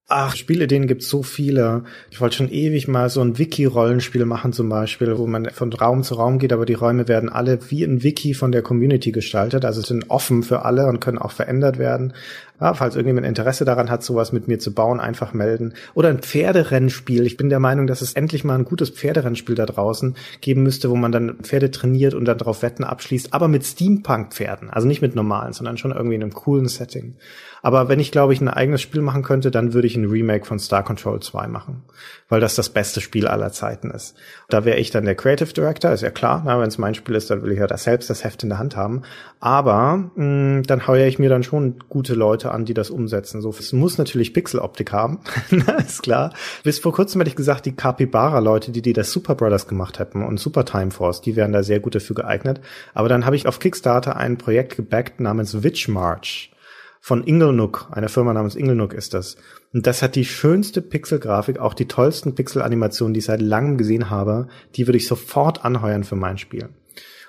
Ach, 0.07 0.37
Spielideen 0.37 0.87
gibt's 0.87 1.09
so 1.09 1.23
viele. 1.23 1.85
Ich 2.11 2.21
wollte 2.21 2.37
schon 2.37 2.51
ewig 2.51 2.89
mal 2.89 3.09
so 3.09 3.23
ein 3.23 3.39
Wiki-Rollenspiel 3.39 4.27
machen 4.27 4.53
zum 4.53 4.69
Beispiel, 4.69 5.17
wo 5.17 5.27
man 5.27 5.49
von 5.49 5.73
Raum 5.73 6.03
zu 6.03 6.17
Raum 6.17 6.39
geht, 6.39 6.53
aber 6.53 6.67
die 6.67 6.75
Räume 6.75 7.09
werden 7.09 7.31
alle 7.31 7.71
wie 7.71 7.85
ein 7.85 8.03
Wiki 8.03 8.35
von 8.35 8.53
der 8.53 8.61
Community 8.61 9.13
gestaltet, 9.13 9.65
also 9.65 9.81
sind 9.81 10.11
offen 10.11 10.43
für 10.43 10.67
alle 10.67 10.89
und 10.89 11.01
können 11.01 11.17
auch 11.17 11.33
verändert 11.33 11.79
werden. 11.79 12.13
Ja, 12.61 12.73
falls 12.73 12.95
irgendjemand 12.95 13.27
Interesse 13.27 13.65
daran 13.65 13.91
hat, 13.91 14.05
sowas 14.05 14.33
mit 14.33 14.47
mir 14.47 14.61
zu 14.61 14.73
bauen, 14.73 15.01
einfach 15.01 15.35
melden. 15.35 15.75
Oder 15.95 16.11
ein 16.11 16.21
Pferderennspiel. 16.21 17.27
Ich 17.27 17.37
bin 17.37 17.49
der 17.49 17.59
Meinung, 17.59 17.89
dass 17.89 18.01
es 18.01 18.13
endlich 18.13 18.45
mal 18.45 18.55
ein 18.55 18.65
gutes 18.65 18.91
Pferderennspiel 18.91 19.57
da 19.57 19.67
draußen 19.67 20.15
geben 20.41 20.63
müsste, 20.63 20.89
wo 20.89 20.95
man 20.95 21.11
dann 21.11 21.39
Pferde 21.43 21.73
trainiert 21.73 22.15
und 22.15 22.27
dann 22.27 22.39
darauf 22.39 22.63
Wetten 22.63 22.85
abschließt, 22.85 23.35
aber 23.35 23.49
mit 23.49 23.65
Steampunk-Pferden. 23.65 24.71
Also 24.71 24.87
nicht 24.87 25.03
mit 25.03 25.17
normalen, 25.17 25.53
sondern 25.53 25.79
schon 25.79 25.91
irgendwie 25.91 26.15
in 26.15 26.23
einem 26.23 26.33
coolen 26.33 26.69
Setting. 26.69 27.17
Aber 27.65 27.89
wenn 27.89 27.99
ich, 27.99 28.13
glaube 28.13 28.35
ich, 28.35 28.43
ein 28.43 28.49
eigenes 28.49 28.83
Spiel 28.83 29.01
machen 29.01 29.23
könnte, 29.23 29.51
dann 29.51 29.73
würde 29.73 29.87
ich 29.87 29.97
ein 29.97 30.05
Remake 30.05 30.45
von 30.45 30.59
Star 30.59 30.83
Control 30.83 31.21
2 31.21 31.49
machen, 31.49 31.83
weil 32.29 32.41
das 32.41 32.55
das 32.57 32.69
beste 32.69 33.01
Spiel 33.01 33.27
aller 33.27 33.53
Zeiten 33.53 33.91
ist. 33.91 34.17
Da 34.51 34.67
wäre 34.67 34.77
ich 34.77 34.91
dann 34.91 35.07
der 35.07 35.15
Creative 35.15 35.51
Director, 35.51 35.91
ist 35.91 36.03
ja 36.03 36.11
klar. 36.11 36.45
Wenn 36.45 36.69
es 36.69 36.77
mein 36.77 36.95
Spiel 36.95 37.15
ist, 37.15 37.31
dann 37.31 37.43
will 37.43 37.53
ich 37.53 37.59
ja 37.59 37.67
das 37.67 37.85
selbst 37.85 38.11
das 38.11 38.23
Heft 38.23 38.43
in 38.43 38.51
der 38.51 38.59
Hand 38.59 38.77
haben. 38.77 39.01
Aber 39.41 40.11
mh, 40.15 40.63
dann 40.67 40.87
heuere 40.87 41.09
ich 41.09 41.19
mir 41.19 41.31
dann 41.31 41.43
schon 41.43 41.79
gute 41.89 42.13
Leute 42.15 42.44
an, 42.51 42.65
die 42.65 42.75
das 42.75 42.91
umsetzen. 42.91 43.41
So, 43.41 43.51
es 43.51 43.73
muss 43.73 43.99
natürlich 43.99 44.33
Pixeloptik 44.33 44.93
haben, 44.93 45.21
ist 45.79 46.03
klar. 46.03 46.33
Bis 46.63 46.79
vor 46.79 46.93
kurzem 46.93 47.21
hätte 47.21 47.31
ich 47.31 47.37
gesagt, 47.37 47.67
die 47.67 47.77
Capybara-Leute, 47.77 48.73
die 48.73 48.83
die 48.83 48.93
das 48.93 49.13
Super 49.13 49.35
Brothers 49.35 49.69
gemacht 49.69 49.99
hätten 49.99 50.23
und 50.23 50.41
Super 50.41 50.65
Time 50.65 50.91
Force, 50.91 51.21
die 51.21 51.37
wären 51.37 51.53
da 51.53 51.63
sehr 51.63 51.81
gut 51.81 51.95
dafür 51.95 52.17
geeignet. 52.17 52.61
Aber 52.95 53.09
dann 53.09 53.27
habe 53.27 53.37
ich 53.37 53.47
auf 53.47 53.59
Kickstarter 53.59 54.17
ein 54.17 54.39
Projekt 54.39 54.77
gebackt 54.77 55.21
namens 55.21 55.63
Witch 55.63 55.89
March 55.89 56.51
von 57.05 57.23
Inglenook, 57.23 57.89
einer 57.91 58.09
Firma 58.09 58.33
namens 58.33 58.57
Inglenook 58.57 58.95
ist 58.95 59.13
das. 59.13 59.37
Und 59.75 59.87
das 59.87 60.01
hat 60.01 60.15
die 60.15 60.25
schönste 60.25 60.81
Pixelgrafik, 60.81 61.59
auch 61.59 61.75
die 61.75 61.87
tollsten 61.87 62.35
Pixelanimationen, 62.35 63.13
die 63.13 63.19
ich 63.19 63.27
seit 63.27 63.43
langem 63.43 63.77
gesehen 63.77 64.09
habe. 64.09 64.49
Die 64.77 64.87
würde 64.87 64.97
ich 64.97 65.07
sofort 65.07 65.67
anheuern 65.67 66.05
für 66.05 66.17
mein 66.17 66.39
Spiel. 66.39 66.71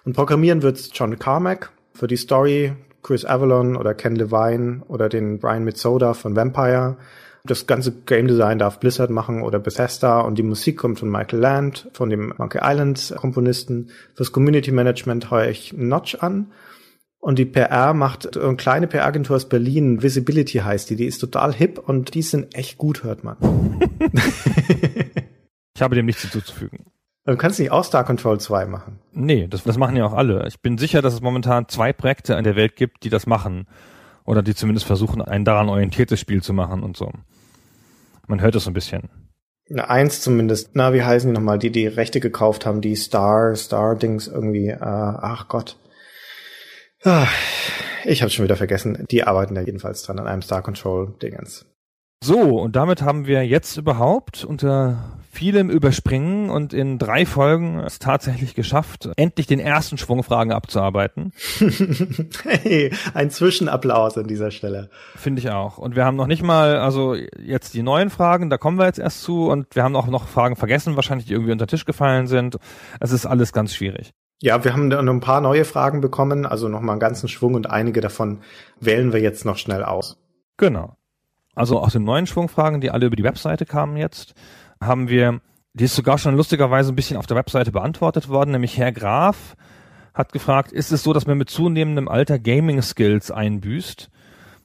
Und 0.06 0.16
programmieren 0.16 0.62
wird's 0.62 0.92
John 0.94 1.20
Carmack 1.20 1.74
für 1.94 2.08
die 2.08 2.16
Story, 2.16 2.72
Chris 3.06 3.24
Avalon 3.24 3.76
oder 3.76 3.94
Ken 3.94 4.16
Levine 4.16 4.82
oder 4.88 5.10
den 5.10 5.38
Brian 5.38 5.64
Mitsoda 5.64 6.16
von 6.16 6.36
Vampire. 6.36 6.98
Das 7.44 7.68
ganze 7.68 7.92
Game 7.92 8.28
Design 8.28 8.58
darf 8.58 8.80
Blizzard 8.80 9.12
machen 9.12 9.44
oder 9.44 9.60
Bethesda 9.60 10.22
und 10.22 10.40
die 10.40 10.44
Musik 10.44 10.80
kommt 10.80 10.98
von 10.98 11.12
Michael 11.12 11.40
Land, 11.40 11.88
von 11.94 12.10
dem 12.10 12.34
Monkey 12.36 12.62
Island 12.64 13.14
Komponisten. 13.16 13.92
Fürs 14.16 14.32
Community 14.32 14.72
Management 14.72 15.30
heuer 15.30 15.50
ich 15.50 15.72
Notch 15.74 16.16
an 16.16 16.52
und 17.20 17.38
die 17.38 17.46
PR 17.46 17.94
macht 17.94 18.36
eine 18.38 18.56
kleine 18.56 18.88
PR-Agentur 18.88 19.36
aus 19.36 19.48
Berlin, 19.48 20.02
Visibility 20.02 20.58
heißt 20.58 20.90
die, 20.90 20.96
die 20.96 21.06
ist 21.06 21.20
total 21.20 21.54
hip 21.54 21.78
und 21.78 22.16
die 22.16 22.24
sind 22.24 22.56
echt 22.56 22.80
gut, 22.80 23.04
hört 23.04 23.24
man. 23.24 23.38
ich 25.76 25.82
habe 25.82 25.94
dem 25.94 26.08
nichts 26.08 26.24
hinzuzufügen. 26.24 26.86
Du 27.26 27.36
kannst 27.38 27.60
nicht 27.60 27.72
auch 27.72 27.84
Star 27.84 28.04
Control 28.04 28.40
2 28.40 28.68
machen. 28.68 29.00
Nee, 29.12 29.48
das, 29.48 29.64
das 29.64 29.78
machen 29.78 29.96
ja 29.96 30.06
auch 30.06 30.14
alle. 30.14 30.48
Ich 30.48 30.62
bin 30.62 30.78
sicher, 30.78 31.02
dass 31.02 31.14
es 31.14 31.22
momentan 31.22 31.68
zwei 31.68 31.92
Projekte 31.92 32.36
in 32.36 32.44
der 32.44 32.56
Welt 32.56 32.76
gibt, 32.76 33.04
die 33.04 33.10
das 33.10 33.26
machen. 33.26 33.68
Oder 34.26 34.44
die 34.44 34.54
zumindest 34.54 34.86
versuchen, 34.86 35.22
ein 35.22 35.44
daran 35.44 35.70
orientiertes 35.70 36.20
Spiel 36.20 36.44
zu 36.44 36.54
machen 36.54 36.84
und 36.84 36.96
so. 36.98 37.12
Man 38.28 38.42
hört 38.42 38.56
es 38.56 38.66
so 38.66 38.70
ein 38.70 38.74
bisschen. 38.74 39.10
Na, 39.68 39.90
eins 39.90 40.22
zumindest. 40.22 40.72
Na, 40.74 40.94
wie 40.94 41.04
heißen 41.04 41.30
die 41.30 41.34
nochmal? 41.34 41.58
Die, 41.58 41.72
die 41.72 41.88
Rechte 41.88 42.20
gekauft 42.20 42.66
haben, 42.68 42.82
die 42.82 42.96
Star, 42.96 43.56
Star-Dings 43.56 44.28
irgendwie. 44.28 44.70
Äh, 44.70 44.78
ach 44.80 45.48
Gott. 45.48 45.78
Ah, 47.04 47.28
ich 48.04 48.22
habe 48.22 48.30
schon 48.32 48.46
wieder 48.46 48.56
vergessen. 48.56 49.06
Die 49.10 49.24
arbeiten 49.24 49.56
da 49.56 49.62
jedenfalls 49.62 50.04
dran 50.04 50.20
an 50.20 50.28
einem 50.28 50.44
Star 50.44 50.62
Control 50.62 51.16
Dingens. 51.22 51.66
So, 52.24 52.60
und 52.60 52.76
damit 52.76 53.02
haben 53.02 53.28
wir 53.28 53.46
jetzt 53.46 53.78
überhaupt 53.78 54.44
unter 54.44 55.16
vielem 55.36 55.70
Überspringen 55.70 56.50
und 56.50 56.74
in 56.74 56.98
drei 56.98 57.26
Folgen 57.26 57.80
es 57.80 58.00
tatsächlich 58.00 58.56
geschafft, 58.56 59.10
endlich 59.18 59.48
den 59.48 59.60
ersten 59.60 59.98
Schwung 59.98 60.24
Fragen 60.24 60.54
abzuarbeiten. 60.54 61.34
hey, 62.44 62.92
ein 63.14 63.30
Zwischenapplaus 63.30 64.18
an 64.18 64.28
dieser 64.28 64.52
Stelle. 64.52 64.90
Finde 65.16 65.42
ich 65.42 65.52
auch. 65.52 65.78
Und 65.78 65.96
wir 65.96 66.06
haben 66.06 66.16
noch 66.16 66.28
nicht 66.28 66.42
mal, 66.42 66.78
also 66.78 67.16
jetzt 67.16 67.74
die 67.74 67.84
neuen 67.84 68.10
Fragen, 68.10 68.50
da 68.50 68.58
kommen 68.58 68.80
wir 68.80 68.86
jetzt 68.86 69.00
erst 69.00 69.22
zu 69.24 69.50
und 69.50 69.76
wir 69.76 69.84
haben 69.84 69.96
auch 69.96 70.08
noch 70.08 70.28
Fragen 70.28 70.56
vergessen, 70.56 70.96
wahrscheinlich 70.96 71.28
die 71.28 71.34
irgendwie 71.34 71.52
unter 71.52 71.66
den 71.66 71.70
Tisch 71.70 71.86
gefallen 71.86 72.28
sind. 72.28 72.58
Es 73.00 73.12
ist 73.12 73.26
alles 73.26 73.52
ganz 73.52 73.76
schwierig. 73.76 74.14
Ja, 74.42 74.64
wir 74.64 74.74
haben 74.74 74.88
noch 74.88 75.00
ein 75.00 75.20
paar 75.20 75.42
neue 75.42 75.66
Fragen 75.66 76.02
bekommen, 76.02 76.46
also 76.46 76.70
nochmal 76.70 76.94
einen 76.94 77.00
ganzen 77.00 77.28
Schwung 77.28 77.56
und 77.56 77.70
einige 77.70 78.02
davon 78.02 78.40
wählen 78.80 79.14
wir 79.14 79.22
jetzt 79.22 79.46
noch 79.46 79.58
schnell 79.58 79.84
aus. 79.84 80.18
Genau. 80.58 80.96
Also 81.56 81.80
aus 81.80 81.94
den 81.94 82.04
neuen 82.04 82.28
Schwungfragen, 82.28 82.82
die 82.82 82.92
alle 82.92 83.08
über 83.08 83.16
die 83.16 83.24
Webseite 83.24 83.66
kamen 83.66 83.98
jetzt, 83.98 84.34
haben 84.82 85.10
wir, 85.10 85.40
die 85.74 85.86
ist 85.86 85.96
sogar 85.96 86.18
schon 86.18 86.36
lustigerweise 86.36 86.92
ein 86.92 86.96
bisschen 86.96 87.18
auf 87.18 87.28
der 87.28 87.38
Webseite 87.38 87.72
beantwortet 87.72 88.30
worden, 88.30 88.52
nämlich 88.52 88.78
Herr 88.78 88.92
Graf 88.92 89.56
hat 90.14 90.32
gefragt, 90.32 90.72
ist 90.72 90.92
es 90.92 91.04
so, 91.04 91.14
dass 91.14 91.28
man 91.28 91.38
mit 91.38 91.50
zunehmendem 91.50 92.08
Alter 92.08 92.40
Gaming-Skills 92.40 93.32
einbüßt? 93.32 94.10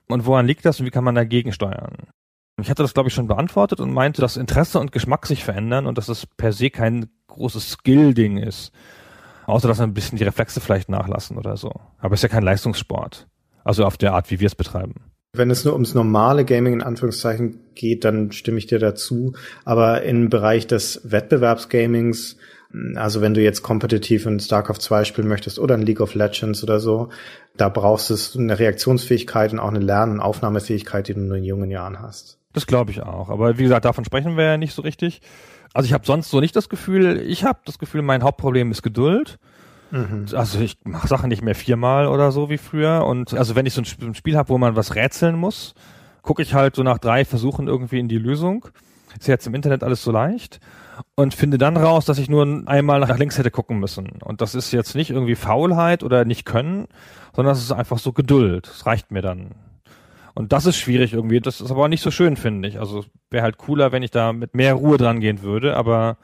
Und 0.09 0.27
woran 0.27 0.47
liegt 0.47 0.65
das 0.65 0.81
und 0.81 0.87
wie 0.87 0.91
kann 0.91 1.05
man 1.05 1.15
dagegen 1.15 1.53
steuern? 1.53 1.97
Ich 2.61 2.71
hatte 2.71 2.83
das, 2.83 2.95
glaube 2.95 3.09
ich, 3.09 3.15
schon 3.15 3.27
beantwortet 3.27 3.81
und 3.81 3.93
meinte, 3.93 4.21
dass 4.21 4.37
Interesse 4.37 4.79
und 4.79 4.93
Geschmack 4.93 5.27
sich 5.27 5.45
verändern 5.45 5.87
und 5.87 5.99
dass 5.99 6.09
es 6.09 6.27
per 6.27 6.53
se 6.53 6.71
kein 6.71 7.09
großes 7.29 7.71
Skill-Ding 7.71 8.37
ist. 8.37 8.73
Außer 9.47 9.67
dass 9.67 9.81
ein 9.81 9.95
bisschen 9.95 10.19
die 10.19 10.25
Reflexe 10.25 10.61
vielleicht 10.61 10.89
nachlassen 10.89 11.37
oder 11.37 11.57
so. 11.57 11.73
Aber 11.99 12.15
es 12.15 12.21
ist 12.21 12.25
ja 12.25 12.29
kein 12.29 12.45
Leistungssport. 12.45 13.29
Also 13.65 13.85
auf 13.85 13.97
der 13.97 14.15
Art, 14.15 14.31
wie 14.31 14.41
wir 14.41 14.47
es 14.47 14.55
betreiben. 14.55 15.10
Wenn 15.33 15.51
es 15.51 15.65
nur 15.65 15.75
ums 15.75 15.95
normale 15.95 16.45
Gaming 16.45 16.75
in 16.75 16.83
Anführungszeichen 16.83 17.61
geht, 17.75 18.05
dann 18.05 18.33
stimme 18.33 18.59
ich 18.59 18.67
dir 18.67 18.81
dazu. 18.81 19.35
Aber 19.65 20.03
im 20.03 20.29
Bereich 20.29 20.67
des 20.67 21.01
Wettbewerbsgamings, 21.05 22.37
also 22.97 23.21
wenn 23.21 23.35
du 23.35 23.41
jetzt 23.41 23.63
kompetitiv 23.63 24.27
in 24.27 24.41
StarCraft 24.41 24.81
2 24.81 25.05
spielen 25.05 25.29
möchtest 25.29 25.61
oder 25.61 25.77
in 25.77 25.83
League 25.83 26.01
of 26.01 26.15
Legends 26.15 26.65
oder 26.65 26.81
so, 26.81 27.11
da 27.57 27.69
brauchst 27.69 28.11
du 28.11 28.39
eine 28.39 28.59
Reaktionsfähigkeit 28.59 29.53
und 29.53 29.61
auch 29.61 29.69
eine 29.69 29.79
Lern- 29.79 30.11
und 30.11 30.21
Aufnahmefähigkeit, 30.21 31.07
die 31.07 31.15
du 31.15 31.21
in 31.21 31.45
jungen 31.45 31.71
Jahren 31.71 32.01
hast. 32.01 32.39
Das 32.53 32.67
glaube 32.67 32.91
ich 32.91 33.03
auch. 33.03 33.31
Aber 33.31 33.57
wie 33.59 33.63
gesagt, 33.63 33.85
davon 33.85 34.05
sprechen 34.05 34.37
wir 34.37 34.45
ja 34.45 34.57
nicht 34.57 34.75
so 34.75 34.83
richtig. 34.83 35.21
Also 35.73 35.87
ich 35.87 35.93
habe 35.93 36.05
sonst 36.05 36.31
so 36.31 36.41
nicht 36.41 36.57
das 36.57 36.69
Gefühl, 36.69 37.21
ich 37.25 37.45
habe 37.45 37.61
das 37.65 37.79
Gefühl, 37.79 38.03
mein 38.03 38.25
Hauptproblem 38.25 38.73
ist 38.73 38.83
Geduld. 38.83 39.39
Mhm. 39.91 40.27
Also 40.35 40.61
ich 40.61 40.79
mache 40.85 41.09
Sachen 41.09 41.29
nicht 41.29 41.43
mehr 41.43 41.55
viermal 41.55 42.07
oder 42.07 42.33
so 42.33 42.51
wie 42.51 42.59
früher. 42.59 43.05
Und 43.07 43.35
also 43.35 43.57
wenn 43.57 43.67
ich 43.67 43.75
so 43.75 43.83
ein 43.83 44.15
Spiel 44.15 44.37
habe, 44.37 44.49
wo 44.49 44.59
man 44.59 44.77
was 44.77 44.95
rätseln 44.95 45.37
muss, 45.37 45.75
gucke 46.23 46.43
ich 46.43 46.55
halt 46.55 46.77
so 46.77 46.83
nach 46.83 46.99
drei 46.99 47.25
Versuchen 47.25 47.69
irgendwie 47.69 47.99
in 47.99 48.09
die 48.09 48.19
Lösung. 48.19 48.67
Ist 49.19 49.29
jetzt 49.29 49.47
im 49.47 49.55
Internet 49.55 49.83
alles 49.83 50.03
so 50.03 50.13
leicht. 50.13 50.61
Und 51.15 51.35
finde 51.35 51.57
dann 51.57 51.77
raus, 51.77 52.05
dass 52.05 52.19
ich 52.19 52.29
nur 52.29 52.63
einmal 52.67 53.01
nach 53.01 53.17
links 53.19 53.39
hätte 53.39 53.51
gucken 53.51 53.79
müssen. 53.79 54.09
Und 54.23 54.43
das 54.43 54.55
ist 54.55 54.71
jetzt 54.71 54.95
nicht 54.95 55.11
irgendwie 55.11 55.35
Faulheit 55.35 56.03
oder 56.03 56.25
nicht 56.25 56.45
können, 56.45 56.87
sondern 57.35 57.55
es 57.55 57.63
ist 57.63 57.73
einfach 57.73 57.99
so 57.99 58.13
Geduld. 58.13 58.69
Das 58.69 58.87
reicht 58.87 59.11
mir 59.11 59.23
dann. 59.23 59.53
Und 60.35 60.53
das 60.53 60.67
ist 60.67 60.77
schwierig 60.77 61.13
irgendwie. 61.13 61.41
Das 61.41 61.61
ist 61.61 61.71
aber 61.71 61.85
auch 61.85 61.89
nicht 61.89 62.03
so 62.03 62.11
schön, 62.11 62.37
finde 62.37 62.69
ich. 62.69 62.79
Also 62.79 63.05
wäre 63.31 63.43
halt 63.43 63.59
cooler, 63.59 63.93
wenn 63.93 64.03
ich 64.03 64.11
da 64.11 64.33
mit 64.33 64.55
mehr 64.55 64.75
Ruhe 64.75 64.99
dran 64.99 65.21
gehen 65.21 65.43
würde, 65.43 65.77
aber 65.77 66.19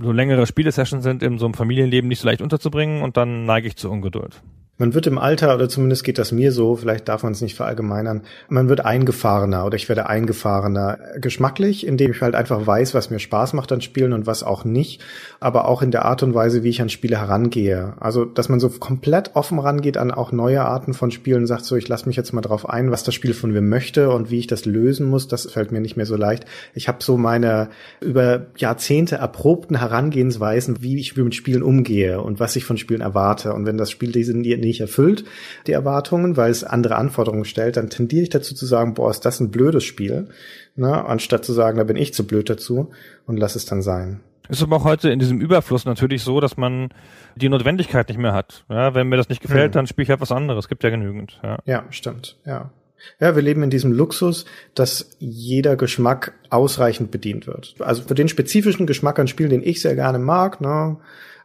so 0.00 0.12
längere 0.12 0.46
Spielesessions 0.46 1.02
sind 1.02 1.22
in 1.22 1.38
so 1.38 1.44
einem 1.44 1.54
Familienleben 1.54 2.08
nicht 2.08 2.20
so 2.20 2.28
leicht 2.28 2.42
unterzubringen 2.42 3.02
und 3.02 3.16
dann 3.16 3.44
neige 3.44 3.68
ich 3.68 3.76
zur 3.76 3.90
Ungeduld. 3.90 4.42
Man 4.82 4.94
wird 4.94 5.06
im 5.06 5.16
Alter, 5.16 5.54
oder 5.54 5.68
zumindest 5.68 6.02
geht 6.02 6.18
das 6.18 6.32
mir 6.32 6.50
so, 6.50 6.74
vielleicht 6.74 7.06
darf 7.08 7.22
man 7.22 7.30
es 7.30 7.40
nicht 7.40 7.54
verallgemeinern, 7.54 8.22
man 8.48 8.68
wird 8.68 8.84
eingefahrener 8.84 9.64
oder 9.64 9.76
ich 9.76 9.88
werde 9.88 10.08
eingefahrener 10.08 10.98
geschmacklich, 11.20 11.86
indem 11.86 12.10
ich 12.10 12.20
halt 12.20 12.34
einfach 12.34 12.66
weiß, 12.66 12.92
was 12.92 13.08
mir 13.08 13.20
Spaß 13.20 13.52
macht 13.52 13.70
an 13.70 13.80
Spielen 13.80 14.12
und 14.12 14.26
was 14.26 14.42
auch 14.42 14.64
nicht, 14.64 15.00
aber 15.38 15.68
auch 15.68 15.82
in 15.82 15.92
der 15.92 16.04
Art 16.04 16.24
und 16.24 16.34
Weise, 16.34 16.64
wie 16.64 16.68
ich 16.68 16.82
an 16.82 16.88
Spiele 16.88 17.20
herangehe. 17.20 17.94
Also, 18.00 18.24
dass 18.24 18.48
man 18.48 18.58
so 18.58 18.70
komplett 18.70 19.36
offen 19.36 19.60
rangeht 19.60 19.96
an 19.96 20.10
auch 20.10 20.32
neue 20.32 20.64
Arten 20.64 20.94
von 20.94 21.12
Spielen, 21.12 21.46
sagt 21.46 21.64
so, 21.64 21.76
ich 21.76 21.86
lasse 21.86 22.08
mich 22.08 22.16
jetzt 22.16 22.32
mal 22.32 22.40
drauf 22.40 22.68
ein, 22.68 22.90
was 22.90 23.04
das 23.04 23.14
Spiel 23.14 23.34
von 23.34 23.52
mir 23.52 23.62
möchte 23.62 24.10
und 24.10 24.32
wie 24.32 24.40
ich 24.40 24.48
das 24.48 24.64
lösen 24.64 25.06
muss, 25.06 25.28
das 25.28 25.48
fällt 25.48 25.70
mir 25.70 25.80
nicht 25.80 25.96
mehr 25.96 26.06
so 26.06 26.16
leicht. 26.16 26.44
Ich 26.74 26.88
habe 26.88 27.04
so 27.04 27.16
meine 27.16 27.68
über 28.00 28.46
Jahrzehnte 28.56 29.14
erprobten 29.14 29.78
Herangehensweisen, 29.78 30.82
wie 30.82 30.98
ich 30.98 31.16
mit 31.16 31.36
Spielen 31.36 31.62
umgehe 31.62 32.20
und 32.20 32.40
was 32.40 32.56
ich 32.56 32.64
von 32.64 32.78
Spielen 32.78 33.00
erwarte. 33.00 33.52
Und 33.52 33.64
wenn 33.64 33.78
das 33.78 33.88
Spiel 33.88 34.10
diese 34.10 34.32
nicht 34.72 34.80
erfüllt, 34.80 35.24
die 35.66 35.72
Erwartungen, 35.72 36.36
weil 36.36 36.50
es 36.50 36.64
andere 36.64 36.96
Anforderungen 36.96 37.44
stellt, 37.44 37.76
dann 37.76 37.90
tendiere 37.90 38.22
ich 38.22 38.30
dazu 38.30 38.54
zu 38.54 38.66
sagen, 38.66 38.94
boah, 38.94 39.10
ist 39.10 39.24
das 39.24 39.40
ein 39.40 39.50
blödes 39.50 39.84
Spiel, 39.84 40.28
ne? 40.74 41.04
anstatt 41.04 41.44
zu 41.44 41.52
sagen, 41.52 41.78
da 41.78 41.84
bin 41.84 41.96
ich 41.96 42.14
zu 42.14 42.26
blöd 42.26 42.50
dazu 42.50 42.90
und 43.26 43.36
lass 43.36 43.56
es 43.56 43.64
dann 43.64 43.82
sein. 43.82 44.20
Ist 44.48 44.62
aber 44.62 44.76
auch 44.76 44.84
heute 44.84 45.10
in 45.10 45.18
diesem 45.18 45.40
Überfluss 45.40 45.84
natürlich 45.84 46.22
so, 46.22 46.40
dass 46.40 46.56
man 46.56 46.88
die 47.36 47.48
Notwendigkeit 47.48 48.08
nicht 48.08 48.18
mehr 48.18 48.34
hat. 48.34 48.64
Ja, 48.68 48.94
wenn 48.94 49.08
mir 49.08 49.16
das 49.16 49.28
nicht 49.28 49.40
gefällt, 49.40 49.66
hm. 49.66 49.72
dann 49.72 49.86
spiele 49.86 50.02
ich 50.02 50.10
halt 50.10 50.20
was 50.20 50.32
anderes. 50.32 50.68
Gibt 50.68 50.82
ja 50.82 50.90
genügend. 50.90 51.40
Ja, 51.42 51.58
ja 51.64 51.84
stimmt. 51.90 52.38
Ja. 52.44 52.70
Ja, 53.18 53.34
wir 53.34 53.42
leben 53.42 53.62
in 53.62 53.70
diesem 53.70 53.92
Luxus, 53.92 54.44
dass 54.74 55.16
jeder 55.18 55.76
Geschmack 55.76 56.34
ausreichend 56.50 57.10
bedient 57.10 57.46
wird. 57.46 57.74
Also 57.80 58.02
für 58.02 58.14
den 58.14 58.28
spezifischen 58.28 58.86
Geschmack 58.86 59.18
an 59.18 59.28
Spielen, 59.28 59.50
den 59.50 59.62
ich 59.62 59.80
sehr 59.80 59.94
gerne 59.94 60.18
mag, 60.18 60.60
ne, 60.60 60.98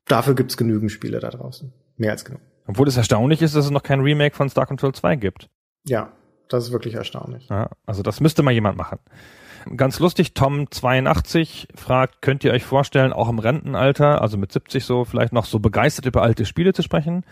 dafür 0.08 0.36
gibt's 0.36 0.58
genügend 0.58 0.92
Spiele 0.92 1.20
da 1.20 1.30
draußen. 1.30 1.72
Mehr 1.98 2.12
als 2.12 2.26
genug. 2.26 2.42
Obwohl 2.68 2.88
es 2.88 2.97
erstaunlich 2.97 3.41
ist, 3.41 3.55
dass 3.55 3.65
es 3.65 3.72
noch 3.72 3.84
kein 3.84 4.01
Remake 4.01 4.36
von 4.36 4.49
Star 4.49 4.65
Control 4.65 4.93
2 4.93 5.15
gibt. 5.15 5.49
Ja, 5.86 6.11
das 6.49 6.65
ist 6.65 6.72
wirklich 6.72 6.95
erstaunlich. 6.95 7.47
Ja, 7.49 7.70
also 7.86 8.03
das 8.03 8.20
müsste 8.20 8.43
mal 8.43 8.51
jemand 8.51 8.78
machen. 8.78 8.99
Ganz 9.76 9.99
lustig, 9.99 10.32
Tom82 10.36 11.68
fragt, 11.76 12.22
könnt 12.22 12.43
ihr 12.43 12.51
euch 12.51 12.63
vorstellen, 12.63 13.11
auch 13.11 13.28
im 13.28 13.39
Rentenalter, 13.39 14.22
also 14.22 14.38
mit 14.38 14.51
70 14.51 14.86
so, 14.86 15.03
vielleicht 15.03 15.34
noch 15.34 15.45
so 15.45 15.59
begeistert 15.59 16.05
über 16.05 16.22
alte 16.22 16.45
Spiele 16.45 16.74
zu 16.74 16.84
sprechen? 16.84 17.26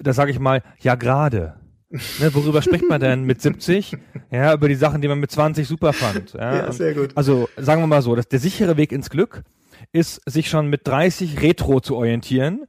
Da 0.00 0.12
sage 0.12 0.30
ich 0.30 0.38
mal, 0.38 0.62
ja 0.80 0.94
gerade. 0.94 1.54
Ne, 2.18 2.34
worüber 2.34 2.62
spricht 2.62 2.86
man 2.88 3.00
denn 3.00 3.22
mit 3.22 3.40
70? 3.40 3.96
Ja, 4.32 4.52
über 4.52 4.68
die 4.68 4.74
Sachen, 4.74 5.00
die 5.00 5.06
man 5.06 5.20
mit 5.20 5.30
20 5.30 5.68
super 5.68 5.92
fand. 5.92 6.32
Ja, 6.32 6.56
ja 6.56 6.72
sehr 6.72 6.94
gut. 6.94 7.12
Also 7.14 7.48
sagen 7.56 7.80
wir 7.80 7.86
mal 7.86 8.02
so, 8.02 8.16
dass 8.16 8.28
der 8.28 8.40
sichere 8.40 8.76
Weg 8.76 8.90
ins 8.90 9.08
Glück 9.08 9.44
ist, 9.92 10.20
sich 10.28 10.50
schon 10.50 10.66
mit 10.66 10.86
30 10.88 11.42
Retro 11.42 11.80
zu 11.80 11.96
orientieren 11.96 12.66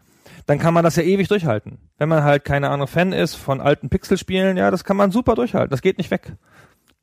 dann 0.48 0.58
kann 0.58 0.74
man 0.74 0.84
das 0.84 0.96
ja 0.96 1.04
ewig 1.04 1.28
durchhalten. 1.28 1.78
Wenn 1.98 2.10
man 2.10 2.24
halt 2.24 2.44
keine 2.44 2.70
Ahnung 2.70 2.88
Fan 2.88 3.14
ist 3.14 3.36
von 3.36 3.62
alten 3.62 3.90
Pixelspielen, 3.90 4.58
ja, 4.58 4.72
das 4.72 4.84
kann 4.84 4.98
man 4.98 5.12
super 5.12 5.36
durchhalten. 5.36 5.70
Das 5.70 5.82
geht 5.82 6.00
nicht 6.00 6.10
weg. 6.10 6.36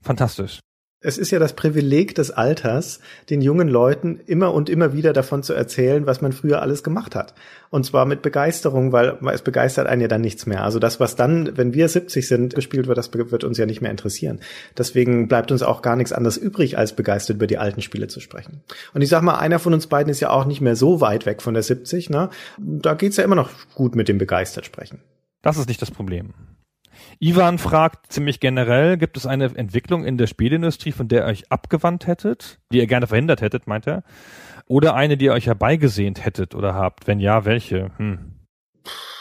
Fantastisch 0.00 0.60
es 1.04 1.18
ist 1.18 1.30
ja 1.30 1.38
das 1.38 1.52
Privileg 1.52 2.14
des 2.14 2.30
Alters, 2.30 2.98
den 3.28 3.42
jungen 3.42 3.68
Leuten 3.68 4.20
immer 4.26 4.54
und 4.54 4.70
immer 4.70 4.94
wieder 4.94 5.12
davon 5.12 5.42
zu 5.42 5.52
erzählen, 5.52 6.06
was 6.06 6.22
man 6.22 6.32
früher 6.32 6.62
alles 6.62 6.82
gemacht 6.82 7.14
hat. 7.14 7.34
Und 7.68 7.84
zwar 7.84 8.06
mit 8.06 8.22
Begeisterung, 8.22 8.90
weil 8.90 9.18
es 9.32 9.42
begeistert 9.42 9.86
einen 9.86 10.00
ja 10.00 10.08
dann 10.08 10.22
nichts 10.22 10.46
mehr. 10.46 10.64
Also 10.64 10.78
das, 10.78 11.00
was 11.00 11.14
dann, 11.14 11.58
wenn 11.58 11.74
wir 11.74 11.88
70 11.88 12.26
sind, 12.26 12.54
gespielt 12.54 12.86
wird, 12.86 12.96
das 12.96 13.12
wird 13.12 13.44
uns 13.44 13.58
ja 13.58 13.66
nicht 13.66 13.82
mehr 13.82 13.90
interessieren. 13.90 14.40
Deswegen 14.78 15.28
bleibt 15.28 15.52
uns 15.52 15.62
auch 15.62 15.82
gar 15.82 15.96
nichts 15.96 16.12
anderes 16.12 16.38
übrig, 16.38 16.78
als 16.78 16.96
begeistert 16.96 17.36
über 17.36 17.46
die 17.46 17.58
alten 17.58 17.82
Spiele 17.82 18.08
zu 18.08 18.20
sprechen. 18.20 18.62
Und 18.94 19.02
ich 19.02 19.10
sag 19.10 19.22
mal, 19.22 19.36
einer 19.36 19.58
von 19.58 19.74
uns 19.74 19.86
beiden 19.88 20.10
ist 20.10 20.20
ja 20.20 20.30
auch 20.30 20.46
nicht 20.46 20.62
mehr 20.62 20.74
so 20.74 21.02
weit 21.02 21.26
weg 21.26 21.42
von 21.42 21.52
der 21.52 21.62
70, 21.62 22.08
ne? 22.08 22.30
Da 22.58 22.94
geht's 22.94 23.18
ja 23.18 23.24
immer 23.24 23.36
noch 23.36 23.50
gut 23.74 23.94
mit 23.94 24.08
dem 24.08 24.16
begeistert 24.16 24.64
sprechen. 24.64 25.00
Das 25.42 25.58
ist 25.58 25.68
nicht 25.68 25.82
das 25.82 25.90
Problem. 25.90 26.32
Ivan 27.24 27.56
fragt 27.56 28.12
ziemlich 28.12 28.38
generell, 28.38 28.98
gibt 28.98 29.16
es 29.16 29.24
eine 29.24 29.46
Entwicklung 29.56 30.04
in 30.04 30.18
der 30.18 30.26
Spielindustrie, 30.26 30.92
von 30.92 31.08
der 31.08 31.22
ihr 31.22 31.26
euch 31.26 31.50
abgewandt 31.50 32.06
hättet, 32.06 32.58
die 32.70 32.76
ihr 32.76 32.86
gerne 32.86 33.06
verhindert 33.06 33.40
hättet, 33.40 33.66
meint 33.66 33.86
er? 33.86 34.02
Oder 34.66 34.94
eine, 34.94 35.16
die 35.16 35.24
ihr 35.24 35.32
euch 35.32 35.46
herbeigesehnt 35.46 36.22
hättet 36.22 36.54
oder 36.54 36.74
habt? 36.74 37.06
Wenn 37.06 37.20
ja, 37.20 37.46
welche? 37.46 37.92
Hm. 37.96 38.34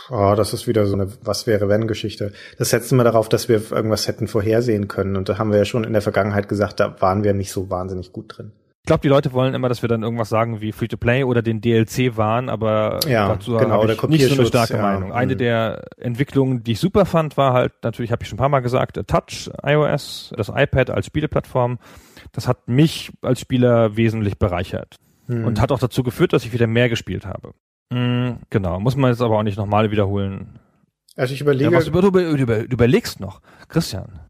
Oh, 0.09 0.33
das 0.35 0.51
ist 0.51 0.67
wieder 0.67 0.85
so 0.85 0.95
eine 0.95 1.13
Was 1.21 1.47
wäre 1.47 1.69
wenn 1.69 1.87
Geschichte. 1.87 2.33
Das 2.57 2.71
setzen 2.71 2.97
wir 2.97 3.05
darauf, 3.05 3.29
dass 3.29 3.47
wir 3.47 3.71
irgendwas 3.71 4.05
hätten 4.05 4.27
vorhersehen 4.27 4.89
können. 4.89 5.15
Und 5.15 5.29
da 5.29 5.37
haben 5.37 5.51
wir 5.51 5.59
ja 5.59 5.65
schon 5.65 5.85
in 5.85 5.93
der 5.93 6.01
Vergangenheit 6.01 6.49
gesagt, 6.49 6.81
da 6.81 6.99
waren 6.99 7.23
wir 7.23 7.33
nicht 7.33 7.53
so 7.53 7.69
wahnsinnig 7.69 8.11
gut 8.11 8.37
drin. 8.37 8.51
Ich 8.83 8.87
glaube, 8.87 8.99
die 8.99 9.07
Leute 9.07 9.31
wollen 9.31 9.53
immer, 9.53 9.69
dass 9.69 9.81
wir 9.81 9.87
dann 9.87 10.03
irgendwas 10.03 10.27
sagen 10.27 10.59
wie 10.59 10.73
Free-to-Play 10.73 11.23
oder 11.23 11.41
den 11.41 11.61
DLC 11.61 12.17
waren, 12.17 12.49
aber 12.49 12.99
ja, 13.07 13.29
dazu 13.29 13.55
genau, 13.55 13.81
habe 13.81 13.93
ich 13.93 14.03
nicht 14.09 14.27
so 14.27 14.33
eine 14.33 14.45
starke 14.45 14.73
ja. 14.75 14.81
Meinung. 14.81 15.13
Eine 15.13 15.35
mhm. 15.35 15.37
der 15.37 15.85
Entwicklungen, 15.97 16.65
die 16.65 16.73
ich 16.73 16.81
super 16.81 17.05
fand, 17.05 17.37
war 17.37 17.53
halt, 17.53 17.71
natürlich 17.81 18.11
habe 18.11 18.23
ich 18.23 18.27
schon 18.27 18.35
ein 18.35 18.39
paar 18.39 18.49
Mal 18.49 18.59
gesagt, 18.59 18.99
Touch 19.07 19.49
iOS, 19.63 20.33
das 20.35 20.49
iPad 20.49 20.89
als 20.89 21.05
Spieleplattform. 21.05 21.79
Das 22.33 22.49
hat 22.49 22.67
mich 22.67 23.13
als 23.21 23.39
Spieler 23.39 23.95
wesentlich 23.95 24.37
bereichert 24.37 24.97
mhm. 25.27 25.45
und 25.45 25.61
hat 25.61 25.71
auch 25.71 25.79
dazu 25.79 26.03
geführt, 26.03 26.33
dass 26.33 26.43
ich 26.43 26.51
wieder 26.51 26.67
mehr 26.67 26.89
gespielt 26.89 27.25
habe. 27.25 27.53
Mhm, 27.89 28.39
genau, 28.49 28.81
muss 28.81 28.97
man 28.97 29.11
jetzt 29.11 29.21
aber 29.21 29.37
auch 29.37 29.43
nicht 29.43 29.57
nochmal 29.57 29.91
wiederholen. 29.91 30.59
Also 31.15 31.33
ich 31.33 31.39
überlege. 31.39 31.71
Ja, 31.71 31.77
was 31.77 31.87
über, 31.87 32.01
du, 32.01 32.07
über, 32.09 32.63
du 32.63 32.73
überlegst 32.73 33.21
noch, 33.21 33.39
Christian. 33.69 34.22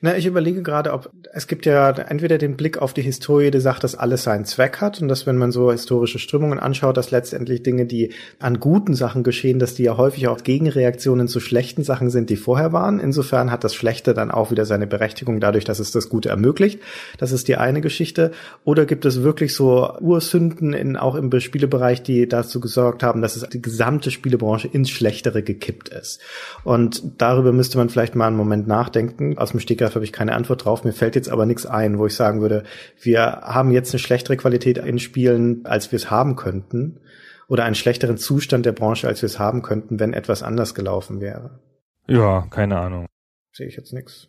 Na, 0.00 0.16
ich 0.16 0.26
überlege 0.26 0.62
gerade, 0.62 0.92
ob 0.92 1.10
es 1.32 1.46
gibt 1.46 1.66
ja 1.66 1.90
entweder 1.90 2.38
den 2.38 2.56
Blick 2.56 2.78
auf 2.78 2.92
die 2.92 3.02
Historie, 3.02 3.50
die 3.50 3.60
sagt, 3.60 3.84
dass 3.84 3.94
alles 3.94 4.22
seinen 4.22 4.44
Zweck 4.44 4.80
hat 4.80 5.00
und 5.00 5.08
dass, 5.08 5.26
wenn 5.26 5.36
man 5.36 5.52
so 5.52 5.70
historische 5.70 6.18
Strömungen 6.18 6.58
anschaut, 6.58 6.96
dass 6.96 7.10
letztendlich 7.10 7.62
Dinge, 7.62 7.86
die 7.86 8.12
an 8.38 8.60
guten 8.60 8.94
Sachen 8.94 9.22
geschehen, 9.22 9.58
dass 9.58 9.74
die 9.74 9.84
ja 9.84 9.96
häufig 9.96 10.28
auch 10.28 10.42
Gegenreaktionen 10.42 11.28
zu 11.28 11.40
schlechten 11.40 11.84
Sachen 11.84 12.10
sind, 12.10 12.30
die 12.30 12.36
vorher 12.36 12.72
waren. 12.72 13.00
Insofern 13.00 13.50
hat 13.50 13.64
das 13.64 13.74
Schlechte 13.74 14.14
dann 14.14 14.30
auch 14.30 14.50
wieder 14.50 14.66
seine 14.66 14.86
Berechtigung 14.86 15.40
dadurch, 15.40 15.64
dass 15.64 15.78
es 15.78 15.90
das 15.90 16.08
Gute 16.08 16.28
ermöglicht. 16.28 16.80
Das 17.18 17.32
ist 17.32 17.48
die 17.48 17.56
eine 17.56 17.80
Geschichte. 17.80 18.32
Oder 18.64 18.86
gibt 18.86 19.04
es 19.04 19.22
wirklich 19.22 19.54
so 19.54 19.96
Ursünden 20.00 20.72
in, 20.72 20.96
auch 20.96 21.14
im 21.14 21.32
Spielebereich, 21.40 22.02
die 22.02 22.28
dazu 22.28 22.60
gesorgt 22.60 23.02
haben, 23.02 23.22
dass 23.22 23.36
es 23.36 23.48
die 23.48 23.62
gesamte 23.62 24.10
Spielebranche 24.10 24.68
ins 24.68 24.90
Schlechtere 24.90 25.42
gekippt 25.42 25.88
ist? 25.88 26.20
Und 26.64 27.02
darüber 27.18 27.52
müsste 27.52 27.78
man 27.78 27.88
vielleicht 27.88 28.14
mal 28.14 28.26
einen 28.26 28.36
Moment 28.36 28.66
nachdenken. 28.66 29.38
Aus 29.38 29.52
dem 29.52 29.60
Stegreif 29.72 29.94
habe 29.94 30.04
ich 30.04 30.12
keine 30.12 30.34
Antwort 30.34 30.64
drauf. 30.64 30.84
Mir 30.84 30.92
fällt 30.92 31.16
jetzt 31.16 31.30
aber 31.30 31.46
nichts 31.46 31.64
ein, 31.64 31.98
wo 31.98 32.06
ich 32.06 32.14
sagen 32.14 32.40
würde, 32.40 32.64
wir 33.00 33.22
haben 33.22 33.70
jetzt 33.72 33.94
eine 33.94 34.00
schlechtere 34.00 34.36
Qualität 34.36 34.78
in 34.78 34.98
Spielen, 34.98 35.64
als 35.64 35.90
wir 35.92 35.96
es 35.96 36.10
haben 36.10 36.36
könnten. 36.36 37.00
Oder 37.48 37.64
einen 37.64 37.74
schlechteren 37.74 38.18
Zustand 38.18 38.66
der 38.66 38.72
Branche, 38.72 39.08
als 39.08 39.22
wir 39.22 39.26
es 39.26 39.38
haben 39.38 39.62
könnten, 39.62 39.98
wenn 39.98 40.12
etwas 40.12 40.42
anders 40.42 40.74
gelaufen 40.74 41.20
wäre. 41.20 41.60
Ja, 42.06 42.46
keine 42.50 42.78
Ahnung. 42.78 43.06
Sehe 43.52 43.66
ich 43.66 43.76
jetzt 43.76 43.92
nichts. 43.92 44.28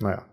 Naja. 0.00 0.24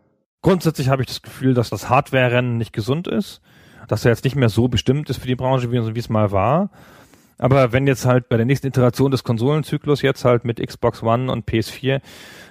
Grundsätzlich 0.41 0.89
habe 0.89 1.01
ich 1.01 1.07
das 1.07 1.21
Gefühl, 1.21 1.53
dass 1.53 1.69
das 1.69 1.89
Hardware-Rennen 1.89 2.57
nicht 2.57 2.73
gesund 2.73 3.07
ist, 3.07 3.41
dass 3.87 4.05
er 4.05 4.11
jetzt 4.11 4.23
nicht 4.23 4.35
mehr 4.35 4.49
so 4.49 4.67
bestimmt 4.67 5.09
ist 5.09 5.19
für 5.19 5.27
die 5.27 5.35
Branche, 5.35 5.71
wie, 5.71 5.95
wie 5.95 5.99
es 5.99 6.09
mal 6.09 6.31
war. 6.31 6.69
Aber 7.37 7.71
wenn 7.71 7.87
jetzt 7.87 8.05
halt 8.05 8.29
bei 8.29 8.37
der 8.37 8.45
nächsten 8.45 8.67
Iteration 8.67 9.11
des 9.11 9.23
Konsolenzyklus 9.23 10.01
jetzt 10.01 10.25
halt 10.25 10.43
mit 10.43 10.65
Xbox 10.65 11.03
One 11.03 11.31
und 11.31 11.47
PS4 11.47 12.01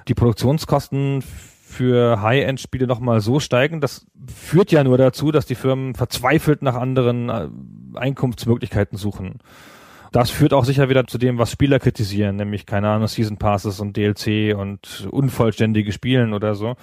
die 0.07 0.15
Produktionskosten 0.15 1.23
für 1.23 2.23
High-End-Spiele 2.23 2.87
nochmal 2.87 3.21
so 3.21 3.41
steigen, 3.41 3.81
das 3.81 4.07
führt 4.33 4.71
ja 4.71 4.85
nur 4.85 4.99
dazu, 4.99 5.33
dass 5.33 5.47
die 5.47 5.57
Firmen 5.57 5.95
verzweifelt 5.95 6.63
nach 6.63 6.77
anderen 6.77 7.29
äh, 7.29 7.49
Einkunftsmöglichkeiten 7.95 8.97
suchen. 8.97 9.41
Das 10.13 10.31
führt 10.31 10.55
auch 10.55 10.65
sicher 10.65 10.89
wieder 10.89 11.07
zu 11.07 11.19
dem, 11.19 11.39
was 11.39 11.51
Spieler 11.51 11.81
kritisieren, 11.81 12.37
nämlich, 12.37 12.65
keine 12.65 12.89
Ahnung, 12.89 13.09
Season 13.09 13.37
Passes 13.37 13.81
und 13.81 13.97
DLC 13.97 14.57
und 14.57 15.09
unvollständige 15.11 15.93
Spielen 15.93 16.33
oder 16.33 16.55
so. 16.55 16.77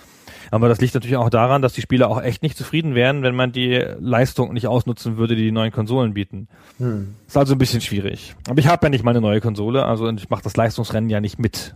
Aber 0.53 0.69
das 0.69 0.79
liegt 0.79 0.93
natürlich 0.93 1.17
auch 1.17 1.31
daran, 1.31 1.63
dass 1.63 1.73
die 1.73 1.81
Spieler 1.81 2.09
auch 2.09 2.21
echt 2.21 2.43
nicht 2.43 2.55
zufrieden 2.55 2.93
wären, 2.93 3.23
wenn 3.23 3.33
man 3.33 3.51
die 3.51 3.83
Leistung 3.99 4.53
nicht 4.53 4.67
ausnutzen 4.67 5.17
würde, 5.17 5.35
die 5.35 5.45
die 5.45 5.51
neuen 5.51 5.71
Konsolen 5.71 6.13
bieten. 6.13 6.47
Hm. 6.77 7.15
Ist 7.25 7.35
also 7.35 7.55
ein 7.55 7.57
bisschen 7.57 7.81
schwierig. 7.81 8.35
Aber 8.47 8.59
ich 8.59 8.67
habe 8.67 8.85
ja 8.85 8.91
nicht 8.91 9.03
mal 9.03 9.09
eine 9.09 9.21
neue 9.21 9.41
Konsole, 9.41 9.83
also 9.83 10.07
ich 10.11 10.29
mache 10.29 10.43
das 10.43 10.55
Leistungsrennen 10.55 11.09
ja 11.09 11.21
nicht 11.21 11.39
mit. 11.39 11.75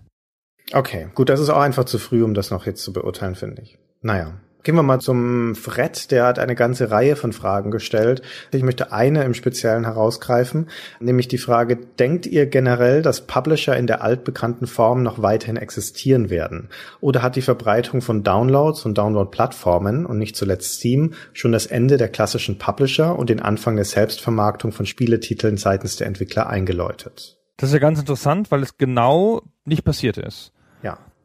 Okay, 0.73 1.07
gut, 1.15 1.29
das 1.29 1.39
ist 1.39 1.49
auch 1.49 1.59
einfach 1.59 1.85
zu 1.85 1.97
früh, 1.97 2.23
um 2.23 2.35
das 2.35 2.51
noch 2.51 2.67
jetzt 2.67 2.83
zu 2.83 2.93
beurteilen, 2.93 3.33
finde 3.33 3.63
ich. 3.63 3.79
Naja. 4.03 4.33
Gehen 4.63 4.75
wir 4.75 4.83
mal 4.83 4.99
zum 4.99 5.55
Fred, 5.55 6.11
der 6.11 6.25
hat 6.25 6.39
eine 6.39 6.55
ganze 6.55 6.91
Reihe 6.91 7.15
von 7.15 7.31
Fragen 7.31 7.71
gestellt. 7.71 8.21
Ich 8.51 8.63
möchte 8.63 8.91
eine 8.91 9.23
im 9.23 9.33
Speziellen 9.33 9.85
herausgreifen, 9.85 10.67
nämlich 10.99 11.27
die 11.29 11.37
Frage, 11.37 11.77
denkt 11.77 12.25
ihr 12.25 12.47
generell, 12.47 13.01
dass 13.01 13.27
Publisher 13.27 13.77
in 13.77 13.87
der 13.87 14.01
altbekannten 14.01 14.67
Form 14.67 15.03
noch 15.03 15.21
weiterhin 15.21 15.55
existieren 15.55 16.29
werden? 16.29 16.69
Oder 16.99 17.21
hat 17.21 17.35
die 17.37 17.41
Verbreitung 17.41 18.01
von 18.01 18.23
Downloads 18.23 18.85
und 18.85 18.97
Download-Plattformen 18.97 20.05
und 20.05 20.17
nicht 20.17 20.35
zuletzt 20.35 20.73
Steam 20.73 21.13
schon 21.31 21.53
das 21.53 21.65
Ende 21.65 21.97
der 21.97 22.09
klassischen 22.09 22.57
Publisher 22.57 23.17
und 23.17 23.29
den 23.29 23.39
Anfang 23.39 23.77
der 23.77 23.85
Selbstvermarktung 23.85 24.73
von 24.73 24.85
Spieletiteln 24.85 25.57
seitens 25.57 25.95
der 25.95 26.07
Entwickler 26.07 26.47
eingeläutet? 26.47 27.37
Das 27.57 27.69
ist 27.69 27.73
ja 27.73 27.79
ganz 27.79 27.99
interessant, 27.99 28.51
weil 28.51 28.63
es 28.63 28.77
genau 28.77 29.43
nicht 29.65 29.83
passiert 29.83 30.17
ist. 30.17 30.51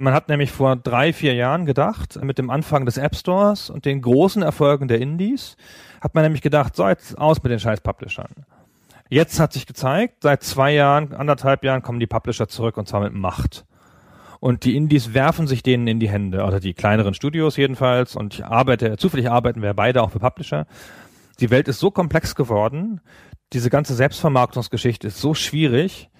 Man 0.03 0.14
hat 0.14 0.28
nämlich 0.28 0.50
vor 0.50 0.74
drei, 0.74 1.12
vier 1.12 1.34
Jahren 1.34 1.64
gedacht, 1.64 2.18
mit 2.24 2.36
dem 2.36 2.50
Anfang 2.50 2.86
des 2.86 2.96
App 2.96 3.14
Stores 3.14 3.70
und 3.70 3.84
den 3.84 4.03
großen 4.03 4.42
Erfolgen 4.42 4.88
der 4.88 5.00
Indies, 5.00 5.57
hat 6.00 6.16
man 6.16 6.24
nämlich 6.24 6.42
gedacht, 6.42 6.74
so 6.74 6.88
jetzt 6.88 7.16
aus 7.16 7.40
mit 7.40 7.53
den 7.53 7.61
scheiß 7.61 7.82
Publishern. 7.82 8.26
Jetzt 9.11 9.38
hat 9.38 9.53
sich 9.53 9.64
gezeigt, 9.64 10.24
seit 10.24 10.42
zwei 10.42 10.72
Jahren, 10.72 11.14
anderthalb 11.14 11.62
Jahren 11.62 11.82
kommen 11.82 12.00
die 12.00 12.09
Publisher 12.09 12.48
zurück 12.48 12.78
und 12.78 12.88
zwar 12.88 13.03
mit 13.03 13.14
Macht. 13.14 13.64
Und 14.40 14.64
die 14.64 14.74
Indies 14.74 15.14
werfen 15.14 15.46
sich 15.46 15.62
denen 15.62 15.86
in 15.86 16.00
die 16.00 16.11
Hände, 16.11 16.42
oder 16.42 16.59
die 16.59 16.74
kleineren 16.74 17.14
Studios 17.14 17.57
jedenfalls. 17.57 18.16
Und 18.16 18.34
ich 18.34 18.44
arbeite, 18.44 18.96
zufällig 18.96 19.30
arbeiten 19.30 19.62
wir 19.62 19.72
beide 19.72 20.03
auch 20.03 20.11
für 20.11 20.18
Publisher. 20.18 20.66
Die 21.38 21.50
Welt 21.50 21.68
ist 21.68 21.78
so 21.78 21.92
komplex 21.92 22.34
geworden, 22.34 23.00
diese 23.53 23.70
ganze 23.70 23.94
Selbstvermarktungsgeschichte 23.94 25.07
ist 25.07 25.20
so 25.20 25.32
schwierig, 25.32 26.11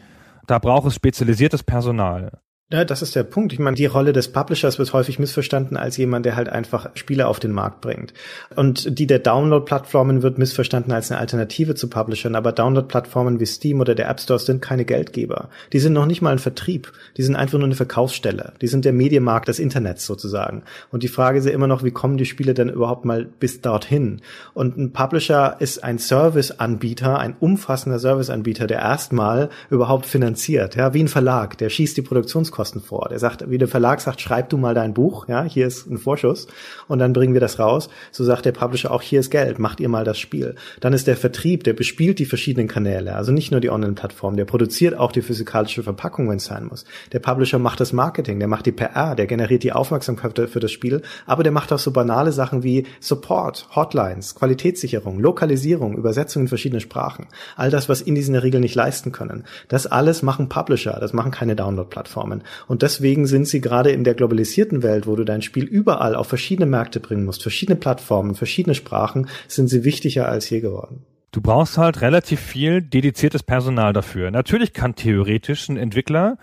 da 0.47 0.61
braucht 0.61 0.87
es 0.87 0.95
spezialisiertes 0.95 1.65
Personal. 1.65 2.42
Ja, 2.73 2.87
das 2.87 3.03
ist 3.03 3.15
der 3.15 3.23
Punkt. 3.23 3.53
Ich 3.53 3.59
meine, 3.59 3.77
die 3.77 3.85
Rolle 3.85 4.15
des 4.15 4.29
Publishers 4.29 4.79
wird 4.79 4.95
häufig 4.95 5.19
missverstanden 5.19 5.77
als 5.77 5.99
jemand, 5.99 6.25
der 6.25 6.37
halt 6.37 6.49
einfach 6.49 6.89
Spiele 6.95 7.27
auf 7.27 7.39
den 7.39 7.53
Markt 7.53 7.83
bringt. 7.83 8.15
Und 8.57 8.99
die 8.99 9.07
der 9.07 9.19
Download-Plattformen 9.19 10.23
wird 10.23 10.39
missverstanden 10.39 10.91
als 10.91 11.11
eine 11.11 11.21
Alternative 11.21 11.75
zu 11.75 11.91
Publishern. 11.91 12.35
Aber 12.35 12.51
Download-Plattformen 12.53 13.41
wie 13.41 13.45
Steam 13.45 13.81
oder 13.83 13.95
der 13.95 14.09
App 14.09 14.21
Store 14.21 14.39
sind 14.39 14.63
keine 14.63 14.87
Geldgeber. 14.87 15.51
Die 15.75 15.81
sind 15.81 15.93
noch 15.93 16.07
nicht 16.07 16.23
mal 16.23 16.31
ein 16.31 16.39
Vertrieb. 16.39 16.91
Die 17.19 17.23
sind 17.23 17.37
einfach 17.37 17.59
nur 17.59 17.67
eine 17.67 17.75
Verkaufsstelle. 17.75 18.55
Die 18.63 18.69
sind 18.69 18.87
der 18.87 18.95
Medienmarkt 18.95 19.49
des 19.49 19.59
Internets 19.59 20.07
sozusagen. 20.07 20.63
Und 20.91 21.03
die 21.03 21.09
Frage 21.09 21.41
ist 21.41 21.45
ja 21.45 21.53
immer 21.53 21.67
noch, 21.67 21.85
wie 21.85 21.91
kommen 21.91 22.17
die 22.17 22.25
Spiele 22.25 22.55
denn 22.55 22.71
überhaupt 22.71 23.05
mal 23.05 23.27
bis 23.27 23.61
dorthin? 23.61 24.23
Und 24.55 24.79
ein 24.79 24.95
Publisher 24.95 25.57
ist 25.59 25.85
ein 25.85 25.99
Serviceanbieter, 25.99 27.19
ein 27.19 27.37
umfassender 27.39 27.99
Serviceanbieter, 27.99 28.67
der 28.67 28.79
erstmal 28.79 29.51
überhaupt 29.69 30.07
finanziert. 30.07 30.75
Ja, 30.75 30.95
wie 30.95 31.03
ein 31.03 31.09
Verlag. 31.09 31.59
Der 31.59 31.69
schießt 31.69 31.99
die 31.99 32.03
Produktionskosten 32.03 32.62
Kosten 32.63 32.81
vor. 32.81 33.09
Der 33.11 33.19
sagt, 33.19 33.51
wie 33.51 33.59
der 33.59 33.67
Verlag 33.67 34.01
sagt, 34.01 34.21
schreib 34.21 34.49
du 34.49 34.57
mal 34.57 34.73
dein 34.73 34.95
Buch, 34.95 35.27
ja, 35.27 35.43
hier 35.43 35.67
ist 35.67 35.91
ein 35.91 35.99
Vorschuss 35.99 36.47
und 36.87 37.01
dann 37.01 37.13
bringen 37.13 37.35
wir 37.35 37.41
das 37.41 37.59
raus. 37.59 37.89
So 38.13 38.23
sagt 38.23 38.45
der 38.45 38.53
Publisher 38.53 38.93
auch, 38.93 39.03
hier 39.03 39.19
ist 39.19 39.33
Geld, 39.33 39.59
macht 39.59 39.81
ihr 39.81 39.89
mal 39.89 40.05
das 40.05 40.17
Spiel. 40.17 40.55
Dann 40.79 40.93
ist 40.93 41.09
der 41.09 41.17
Vertrieb, 41.17 41.65
der 41.65 41.73
bespielt 41.73 42.21
die 42.21 42.25
verschiedenen 42.25 42.69
Kanäle, 42.69 43.17
also 43.17 43.33
nicht 43.33 43.51
nur 43.51 43.61
die 43.61 43.71
Online-Plattform, 43.71 44.37
der 44.37 44.45
produziert 44.45 44.97
auch 44.97 45.11
die 45.11 45.23
physikalische 45.23 45.83
Verpackung, 45.83 46.31
wenn 46.31 46.37
es 46.37 46.45
sein 46.45 46.67
muss. 46.67 46.85
Der 47.11 47.19
Publisher 47.19 47.59
macht 47.59 47.81
das 47.81 47.93
Marketing, 47.93 48.39
der 48.39 48.47
macht 48.47 48.67
die 48.67 48.71
PR, 48.71 49.17
der 49.17 49.27
generiert 49.27 49.65
die 49.65 49.73
Aufmerksamkeit 49.73 50.39
für 50.49 50.61
das 50.61 50.71
Spiel, 50.71 51.03
aber 51.27 51.43
der 51.43 51.51
macht 51.51 51.73
auch 51.73 51.81
so 51.81 51.91
banale 51.91 52.31
Sachen 52.31 52.63
wie 52.63 52.87
Support, 53.01 53.71
Hotlines, 53.75 54.37
Qualitätssicherung, 54.37 55.19
Lokalisierung, 55.19 55.97
Übersetzung 55.97 56.43
in 56.43 56.49
verschiedene 56.49 56.81
Sprachen. 56.81 57.27
All 57.57 57.71
das, 57.71 57.89
was 57.89 58.03
in 58.03 58.15
der 58.15 58.45
Regel 58.45 58.61
nicht 58.61 58.77
leisten 58.77 59.11
können. 59.11 59.43
Das 59.67 59.89
alles 59.89 60.23
machen 60.23 60.49
Publisher, 60.49 60.99
das 61.01 61.13
machen 61.13 61.33
keine 61.33 61.57
Download-Plattformen. 61.57 62.45
Und 62.67 62.83
deswegen 62.83 63.27
sind 63.27 63.47
sie 63.47 63.61
gerade 63.61 63.91
in 63.91 64.05
der 64.05 64.15
globalisierten 64.15 64.83
Welt, 64.83 65.07
wo 65.07 65.17
du 65.17 65.25
dein 65.25 65.43
Spiel 65.43 65.65
überall 65.65 66.15
auf 66.15 66.29
verschiedene 66.29 66.67
Märkte 66.67 67.01
bringen 67.01 67.25
musst, 67.25 67.43
verschiedene 67.43 67.77
Plattformen, 67.77 68.35
verschiedene 68.35 68.75
Sprachen, 68.75 69.29
sind 69.49 69.69
sie 69.69 69.85
wichtiger 69.85 70.29
als 70.29 70.49
je 70.51 70.61
geworden. 70.61 71.05
Du 71.33 71.41
brauchst 71.41 71.79
halt 71.79 72.03
relativ 72.03 72.41
viel 72.41 72.83
dediziertes 72.83 73.43
Personal 73.43 73.95
dafür. 73.95 74.31
Natürlich 74.31 74.75
kann 74.75 74.95
theoretisch 74.95 75.69
ein 75.69 75.79
Entwickler 75.79 76.37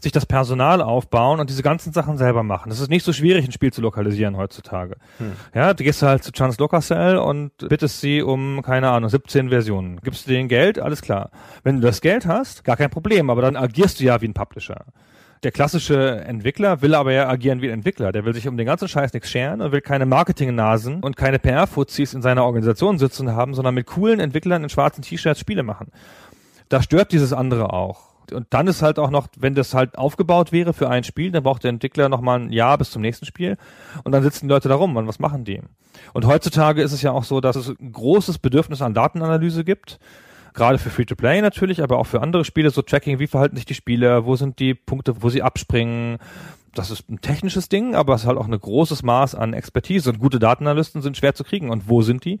sich 0.00 0.10
das 0.10 0.26
Personal 0.26 0.82
aufbauen 0.82 1.38
und 1.38 1.50
diese 1.50 1.62
ganzen 1.62 1.92
Sachen 1.92 2.18
selber 2.18 2.42
machen. 2.42 2.70
Das 2.70 2.80
ist 2.80 2.90
nicht 2.90 3.04
so 3.04 3.12
schwierig, 3.12 3.44
ein 3.44 3.52
Spiel 3.52 3.72
zu 3.72 3.80
lokalisieren 3.80 4.36
heutzutage. 4.36 4.96
Hm. 5.18 5.32
Ja, 5.54 5.74
du 5.74 5.84
gehst 5.84 6.02
halt 6.02 6.24
zu 6.24 6.32
Chance 6.32 6.58
Locacell 6.58 7.18
und 7.18 7.52
bittest 7.68 8.00
sie 8.00 8.22
um, 8.22 8.62
keine 8.62 8.90
Ahnung, 8.90 9.10
17 9.10 9.50
Versionen. 9.50 10.00
Gibst 10.00 10.26
du 10.26 10.32
denen 10.32 10.48
Geld, 10.48 10.78
alles 10.78 11.02
klar. 11.02 11.30
Wenn 11.62 11.76
du 11.76 11.82
das 11.82 12.00
Geld 12.00 12.26
hast, 12.26 12.64
gar 12.64 12.76
kein 12.76 12.90
Problem, 12.90 13.30
aber 13.30 13.42
dann 13.42 13.56
agierst 13.56 14.00
du 14.00 14.04
ja 14.04 14.20
wie 14.20 14.28
ein 14.28 14.34
Publisher 14.34 14.86
der 15.42 15.50
klassische 15.50 16.20
Entwickler 16.20 16.82
will 16.82 16.94
aber 16.94 17.12
ja 17.12 17.28
agieren 17.28 17.62
wie 17.62 17.66
ein 17.66 17.74
Entwickler. 17.74 18.12
Der 18.12 18.24
will 18.24 18.34
sich 18.34 18.46
um 18.46 18.56
den 18.56 18.66
ganzen 18.66 18.86
Scheiß 18.86 19.12
nichts 19.12 19.30
scheren 19.30 19.60
und 19.60 19.72
will 19.72 19.80
keine 19.80 20.06
Marketingnasen 20.06 21.00
und 21.02 21.16
keine 21.16 21.38
PR-Fuzis 21.38 22.14
in 22.14 22.22
seiner 22.22 22.44
Organisation 22.44 22.98
sitzen 22.98 23.32
haben, 23.34 23.54
sondern 23.54 23.74
mit 23.74 23.86
coolen 23.86 24.20
Entwicklern 24.20 24.62
in 24.62 24.68
schwarzen 24.68 25.02
T-Shirts 25.02 25.40
Spiele 25.40 25.64
machen. 25.64 25.88
Da 26.68 26.80
stört 26.80 27.12
dieses 27.12 27.32
andere 27.32 27.72
auch. 27.72 28.12
Und 28.30 28.46
dann 28.50 28.68
ist 28.68 28.82
halt 28.82 28.98
auch 28.98 29.10
noch, 29.10 29.28
wenn 29.36 29.54
das 29.54 29.74
halt 29.74 29.98
aufgebaut 29.98 30.52
wäre 30.52 30.72
für 30.72 30.88
ein 30.88 31.04
Spiel, 31.04 31.32
dann 31.32 31.42
braucht 31.42 31.64
der 31.64 31.70
Entwickler 31.70 32.08
noch 32.08 32.20
mal 32.20 32.38
ein 32.38 32.52
Jahr 32.52 32.78
bis 32.78 32.90
zum 32.90 33.02
nächsten 33.02 33.26
Spiel 33.26 33.58
und 34.04 34.12
dann 34.12 34.22
sitzen 34.22 34.46
die 34.46 34.52
Leute 34.52 34.68
da 34.68 34.76
rum 34.76 34.96
und 34.96 35.08
was 35.08 35.18
machen 35.18 35.44
die? 35.44 35.60
Und 36.12 36.26
heutzutage 36.26 36.82
ist 36.82 36.92
es 36.92 37.02
ja 37.02 37.10
auch 37.10 37.24
so, 37.24 37.40
dass 37.40 37.56
es 37.56 37.68
ein 37.68 37.92
großes 37.92 38.38
Bedürfnis 38.38 38.80
an 38.80 38.94
Datenanalyse 38.94 39.64
gibt 39.64 39.98
gerade 40.54 40.78
für 40.78 40.90
Free-to-Play 40.90 41.40
natürlich, 41.40 41.82
aber 41.82 41.98
auch 41.98 42.06
für 42.06 42.22
andere 42.22 42.44
Spiele, 42.44 42.70
so 42.70 42.82
Tracking, 42.82 43.18
wie 43.18 43.26
verhalten 43.26 43.56
sich 43.56 43.64
die 43.64 43.74
Spieler, 43.74 44.24
wo 44.24 44.36
sind 44.36 44.58
die 44.58 44.74
Punkte, 44.74 45.22
wo 45.22 45.28
sie 45.28 45.42
abspringen. 45.42 46.18
Das 46.74 46.90
ist 46.90 47.08
ein 47.10 47.20
technisches 47.20 47.68
Ding, 47.68 47.94
aber 47.94 48.14
es 48.14 48.22
ist 48.22 48.26
halt 48.26 48.38
auch 48.38 48.46
ein 48.46 48.58
großes 48.58 49.02
Maß 49.02 49.34
an 49.34 49.52
Expertise 49.52 50.10
und 50.10 50.18
gute 50.18 50.38
Datenanalysten 50.38 51.02
sind 51.02 51.16
schwer 51.16 51.34
zu 51.34 51.44
kriegen. 51.44 51.70
Und 51.70 51.88
wo 51.88 52.02
sind 52.02 52.24
die? 52.24 52.40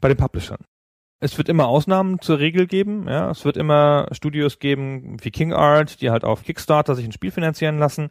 Bei 0.00 0.08
den 0.08 0.16
Publishern. 0.16 0.58
Es 1.20 1.38
wird 1.38 1.48
immer 1.48 1.68
Ausnahmen 1.68 2.20
zur 2.20 2.38
Regel 2.38 2.66
geben, 2.66 3.06
ja. 3.08 3.30
Es 3.30 3.44
wird 3.44 3.56
immer 3.56 4.08
Studios 4.12 4.58
geben 4.58 5.16
wie 5.22 5.30
King 5.30 5.52
Art, 5.52 6.00
die 6.00 6.10
halt 6.10 6.24
auf 6.24 6.42
Kickstarter 6.42 6.94
sich 6.94 7.04
ein 7.06 7.12
Spiel 7.12 7.30
finanzieren 7.30 7.78
lassen 7.78 8.10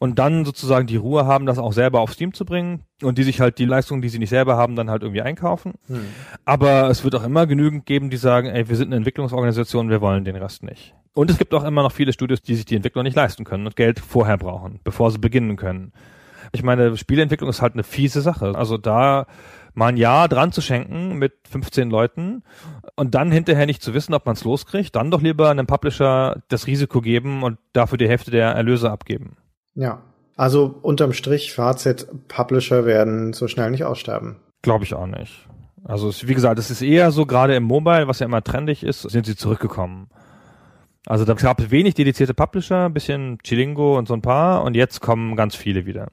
und 0.00 0.18
dann 0.18 0.46
sozusagen 0.46 0.86
die 0.86 0.96
Ruhe 0.96 1.26
haben, 1.26 1.44
das 1.44 1.58
auch 1.58 1.74
selber 1.74 2.00
auf 2.00 2.14
Steam 2.14 2.32
zu 2.32 2.46
bringen 2.46 2.84
und 3.02 3.18
die 3.18 3.22
sich 3.22 3.38
halt 3.38 3.58
die 3.58 3.66
Leistungen, 3.66 4.00
die 4.00 4.08
sie 4.08 4.18
nicht 4.18 4.30
selber 4.30 4.56
haben, 4.56 4.74
dann 4.74 4.88
halt 4.88 5.02
irgendwie 5.02 5.20
einkaufen. 5.20 5.74
Hm. 5.88 6.06
Aber 6.46 6.88
es 6.88 7.04
wird 7.04 7.14
auch 7.14 7.22
immer 7.22 7.46
genügend 7.46 7.84
geben, 7.84 8.08
die 8.08 8.16
sagen, 8.16 8.48
ey, 8.48 8.66
wir 8.68 8.76
sind 8.76 8.88
eine 8.88 8.96
Entwicklungsorganisation, 8.96 9.90
wir 9.90 10.00
wollen 10.00 10.24
den 10.24 10.36
Rest 10.36 10.62
nicht. 10.62 10.94
Und 11.12 11.30
es 11.30 11.36
gibt 11.36 11.52
auch 11.52 11.64
immer 11.64 11.82
noch 11.82 11.92
viele 11.92 12.14
Studios, 12.14 12.40
die 12.40 12.54
sich 12.54 12.64
die 12.64 12.76
Entwicklung 12.76 13.04
nicht 13.04 13.14
leisten 13.14 13.44
können 13.44 13.66
und 13.66 13.76
Geld 13.76 14.00
vorher 14.00 14.38
brauchen, 14.38 14.80
bevor 14.84 15.10
sie 15.10 15.18
beginnen 15.18 15.56
können. 15.56 15.92
Ich 16.52 16.62
meine, 16.62 16.96
Spieleentwicklung 16.96 17.50
ist 17.50 17.60
halt 17.60 17.74
eine 17.74 17.84
fiese 17.84 18.22
Sache. 18.22 18.54
Also 18.56 18.78
da 18.78 19.26
mal 19.74 19.88
ein 19.88 19.98
Jahr 19.98 20.28
dran 20.28 20.50
zu 20.50 20.62
schenken 20.62 21.18
mit 21.18 21.34
15 21.50 21.90
Leuten 21.90 22.42
und 22.96 23.14
dann 23.14 23.30
hinterher 23.30 23.66
nicht 23.66 23.82
zu 23.82 23.92
wissen, 23.92 24.14
ob 24.14 24.24
man 24.24 24.34
es 24.34 24.44
loskriegt, 24.44 24.96
dann 24.96 25.10
doch 25.10 25.20
lieber 25.20 25.50
einem 25.50 25.66
Publisher 25.66 26.42
das 26.48 26.66
Risiko 26.66 27.02
geben 27.02 27.42
und 27.42 27.58
dafür 27.74 27.98
die 27.98 28.08
Hälfte 28.08 28.30
der 28.30 28.52
Erlöse 28.52 28.90
abgeben. 28.90 29.36
Ja. 29.74 30.02
Also 30.36 30.74
unterm 30.82 31.12
Strich, 31.12 31.52
Fazit, 31.52 32.06
Publisher 32.28 32.86
werden 32.86 33.32
so 33.32 33.46
schnell 33.46 33.70
nicht 33.70 33.84
aussterben. 33.84 34.36
Glaube 34.62 34.84
ich 34.84 34.94
auch 34.94 35.06
nicht. 35.06 35.46
Also 35.84 36.12
wie 36.26 36.34
gesagt, 36.34 36.58
es 36.58 36.70
ist 36.70 36.82
eher 36.82 37.10
so, 37.10 37.26
gerade 37.26 37.54
im 37.54 37.64
Mobile, 37.64 38.06
was 38.08 38.20
ja 38.20 38.26
immer 38.26 38.42
trendig 38.42 38.82
ist, 38.82 39.02
sind 39.02 39.26
sie 39.26 39.36
zurückgekommen. 39.36 40.08
Also 41.06 41.24
da 41.24 41.34
gab 41.34 41.60
es 41.60 41.70
wenig 41.70 41.94
dedizierte 41.94 42.34
Publisher, 42.34 42.86
ein 42.86 42.92
bisschen 42.94 43.38
Chilingo 43.42 43.98
und 43.98 44.06
so 44.06 44.14
ein 44.14 44.22
paar 44.22 44.62
und 44.64 44.76
jetzt 44.76 45.00
kommen 45.00 45.36
ganz 45.36 45.56
viele 45.56 45.86
wieder. 45.86 46.08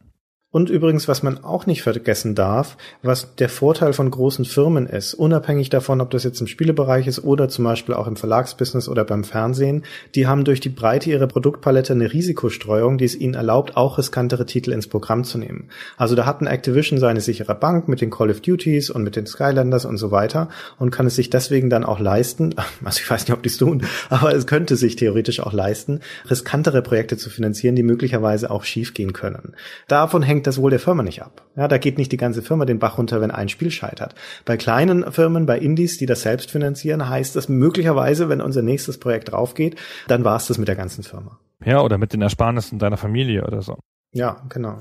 Und 0.58 0.72
übrigens, 0.72 1.08
was 1.08 1.22
man 1.22 1.44
auch 1.44 1.68
nicht 1.68 1.84
vergessen 1.84 2.34
darf, 2.34 2.78
was 3.04 3.36
der 3.36 3.48
Vorteil 3.48 3.94
von 3.94 4.10
großen 4.10 4.44
Firmen 4.44 4.88
ist, 4.88 5.14
unabhängig 5.14 5.70
davon, 5.70 6.02
ob 6.02 6.10
das 6.10 6.24
jetzt 6.24 6.42
im 6.42 6.48
Spielebereich 6.48 7.06
ist 7.06 7.24
oder 7.24 7.48
zum 7.48 7.64
Beispiel 7.64 7.94
auch 7.94 8.08
im 8.08 8.16
Verlagsbusiness 8.16 8.90
oder 8.90 9.06
beim 9.06 9.24
Fernsehen, 9.24 9.84
die 10.16 10.26
haben 10.26 10.46
durch 10.46 10.60
die 10.60 10.70
Breite 10.70 11.12
ihrer 11.12 11.28
Produktpalette 11.28 11.94
eine 11.94 12.12
Risikostreuung, 12.12 12.98
die 12.98 13.06
es 13.06 13.14
ihnen 13.14 13.36
erlaubt, 13.36 13.78
auch 13.78 14.00
riskantere 14.00 14.48
Titel 14.48 14.72
ins 14.72 14.88
Programm 14.88 15.26
zu 15.26 15.38
nehmen. 15.38 15.70
Also 15.96 16.16
da 16.16 16.26
hat 16.26 16.42
ein 16.42 16.48
Activision 16.48 16.98
seine 16.98 17.22
sichere 17.22 17.54
Bank 17.54 17.88
mit 17.88 18.02
den 18.02 18.10
Call 18.10 18.32
of 18.32 18.42
Duties 18.42 18.90
und 18.90 19.04
mit 19.04 19.16
den 19.16 19.28
Skylanders 19.28 19.86
und 19.86 19.98
so 19.98 20.10
weiter 20.10 20.50
und 20.80 20.90
kann 20.90 21.06
es 21.06 21.16
sich 21.16 21.30
deswegen 21.30 21.70
dann 21.70 21.84
auch 21.84 22.00
leisten, 22.00 22.56
also 22.84 23.00
ich 23.00 23.08
weiß 23.08 23.28
nicht, 23.28 23.38
ob 23.38 23.44
die 23.44 23.50
es 23.50 23.58
tun, 23.58 23.86
aber 24.10 24.34
es 24.34 24.48
könnte 24.48 24.76
sich 24.76 24.96
theoretisch 24.96 25.40
auch 25.40 25.54
leisten, 25.54 26.00
riskantere 26.28 26.82
Projekte 26.82 27.16
zu 27.16 27.30
finanzieren, 27.30 27.76
die 27.76 27.84
möglicherweise 27.84 28.50
auch 28.50 28.64
schiefgehen 28.64 29.14
können. 29.14 29.54
Davon 29.88 30.24
hängt 30.24 30.47
das 30.48 30.62
wohl 30.62 30.72
der 30.72 30.80
Firma 30.80 31.04
nicht 31.04 31.22
ab. 31.22 31.44
Ja, 31.56 31.68
da 31.68 31.78
geht 31.78 31.98
nicht 31.98 32.12
die 32.12 32.18
ganze 32.18 32.42
Firma 32.42 32.66
den 32.66 32.80
Bach 32.80 32.98
runter, 32.98 33.22
wenn 33.22 33.32
ein 33.32 33.50
Spiel 33.50 33.70
scheitert. 33.72 34.16
Bei 34.46 34.58
kleinen 34.58 35.12
Firmen, 35.12 35.46
bei 35.46 35.60
Indies, 35.60 35.98
die 35.98 36.06
das 36.06 36.22
selbst 36.22 36.50
finanzieren, 36.50 37.08
heißt 37.08 37.36
das 37.36 37.50
möglicherweise, 37.50 38.30
wenn 38.30 38.42
unser 38.42 38.62
nächstes 38.62 39.00
Projekt 39.00 39.32
draufgeht, 39.32 39.76
dann 40.08 40.24
war 40.24 40.38
es 40.38 40.48
das 40.48 40.58
mit 40.58 40.68
der 40.68 40.76
ganzen 40.76 41.04
Firma. 41.04 41.40
Ja, 41.64 41.82
oder 41.82 41.98
mit 41.98 42.14
den 42.14 42.22
Ersparnissen 42.22 42.80
deiner 42.80 42.98
Familie 42.98 43.46
oder 43.46 43.62
so. 43.62 43.78
Ja, 44.12 44.42
genau. 44.50 44.80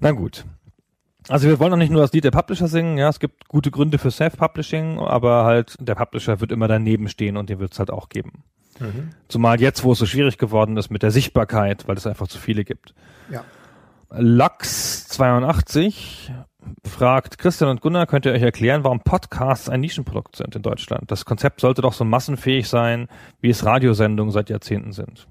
Na 0.00 0.12
gut. 0.12 0.44
Also 1.28 1.48
wir 1.48 1.58
wollen 1.58 1.72
auch 1.72 1.78
nicht 1.78 1.90
nur 1.90 2.02
das 2.02 2.12
Lied 2.12 2.24
der 2.24 2.30
Publisher 2.30 2.68
singen, 2.68 2.98
ja, 2.98 3.08
es 3.08 3.18
gibt 3.18 3.48
gute 3.48 3.70
Gründe 3.70 3.98
für 3.98 4.10
Self-Publishing, 4.10 4.98
aber 4.98 5.44
halt 5.44 5.76
der 5.80 5.96
Publisher 5.96 6.40
wird 6.40 6.52
immer 6.52 6.68
daneben 6.68 7.08
stehen 7.08 7.36
und 7.36 7.50
den 7.50 7.58
wird 7.58 7.72
es 7.72 7.78
halt 7.78 7.90
auch 7.90 8.08
geben. 8.08 8.44
Mhm. 8.78 9.10
Zumal 9.28 9.60
jetzt, 9.60 9.82
wo 9.82 9.92
es 9.92 9.98
so 9.98 10.06
schwierig 10.06 10.38
geworden 10.38 10.76
ist 10.76 10.90
mit 10.90 11.02
der 11.02 11.10
Sichtbarkeit, 11.10 11.88
weil 11.88 11.96
es 11.96 12.06
einfach 12.06 12.28
zu 12.28 12.38
viele 12.38 12.64
gibt. 12.64 12.94
Ja. 13.30 13.44
Lux82 15.06 16.32
fragt 16.84 17.38
Christian 17.38 17.70
und 17.70 17.80
Gunnar, 17.80 18.06
könnt 18.06 18.26
ihr 18.26 18.32
euch 18.32 18.42
erklären, 18.42 18.82
warum 18.82 19.00
Podcasts 19.00 19.68
ein 19.68 19.80
Nischenprodukt 19.80 20.34
sind 20.34 20.56
in 20.56 20.62
Deutschland? 20.62 21.10
Das 21.10 21.24
Konzept 21.24 21.60
sollte 21.60 21.80
doch 21.80 21.92
so 21.92 22.04
massenfähig 22.04 22.68
sein, 22.68 23.08
wie 23.40 23.50
es 23.50 23.64
Radiosendungen 23.64 24.32
seit 24.32 24.50
Jahrzehnten 24.50 24.92
sind. 24.92 25.28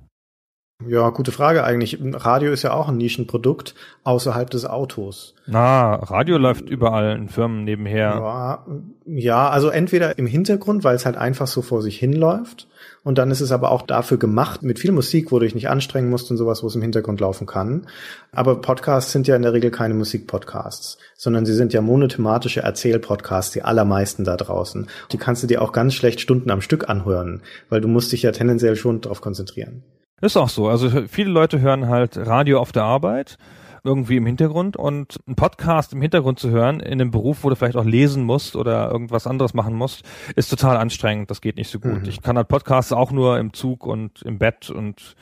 Ja, 0.86 1.10
gute 1.10 1.32
Frage 1.32 1.64
eigentlich. 1.64 1.98
Radio 2.02 2.52
ist 2.52 2.64
ja 2.64 2.74
auch 2.74 2.90
ein 2.90 2.98
Nischenprodukt 2.98 3.76
außerhalb 4.04 4.50
des 4.50 4.66
Autos. 4.66 5.34
Na, 5.46 5.96
Radio 5.96 6.38
läuft 6.38 6.70
überall 6.70 7.16
in 7.16 7.30
Firmen 7.30 7.64
nebenher. 7.64 8.10
Ja, 8.20 8.66
ja, 9.06 9.50
also 9.50 9.70
entweder 9.70 10.18
im 10.18 10.28
Hintergrund, 10.28 10.84
weil 10.84 10.98
es 10.98 11.06
halt 11.06 11.16
einfach 11.16 11.48
so 11.48 11.62
vor 11.62 11.82
sich 11.82 11.98
hinläuft. 11.98 12.68
Und 13.04 13.18
dann 13.18 13.32
ist 13.32 13.40
es 13.40 13.54
aber 13.54 13.72
auch 13.72 13.84
dafür 13.84 14.18
gemacht, 14.18 14.64
mit 14.64 14.78
viel 14.78 14.92
Musik, 14.92 15.32
wo 15.32 15.40
du 15.40 15.46
dich 15.46 15.56
nicht 15.56 15.70
anstrengen 15.70 16.10
musst 16.10 16.30
und 16.30 16.36
sowas, 16.36 16.62
wo 16.62 16.68
es 16.68 16.76
im 16.76 16.82
Hintergrund 16.82 17.22
laufen 17.22 17.48
kann. 17.48 17.88
Aber 18.34 18.60
Podcasts 18.60 19.14
sind 19.14 19.28
ja 19.28 19.38
in 19.38 19.44
der 19.44 19.54
Regel 19.54 19.72
keine 19.72 19.94
Musikpodcasts, 19.94 20.98
sondern 21.16 21.46
sie 21.46 21.54
sind 21.54 21.72
ja 21.72 21.80
monothematische 21.80 22.64
Erzählpodcasts, 22.64 23.54
die 23.54 23.64
allermeisten 23.64 24.26
da 24.26 24.36
draußen. 24.36 24.88
Die 25.14 25.18
kannst 25.18 25.42
du 25.42 25.48
dir 25.48 25.62
auch 25.62 25.72
ganz 25.72 25.94
schlecht 25.94 26.20
Stunden 26.20 26.52
am 26.52 26.60
Stück 26.60 26.90
anhören, 26.90 27.44
weil 27.70 27.80
du 27.80 27.88
musst 27.88 28.12
dich 28.12 28.24
ja 28.24 28.34
tendenziell 28.34 28.76
schon 28.76 29.00
darauf 29.00 29.22
konzentrieren. 29.22 29.84
Ist 30.22 30.38
auch 30.38 30.50
so. 30.50 30.68
Also 30.68 31.08
viele 31.08 31.30
Leute 31.30 31.60
hören 31.60 31.88
halt 31.88 32.18
Radio 32.18 32.60
auf 32.60 32.72
der 32.72 32.84
Arbeit 32.84 33.38
irgendwie 33.86 34.18
im 34.18 34.26
Hintergrund 34.26 34.76
und 34.76 35.20
ein 35.28 35.36
Podcast 35.36 35.94
im 35.94 36.02
Hintergrund 36.02 36.40
zu 36.40 36.50
hören 36.50 36.80
in 36.80 36.94
einem 36.94 37.12
Beruf, 37.12 37.44
wo 37.44 37.50
du 37.50 37.56
vielleicht 37.56 37.78
auch 37.78 37.86
lesen 37.86 38.24
musst 38.24 38.56
oder 38.56 38.90
irgendwas 38.92 39.28
anderes 39.28 39.54
machen 39.54 39.76
musst, 39.76 40.04
ist 40.36 40.50
total 40.50 40.78
anstrengend. 40.78 41.30
Das 41.30 41.40
geht 41.40 41.56
nicht 41.56 41.70
so 41.70 41.80
gut. 41.80 42.02
Mhm. 42.02 42.10
Ich 42.10 42.22
kann 42.22 42.36
halt 42.36 42.48
Podcasts 42.48 42.92
auch 42.92 43.12
nur 43.12 43.38
im 43.38 43.54
Zug 43.54 43.86
und 43.86 44.24
im 44.24 44.40
Bett 44.40 44.72
und 44.72 45.16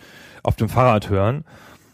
auf 0.44 0.56
dem 0.56 0.70
Fahrrad 0.70 1.10
hören. 1.10 1.44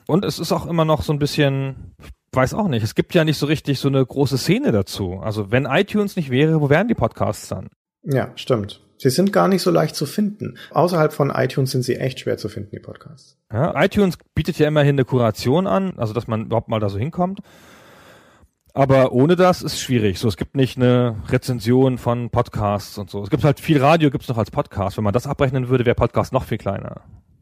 Und 0.06 0.24
es 0.24 0.38
ist 0.38 0.52
auch 0.52 0.68
immer 0.68 0.86
noch 0.86 1.02
so 1.02 1.12
ein 1.12 1.20
bisschen, 1.20 1.96
ich 2.00 2.38
weiß 2.38 2.54
auch 2.54 2.68
nicht, 2.68 2.84
es 2.84 2.94
gibt 2.94 3.16
ja 3.16 3.24
nicht 3.24 3.38
so 3.38 3.48
richtig 3.48 3.80
so 3.80 3.88
eine 3.88 4.06
große 4.06 4.38
Szene 4.38 4.72
dazu. 4.72 5.20
Also 5.22 5.52
wenn 5.52 5.66
iTunes 5.66 6.16
nicht 6.16 6.30
wäre, 6.30 6.62
wo 6.62 6.70
wären 6.70 6.88
die 6.88 6.96
Podcasts 6.96 7.48
dann? 7.48 7.70
Ja, 8.04 8.30
stimmt. 8.36 8.82
Sie 9.02 9.10
sind 9.10 9.32
gar 9.32 9.48
nicht 9.48 9.62
so 9.62 9.72
leicht 9.72 9.96
zu 9.96 10.06
finden. 10.06 10.58
Außerhalb 10.72 11.14
von 11.14 11.30
iTunes 11.30 11.72
sind 11.72 11.84
sie 11.84 11.96
echt 11.96 12.20
schwer 12.20 12.38
zu 12.38 12.50
finden, 12.50 12.72
die 12.72 12.80
Podcasts. 12.80 13.38
Ja, 13.52 13.82
iTunes 13.82 14.18
bietet 14.36 14.60
ja 14.60 14.68
immerhin 14.68 14.96
eine 14.96 15.06
Kuration 15.06 15.68
an, 15.68 15.94
also 15.98 16.14
dass 16.14 16.28
man 16.28 16.46
überhaupt 16.46 16.68
mal 16.68 16.82
da 16.82 16.90
so 16.90 17.00
hinkommt. 17.00 17.40
Aber 18.74 19.14
ohne 19.14 19.38
das 19.38 19.62
ist 19.62 19.80
schwierig. 19.80 20.20
So, 20.20 20.28
es 20.28 20.36
gibt 20.36 20.56
nicht 20.56 20.78
eine 20.78 21.16
Rezension 21.30 21.98
von 21.98 22.30
Podcasts 22.30 22.98
und 22.98 23.10
so. 23.10 23.24
Es 23.24 23.30
gibt 23.30 23.46
halt 23.46 23.62
viel 23.62 23.82
Radio, 23.82 24.12
gibt's 24.12 24.28
noch 24.28 24.38
als 24.38 24.52
Podcast. 24.52 24.98
Wenn 24.98 25.06
man 25.06 25.14
das 25.14 25.28
abrechnen 25.28 25.70
würde, 25.70 25.86
wäre 25.86 25.96
Podcast 25.96 26.34
noch 26.34 26.44
viel 26.44 26.58
kleiner. 26.58 27.02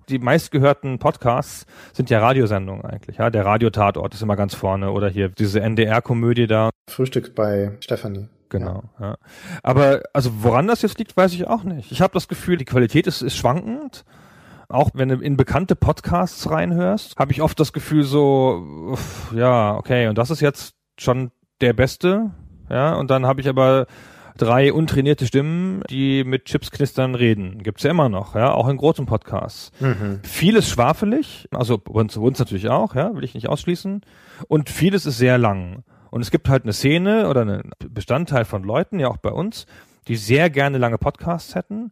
Die 0.10 0.20
meistgehörten 0.20 0.99
Podcasts 0.99 1.66
sind 1.91 2.10
ja 2.12 2.20
Radiosendungen 2.20 2.86
eigentlich. 2.86 3.18
Ja, 3.18 3.30
der 3.32 3.45
Radiotatort 3.45 4.14
ist 4.14 4.22
immer 4.22 4.36
ganz 4.36 4.53
vorne 4.53 4.91
oder 4.91 5.10
hier 5.10 5.30
diese 5.30 5.60
NDR-Komödie 5.60 6.47
da. 6.47 6.70
Frühstück 6.89 7.36
bei 7.36 7.72
Stefanie. 7.82 8.30
Genau, 8.50 8.84
ja. 9.00 9.08
ja. 9.08 9.18
Aber 9.64 10.02
also 10.14 10.43
woran 10.43 10.68
das 10.68 10.82
jetzt 10.82 11.00
liegt, 11.00 11.16
weiß 11.16 11.34
ich 11.34 11.48
auch 11.48 11.64
nicht. 11.64 11.91
Ich 11.91 12.02
habe 12.02 12.14
das 12.14 12.28
Gefühl, 12.28 12.58
die 12.58 12.66
Qualität 12.66 13.08
ist, 13.08 13.22
ist 13.22 13.38
schwankend. 13.38 14.06
Auch 14.70 14.89
wenn 14.93 15.10
du 15.10 15.16
in 15.16 15.38
bekannte 15.38 15.76
Podcasts 15.76 16.50
reinhörst, 16.50 17.18
habe 17.18 17.32
ich 17.32 17.41
oft 17.41 17.60
das 17.60 17.72
Gefühl 17.72 18.04
so, 18.04 18.89
uff, 18.91 19.34
ja, 19.34 19.76
okay, 19.76 20.08
und 20.08 20.18
das 20.18 20.30
ist 20.30 20.41
jetzt 20.41 20.76
schon 20.98 21.32
der 21.62 21.72
Beste, 21.74 22.32
ja, 22.70 22.93
und 22.95 23.10
dann 23.10 23.26
habe 23.26 23.39
ich 23.39 23.48
aber 23.48 23.88
drei 24.38 24.72
untrainierte 24.72 25.26
Stimmen, 25.26 25.82
die 25.89 26.24
mit 26.24 26.45
Chips 26.45 26.72
knistern 26.72 27.16
reden. 27.16 27.64
Gibt's 27.64 27.84
ja 27.84 27.91
immer 27.91 28.10
noch, 28.10 28.36
ja, 28.36 28.52
auch 28.52 28.68
in 28.68 28.78
großen 28.78 29.06
Podcasts. 29.06 29.72
Mhm. 29.80 30.20
Vieles 30.24 30.70
schwafelig, 30.70 31.48
also 31.52 31.82
uns, 31.88 32.16
uns 32.18 32.39
natürlich 32.39 32.70
auch, 32.70 32.95
ja, 32.95 33.14
will 33.16 33.24
ich 33.24 33.36
nicht 33.36 33.50
ausschließen. 33.50 34.02
Und 34.48 34.70
vieles 34.70 35.06
ist 35.06 35.18
sehr 35.18 35.38
lang. 35.38 35.84
Und 36.18 36.24
es 36.24 36.32
gibt 36.32 36.49
halt 36.49 36.63
eine 36.63 36.74
Szene 36.74 37.30
oder 37.30 37.41
einen 37.41 37.70
Bestandteil 37.91 38.43
von 38.43 38.63
Leuten, 38.63 38.97
ja 38.97 39.07
auch 39.07 39.18
bei 39.18 39.30
uns, 39.30 39.68
die 40.07 40.15
sehr 40.15 40.49
gerne 40.49 40.80
lange 40.80 40.97
Podcasts 40.97 41.53
hätten. 41.53 41.91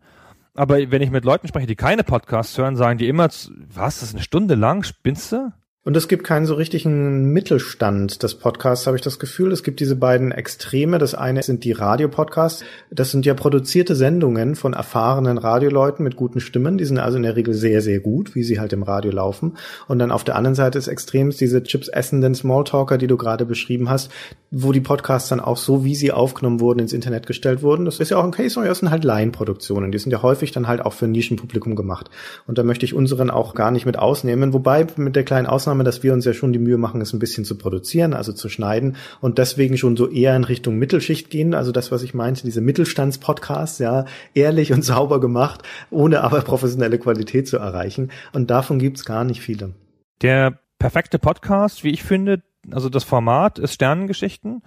Aber 0.55 0.79
wenn 0.89 1.03
ich 1.03 1.11
mit 1.11 1.25
Leuten 1.25 1.47
spreche, 1.47 1.67
die 1.67 1.75
keine 1.75 2.03
Podcasts 2.03 2.57
hören, 2.57 2.75
sagen 2.75 2.97
die 2.97 3.07
immer, 3.07 3.25
was, 3.25 3.51
das 3.99 4.01
ist 4.01 4.15
eine 4.15 4.23
Stunde 4.23 4.55
lang, 4.55 4.81
spinnst 4.81 5.31
du? 5.31 5.53
Und 5.85 5.95
es 5.95 6.07
gibt 6.07 6.23
keinen 6.23 6.47
so 6.47 6.55
richtigen 6.55 7.31
Mittelstand 7.31 8.23
des 8.23 8.33
Podcasts, 8.33 8.87
habe 8.87 8.97
ich 8.97 9.03
das 9.03 9.19
Gefühl. 9.19 9.51
Es 9.51 9.61
gibt 9.61 9.79
diese 9.79 9.95
beiden 9.95 10.31
Extreme. 10.31 10.97
Das 10.97 11.13
eine 11.13 11.43
sind 11.43 11.63
die 11.63 11.73
Radiopodcasts. 11.73 12.63
Das 12.89 13.11
sind 13.11 13.23
ja 13.23 13.35
produzierte 13.35 13.93
Sendungen 13.93 14.55
von 14.55 14.73
erfahrenen 14.73 15.37
Radioleuten 15.37 16.03
mit 16.03 16.15
guten 16.15 16.39
Stimmen. 16.39 16.79
Die 16.79 16.85
sind 16.85 16.97
also 16.97 17.17
in 17.17 17.23
der 17.23 17.35
Regel 17.35 17.53
sehr, 17.53 17.83
sehr 17.83 17.99
gut, 17.99 18.33
wie 18.33 18.41
sie 18.41 18.59
halt 18.59 18.73
im 18.73 18.81
Radio 18.81 19.11
laufen. 19.11 19.57
Und 19.87 19.99
dann 19.99 20.09
auf 20.09 20.23
der 20.23 20.37
anderen 20.37 20.55
Seite 20.55 20.79
ist 20.79 20.87
extremst 20.87 21.39
diese 21.39 21.61
Chips 21.61 21.87
essenden 21.87 22.33
Smalltalker, 22.33 22.97
die 22.97 23.05
du 23.05 23.15
gerade 23.15 23.45
beschrieben 23.45 23.87
hast, 23.87 24.09
wo 24.49 24.71
die 24.71 24.81
Podcasts 24.81 25.29
dann 25.29 25.39
auch 25.39 25.57
so, 25.57 25.85
wie 25.85 25.93
sie 25.93 26.11
aufgenommen 26.11 26.61
wurden, 26.61 26.79
ins 26.79 26.93
Internet 26.93 27.27
gestellt 27.27 27.61
wurden. 27.61 27.85
Das 27.85 27.99
ist 27.99 28.09
ja 28.09 28.17
auch 28.17 28.23
ein 28.23 28.31
Case, 28.31 28.59
das 28.59 28.79
sind 28.79 28.89
halt 28.89 29.03
Laienproduktionen. 29.03 29.91
Die 29.91 29.99
sind 29.99 30.11
ja 30.11 30.23
häufig 30.23 30.51
dann 30.51 30.67
halt 30.67 30.81
auch 30.81 30.93
für 30.93 31.05
ein 31.05 31.11
Nischenpublikum 31.11 31.75
gemacht. 31.75 32.09
Und 32.47 32.57
da 32.57 32.63
möchte 32.63 32.85
ich 32.85 32.95
unseren 32.95 33.29
auch 33.29 33.53
gar 33.53 33.69
nicht 33.69 33.85
mit 33.85 33.99
ausnehmen. 33.99 34.51
Wobei 34.51 34.87
mit 34.95 35.15
der 35.15 35.23
kleinen 35.23 35.45
Ausnahme 35.45 35.74
Ausnahme, 35.75 35.83
dass 35.83 36.03
wir 36.03 36.13
uns 36.13 36.23
ja 36.23 36.33
schon 36.33 36.53
die 36.53 36.59
Mühe 36.59 36.77
machen, 36.77 37.01
es 37.01 37.11
ein 37.11 37.19
bisschen 37.19 37.43
zu 37.43 37.57
produzieren, 37.57 38.13
also 38.13 38.31
zu 38.31 38.47
schneiden 38.47 38.95
und 39.19 39.37
deswegen 39.37 39.77
schon 39.77 39.97
so 39.97 40.09
eher 40.09 40.35
in 40.35 40.45
Richtung 40.45 40.77
Mittelschicht 40.77 41.29
gehen. 41.29 41.53
Also 41.53 41.73
das, 41.73 41.91
was 41.91 42.01
ich 42.01 42.13
meinte, 42.13 42.43
diese 42.43 42.61
Mittelstandspodcasts, 42.61 43.79
ja, 43.79 44.05
ehrlich 44.33 44.71
und 44.71 44.81
sauber 44.83 45.19
gemacht, 45.19 45.63
ohne 45.91 46.21
aber 46.21 46.41
professionelle 46.41 46.97
Qualität 46.97 47.47
zu 47.47 47.57
erreichen. 47.57 48.11
Und 48.31 48.49
davon 48.49 48.79
gibt's 48.79 49.03
gar 49.03 49.25
nicht 49.25 49.41
viele. 49.41 49.73
Der 50.21 50.59
perfekte 50.79 51.19
Podcast, 51.19 51.83
wie 51.83 51.91
ich 51.91 52.03
finde, 52.03 52.41
also 52.71 52.87
das 52.87 53.03
Format 53.03 53.59
ist 53.59 53.73
Sternengeschichten. 53.73 54.63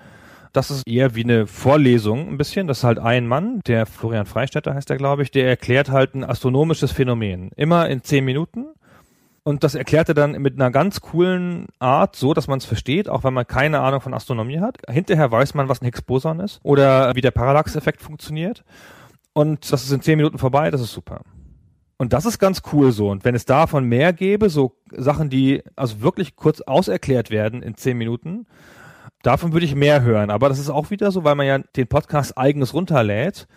Das 0.52 0.70
ist 0.70 0.86
eher 0.86 1.14
wie 1.14 1.24
eine 1.24 1.46
Vorlesung 1.46 2.28
ein 2.28 2.38
bisschen. 2.38 2.66
Das 2.66 2.78
ist 2.78 2.84
halt 2.84 2.98
ein 2.98 3.26
Mann, 3.26 3.61
der 3.66 3.86
Florian 3.86 4.26
Freistetter 4.26 4.74
heißt 4.74 4.90
er, 4.90 4.96
glaube 4.96 5.22
ich, 5.22 5.30
der 5.30 5.48
erklärt 5.48 5.90
halt 5.90 6.14
ein 6.14 6.24
astronomisches 6.24 6.92
Phänomen. 6.92 7.50
Immer 7.56 7.88
in 7.88 8.02
zehn 8.02 8.24
Minuten 8.24 8.66
und 9.49 9.64
das 9.64 9.74
erklärt 9.74 10.11
er 10.11 10.14
dann 10.14 10.32
mit 10.32 10.57
einer 10.57 10.70
ganz 10.70 11.01
coolen 11.01 11.68
Art, 11.78 12.16
so 12.16 12.34
dass 12.34 12.49
man 12.49 12.59
es 12.59 12.66
versteht, 12.66 13.09
auch 13.09 13.24
wenn 13.24 13.32
man 13.32 13.46
keine 13.46 13.80
Ahnung 13.80 14.03
von 14.03 14.12
Astronomie 14.12 14.61
hat. 14.61 14.76
Hinterher 14.90 15.32
weiß 15.32 15.55
man, 15.55 15.70
was 15.70 15.80
ein 15.80 15.86
Higgs-Boson 15.86 16.40
ist 16.40 16.61
oder 16.64 17.14
wie 17.14 17.22
der 17.22 17.30
Parallax-Effekt 17.30 18.03
funktioniert. 18.03 18.62
Und 19.32 19.72
das 19.72 19.84
ist 19.84 19.90
in 19.90 20.03
zehn 20.03 20.18
Minuten 20.18 20.36
vorbei, 20.36 20.70
das 20.70 20.82
ist 20.82 20.92
super. 20.92 21.22
Und 21.96 22.12
das 22.12 22.26
ist 22.26 22.38
ganz 22.38 22.61
cool 22.74 22.92
so. 22.92 23.09
Und 23.09 23.24
wenn 23.24 23.34
es 23.34 23.46
davon 23.46 23.84
mehr 23.84 24.12
gäbe, 24.12 24.51
so 24.51 24.76
Sachen, 24.94 25.30
die 25.30 25.62
also 25.76 26.03
wirklich 26.03 26.36
kurz 26.36 26.61
auserklärt 26.61 27.30
werden 27.30 27.62
in 27.62 27.74
zehn 27.74 27.96
Minuten, 27.96 28.44
davon 29.22 29.55
würde 29.55 29.64
ich 29.64 29.74
mehr 29.74 30.03
hören. 30.03 30.28
Aber 30.28 30.51
das 30.51 30.59
ist 30.59 30.68
auch 30.68 30.90
wieder 30.90 31.11
so, 31.11 31.24
weil 31.24 31.36
man 31.36 31.46
ja 31.46 31.57
den 31.57 31.88
Podcast 31.88 32.36
eigenes 32.36 32.74
runterlädt 32.74 33.49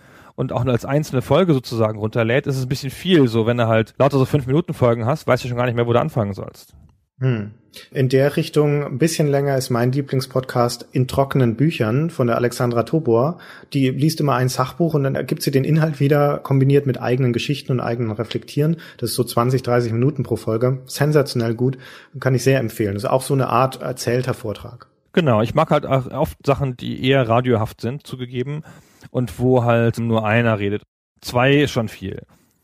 und 0.41 0.51
auch 0.51 0.63
nur 0.63 0.73
als 0.73 0.85
einzelne 0.85 1.21
Folge 1.21 1.53
sozusagen 1.53 1.99
runterlädt, 1.99 2.47
ist 2.47 2.57
es 2.57 2.63
ein 2.63 2.69
bisschen 2.69 2.89
viel. 2.89 3.27
So, 3.27 3.45
wenn 3.45 3.57
du 3.57 3.67
halt 3.67 3.93
lauter 3.99 4.17
so 4.17 4.25
fünf 4.25 4.47
Minuten 4.47 4.73
Folgen 4.73 5.05
hast, 5.05 5.27
weißt 5.27 5.43
du 5.43 5.47
schon 5.47 5.55
gar 5.55 5.67
nicht 5.67 5.75
mehr, 5.75 5.85
wo 5.85 5.93
du 5.93 5.99
anfangen 5.99 6.33
sollst. 6.33 6.73
Hm. 7.19 7.51
In 7.91 8.09
der 8.09 8.35
Richtung 8.35 8.83
ein 8.83 8.97
bisschen 8.97 9.27
länger 9.27 9.55
ist 9.55 9.69
mein 9.69 9.91
Lieblingspodcast 9.91 10.87
in 10.91 11.07
trockenen 11.07 11.55
Büchern 11.55 12.09
von 12.09 12.25
der 12.25 12.37
Alexandra 12.37 12.83
Tobor. 12.83 13.37
Die 13.71 13.91
liest 13.91 14.19
immer 14.19 14.33
ein 14.33 14.49
Sachbuch 14.49 14.95
und 14.95 15.03
dann 15.03 15.13
ergibt 15.13 15.43
sie 15.43 15.51
den 15.51 15.63
Inhalt 15.63 15.99
wieder 15.99 16.39
kombiniert 16.39 16.87
mit 16.87 16.99
eigenen 16.99 17.31
Geschichten 17.31 17.71
und 17.71 17.79
eigenen 17.79 18.11
Reflektieren. 18.11 18.77
Das 18.97 19.11
ist 19.11 19.15
so 19.15 19.23
20, 19.23 19.61
30 19.61 19.93
Minuten 19.93 20.23
pro 20.23 20.37
Folge. 20.37 20.79
Sensationell 20.85 21.53
gut. 21.53 21.77
Kann 22.19 22.33
ich 22.33 22.43
sehr 22.43 22.59
empfehlen. 22.59 22.95
Das 22.95 23.03
ist 23.03 23.09
auch 23.09 23.21
so 23.21 23.35
eine 23.35 23.47
Art 23.47 23.81
erzählter 23.81 24.33
Vortrag. 24.33 24.90
Genau. 25.13 25.41
Ich 25.41 25.53
mag 25.53 25.71
halt 25.71 25.85
auch 25.85 26.09
oft 26.11 26.37
Sachen, 26.45 26.77
die 26.77 27.05
eher 27.05 27.27
radiohaft 27.27 27.81
sind, 27.81 28.05
zugegeben 28.05 28.63
und 29.09 29.39
wo 29.39 29.63
halt 29.63 29.97
nur 29.97 30.25
einer 30.25 30.59
redet. 30.59 30.83
Zwei 31.21 31.61
ist 31.61 31.71
schon 31.71 31.89
viel. 31.89 32.23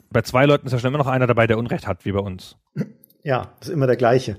Bei 0.09 0.21
zwei 0.21 0.45
Leuten 0.45 0.67
ist 0.67 0.73
ja 0.73 0.79
schon 0.79 0.89
immer 0.89 0.97
noch 0.97 1.07
einer 1.07 1.27
dabei, 1.27 1.47
der 1.47 1.57
Unrecht 1.57 1.87
hat, 1.87 2.05
wie 2.05 2.11
bei 2.11 2.19
uns. 2.19 2.55
Ja, 3.23 3.51
ist 3.59 3.69
immer 3.69 3.87
der 3.87 3.97
gleiche. 3.97 4.37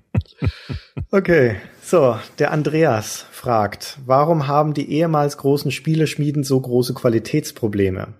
okay, 1.10 1.56
so, 1.82 2.16
der 2.38 2.52
Andreas 2.52 3.26
fragt, 3.32 3.98
warum 4.06 4.46
haben 4.46 4.74
die 4.74 4.90
ehemals 4.90 5.38
großen 5.38 5.72
Spieleschmieden 5.72 6.44
so 6.44 6.60
große 6.60 6.94
Qualitätsprobleme? 6.94 8.14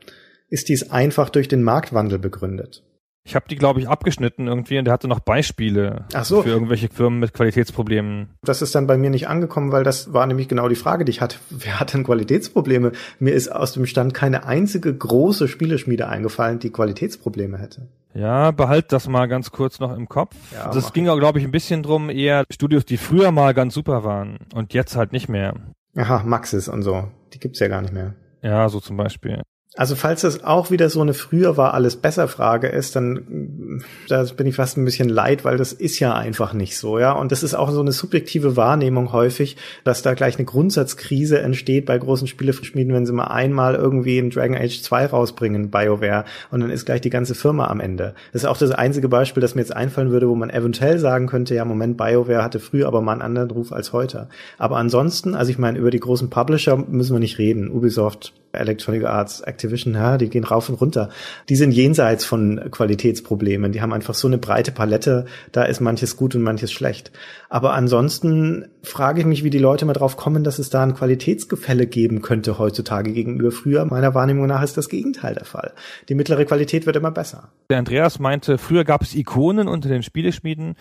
Ist 0.48 0.68
dies 0.68 0.90
einfach 0.90 1.30
durch 1.30 1.48
den 1.48 1.62
Marktwandel 1.62 2.18
begründet? 2.18 2.83
Ich 3.26 3.34
habe 3.34 3.46
die, 3.48 3.56
glaube 3.56 3.80
ich, 3.80 3.88
abgeschnitten 3.88 4.46
irgendwie 4.48 4.78
und 4.78 4.84
der 4.84 4.92
hatte 4.92 5.08
noch 5.08 5.20
Beispiele 5.20 6.04
Ach 6.12 6.26
so. 6.26 6.42
für 6.42 6.50
irgendwelche 6.50 6.88
Firmen 6.88 7.20
mit 7.20 7.32
Qualitätsproblemen. 7.32 8.28
Das 8.42 8.60
ist 8.60 8.74
dann 8.74 8.86
bei 8.86 8.98
mir 8.98 9.08
nicht 9.08 9.28
angekommen, 9.28 9.72
weil 9.72 9.82
das 9.82 10.12
war 10.12 10.26
nämlich 10.26 10.46
genau 10.46 10.68
die 10.68 10.74
Frage, 10.74 11.06
die 11.06 11.10
ich 11.10 11.22
hatte. 11.22 11.38
Wer 11.50 11.80
hat 11.80 11.94
denn 11.94 12.04
Qualitätsprobleme? 12.04 12.92
Mir 13.18 13.32
ist 13.32 13.48
aus 13.48 13.72
dem 13.72 13.86
Stand 13.86 14.12
keine 14.12 14.44
einzige 14.44 14.94
große 14.94 15.48
Spieleschmiede 15.48 16.06
eingefallen, 16.06 16.58
die 16.58 16.70
Qualitätsprobleme 16.70 17.58
hätte. 17.58 17.88
Ja, 18.12 18.50
behalt 18.50 18.92
das 18.92 19.08
mal 19.08 19.26
ganz 19.26 19.50
kurz 19.50 19.80
noch 19.80 19.96
im 19.96 20.08
Kopf. 20.08 20.36
Ja, 20.52 20.70
das 20.70 20.92
ging 20.92 21.08
auch, 21.08 21.18
glaube 21.18 21.38
ich, 21.38 21.44
ein 21.46 21.50
bisschen 21.50 21.82
drum, 21.82 22.10
eher 22.10 22.44
Studios, 22.50 22.84
die 22.84 22.98
früher 22.98 23.32
mal 23.32 23.54
ganz 23.54 23.74
super 23.74 24.04
waren 24.04 24.38
und 24.54 24.74
jetzt 24.74 24.96
halt 24.96 25.12
nicht 25.12 25.28
mehr. 25.28 25.54
Aha, 25.96 26.22
Maxis 26.24 26.68
und 26.68 26.82
so. 26.82 27.08
Die 27.32 27.40
gibt's 27.40 27.58
ja 27.58 27.68
gar 27.68 27.80
nicht 27.80 27.94
mehr. 27.94 28.14
Ja, 28.42 28.68
so 28.68 28.78
zum 28.80 28.96
Beispiel. 28.98 29.42
Also 29.76 29.96
falls 29.96 30.20
das 30.20 30.44
auch 30.44 30.70
wieder 30.70 30.88
so 30.88 31.00
eine 31.00 31.14
früher 31.14 31.56
war 31.56 31.74
alles 31.74 31.96
besser 31.96 32.28
Frage 32.28 32.68
ist, 32.68 32.94
dann 32.94 33.82
da 34.08 34.22
bin 34.36 34.46
ich 34.46 34.54
fast 34.54 34.76
ein 34.76 34.84
bisschen 34.84 35.08
leid, 35.08 35.44
weil 35.44 35.56
das 35.56 35.72
ist 35.72 35.98
ja 35.98 36.14
einfach 36.14 36.52
nicht 36.52 36.78
so, 36.78 37.00
ja. 37.00 37.10
Und 37.10 37.32
das 37.32 37.42
ist 37.42 37.54
auch 37.54 37.72
so 37.72 37.80
eine 37.80 37.90
subjektive 37.90 38.56
Wahrnehmung 38.56 39.12
häufig, 39.12 39.56
dass 39.82 40.02
da 40.02 40.14
gleich 40.14 40.36
eine 40.36 40.44
Grundsatzkrise 40.44 41.40
entsteht 41.40 41.86
bei 41.86 41.98
großen 41.98 42.28
Spieleschmieden, 42.28 42.94
wenn 42.94 43.04
sie 43.04 43.12
mal 43.12 43.24
einmal 43.24 43.74
irgendwie 43.74 44.18
in 44.18 44.30
Dragon 44.30 44.56
Age 44.56 44.80
2 44.80 45.06
rausbringen, 45.06 45.70
BioWare, 45.70 46.24
und 46.52 46.60
dann 46.60 46.70
ist 46.70 46.86
gleich 46.86 47.00
die 47.00 47.10
ganze 47.10 47.34
Firma 47.34 47.66
am 47.66 47.80
Ende. 47.80 48.14
Das 48.32 48.42
ist 48.42 48.48
auch 48.48 48.56
das 48.56 48.70
einzige 48.70 49.08
Beispiel, 49.08 49.40
das 49.40 49.56
mir 49.56 49.62
jetzt 49.62 49.74
einfallen 49.74 50.12
würde, 50.12 50.28
wo 50.28 50.36
man 50.36 50.50
eventuell 50.50 51.00
sagen 51.00 51.26
könnte, 51.26 51.56
ja, 51.56 51.64
Moment, 51.64 51.96
BioWare 51.96 52.44
hatte 52.44 52.60
früher 52.60 52.86
aber 52.86 53.00
mal 53.00 53.12
einen 53.12 53.22
anderen 53.22 53.50
Ruf 53.50 53.72
als 53.72 53.92
heute. 53.92 54.28
Aber 54.56 54.76
ansonsten, 54.76 55.34
also 55.34 55.50
ich 55.50 55.58
meine, 55.58 55.80
über 55.80 55.90
die 55.90 55.98
großen 55.98 56.30
Publisher 56.30 56.76
müssen 56.76 57.12
wir 57.12 57.20
nicht 57.20 57.38
reden. 57.38 57.72
Ubisoft, 57.72 58.34
Electronic 58.58 59.04
Arts, 59.04 59.40
Activision, 59.40 59.94
ja, 59.94 60.18
die 60.18 60.28
gehen 60.28 60.44
rauf 60.44 60.68
und 60.68 60.80
runter. 60.80 61.10
Die 61.48 61.56
sind 61.56 61.72
jenseits 61.72 62.24
von 62.24 62.60
Qualitätsproblemen. 62.70 63.72
Die 63.72 63.82
haben 63.82 63.92
einfach 63.92 64.14
so 64.14 64.28
eine 64.28 64.38
breite 64.38 64.72
Palette, 64.72 65.26
da 65.52 65.64
ist 65.64 65.80
manches 65.80 66.16
gut 66.16 66.34
und 66.34 66.42
manches 66.42 66.72
schlecht. 66.72 67.12
Aber 67.48 67.74
ansonsten 67.74 68.66
frage 68.82 69.20
ich 69.20 69.26
mich, 69.26 69.44
wie 69.44 69.50
die 69.50 69.58
Leute 69.58 69.84
mal 69.84 69.92
drauf 69.92 70.16
kommen, 70.16 70.44
dass 70.44 70.58
es 70.58 70.70
da 70.70 70.82
ein 70.82 70.94
Qualitätsgefälle 70.94 71.86
geben 71.86 72.22
könnte 72.22 72.58
heutzutage 72.58 73.12
gegenüber 73.12 73.52
früher. 73.52 73.84
Meiner 73.84 74.14
Wahrnehmung 74.14 74.46
nach 74.46 74.62
ist 74.62 74.76
das 74.76 74.88
Gegenteil 74.88 75.34
der 75.34 75.44
Fall. 75.44 75.72
Die 76.08 76.14
mittlere 76.14 76.44
Qualität 76.44 76.86
wird 76.86 76.96
immer 76.96 77.10
besser. 77.10 77.50
Der 77.70 77.78
Andreas 77.78 78.18
meinte, 78.18 78.58
früher 78.58 78.84
gab 78.84 79.02
es 79.02 79.14
Ikonen 79.14 79.68
unter 79.68 79.88
den 79.88 80.02
Spieleschmieden 80.02 80.74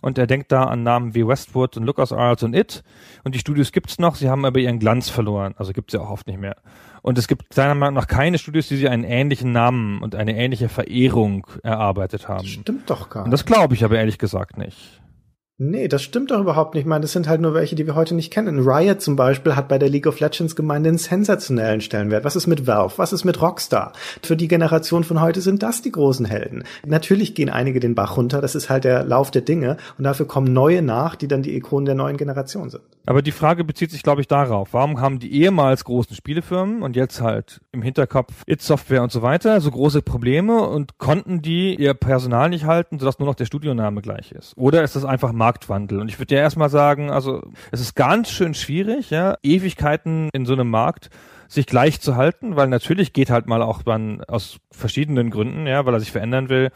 und 0.00 0.18
er 0.18 0.26
denkt 0.26 0.52
da 0.52 0.64
an 0.64 0.82
Namen 0.82 1.14
wie 1.14 1.26
Westwood 1.26 1.76
und 1.76 1.84
LucasArts 1.84 2.42
und 2.42 2.54
It 2.54 2.82
und 3.24 3.34
die 3.34 3.38
Studios 3.38 3.72
gibt's 3.72 3.98
noch, 3.98 4.14
sie 4.14 4.28
haben 4.28 4.44
aber 4.44 4.60
ihren 4.60 4.78
Glanz 4.78 5.08
verloren, 5.08 5.54
also 5.56 5.72
gibt's 5.72 5.94
ja 5.94 6.00
auch 6.00 6.10
oft 6.10 6.26
nicht 6.26 6.40
mehr. 6.40 6.56
Und 7.02 7.16
es 7.16 7.28
gibt 7.28 7.54
seiner 7.54 7.74
Meinung 7.74 7.94
nach 7.94 8.08
keine 8.08 8.38
Studios, 8.38 8.68
die 8.68 8.76
sich 8.76 8.88
einen 8.88 9.04
ähnlichen 9.04 9.52
Namen 9.52 10.02
und 10.02 10.14
eine 10.14 10.36
ähnliche 10.36 10.68
Verehrung 10.68 11.46
erarbeitet 11.62 12.28
haben. 12.28 12.42
Das 12.42 12.48
stimmt 12.48 12.90
doch 12.90 13.08
gar 13.08 13.20
nicht. 13.20 13.26
Und 13.26 13.30
das 13.30 13.44
glaube 13.44 13.74
ich 13.74 13.84
aber 13.84 13.96
ehrlich 13.96 14.18
gesagt 14.18 14.58
nicht. 14.58 15.00
Nee, 15.60 15.88
das 15.88 16.04
stimmt 16.04 16.30
doch 16.30 16.38
überhaupt 16.38 16.74
nicht. 16.74 16.82
Ich 16.82 16.86
meine, 16.86 17.02
das 17.02 17.10
sind 17.10 17.26
halt 17.26 17.40
nur 17.40 17.52
welche, 17.52 17.74
die 17.74 17.84
wir 17.84 17.96
heute 17.96 18.14
nicht 18.14 18.32
kennen. 18.32 18.60
Riot 18.60 19.02
zum 19.02 19.16
Beispiel 19.16 19.56
hat 19.56 19.66
bei 19.66 19.76
der 19.76 19.88
League 19.88 20.06
of 20.06 20.20
Legends 20.20 20.54
Gemeinde 20.54 20.88
einen 20.88 20.98
sensationellen 20.98 21.80
Stellenwert. 21.80 22.24
Was 22.24 22.36
ist 22.36 22.46
mit 22.46 22.68
Valve? 22.68 22.94
Was 22.96 23.12
ist 23.12 23.24
mit 23.24 23.42
Rockstar? 23.42 23.92
Für 24.22 24.36
die 24.36 24.46
Generation 24.46 25.02
von 25.02 25.20
heute 25.20 25.40
sind 25.40 25.64
das 25.64 25.82
die 25.82 25.90
großen 25.90 26.26
Helden. 26.26 26.62
Natürlich 26.86 27.34
gehen 27.34 27.50
einige 27.50 27.80
den 27.80 27.96
Bach 27.96 28.16
runter. 28.16 28.40
Das 28.40 28.54
ist 28.54 28.70
halt 28.70 28.84
der 28.84 29.02
Lauf 29.02 29.32
der 29.32 29.42
Dinge. 29.42 29.78
Und 29.98 30.04
dafür 30.04 30.26
kommen 30.28 30.52
neue 30.52 30.80
nach, 30.80 31.16
die 31.16 31.26
dann 31.26 31.42
die 31.42 31.56
Ikonen 31.56 31.86
der 31.86 31.96
neuen 31.96 32.18
Generation 32.18 32.70
sind. 32.70 32.84
Aber 33.08 33.22
die 33.22 33.32
Frage 33.32 33.64
bezieht 33.64 33.90
sich, 33.90 34.02
glaube 34.02 34.20
ich, 34.20 34.26
darauf. 34.26 34.74
Warum 34.74 35.00
haben 35.00 35.18
die 35.18 35.32
ehemals 35.32 35.84
großen 35.84 36.14
Spielefirmen 36.14 36.82
und 36.82 36.94
jetzt 36.94 37.22
halt 37.22 37.62
im 37.72 37.80
Hinterkopf 37.80 38.42
It 38.46 38.60
Software 38.60 39.02
und 39.02 39.10
so 39.10 39.22
weiter 39.22 39.62
so 39.62 39.70
große 39.70 40.02
Probleme 40.02 40.68
und 40.68 40.98
konnten 40.98 41.40
die 41.40 41.74
ihr 41.74 41.94
Personal 41.94 42.50
nicht 42.50 42.66
halten, 42.66 42.98
sodass 42.98 43.18
nur 43.18 43.26
noch 43.26 43.34
der 43.34 43.46
Studioname 43.46 44.02
gleich 44.02 44.32
ist? 44.32 44.52
Oder 44.58 44.82
ist 44.82 44.94
das 44.94 45.06
einfach 45.06 45.32
Marktwandel. 45.32 46.00
Und 46.00 46.08
ich 46.10 46.18
würde 46.18 46.34
ja 46.34 46.42
erstmal 46.42 46.68
sagen, 46.68 47.10
also 47.10 47.40
es 47.72 47.80
ist 47.80 47.94
ganz 47.94 48.30
schön 48.30 48.52
schwierig, 48.52 49.08
ja, 49.08 49.38
Ewigkeiten 49.42 50.28
in 50.34 50.44
so 50.44 50.52
einem 50.52 50.68
Markt 50.68 51.08
sich 51.48 51.64
gleich 51.64 52.02
zu 52.02 52.14
halten, 52.14 52.56
weil 52.56 52.68
natürlich 52.68 53.14
geht 53.14 53.30
halt 53.30 53.46
mal 53.46 53.62
auch 53.62 53.82
dann 53.82 54.22
aus 54.24 54.58
verschiedenen 54.70 55.30
Gründen, 55.30 55.66
ja, 55.66 55.86
weil 55.86 55.94
er 55.94 56.00
sich 56.00 56.12
verändern 56.12 56.50
will 56.50 56.72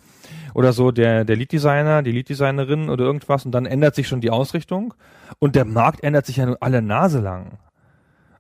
oder 0.54 0.72
so 0.72 0.90
der 0.90 1.24
der 1.24 1.36
Lead 1.36 1.52
Designer, 1.52 2.02
die 2.02 2.12
Lead 2.12 2.28
Designerin 2.28 2.88
oder 2.88 3.04
irgendwas 3.04 3.44
und 3.44 3.52
dann 3.52 3.66
ändert 3.66 3.94
sich 3.94 4.08
schon 4.08 4.20
die 4.20 4.30
Ausrichtung 4.30 4.94
und 5.38 5.54
der 5.54 5.64
Markt 5.64 6.02
ändert 6.02 6.26
sich 6.26 6.36
ja 6.36 6.46
nur 6.46 6.58
alle 6.60 6.82
Nase 6.82 7.20
lang. 7.20 7.58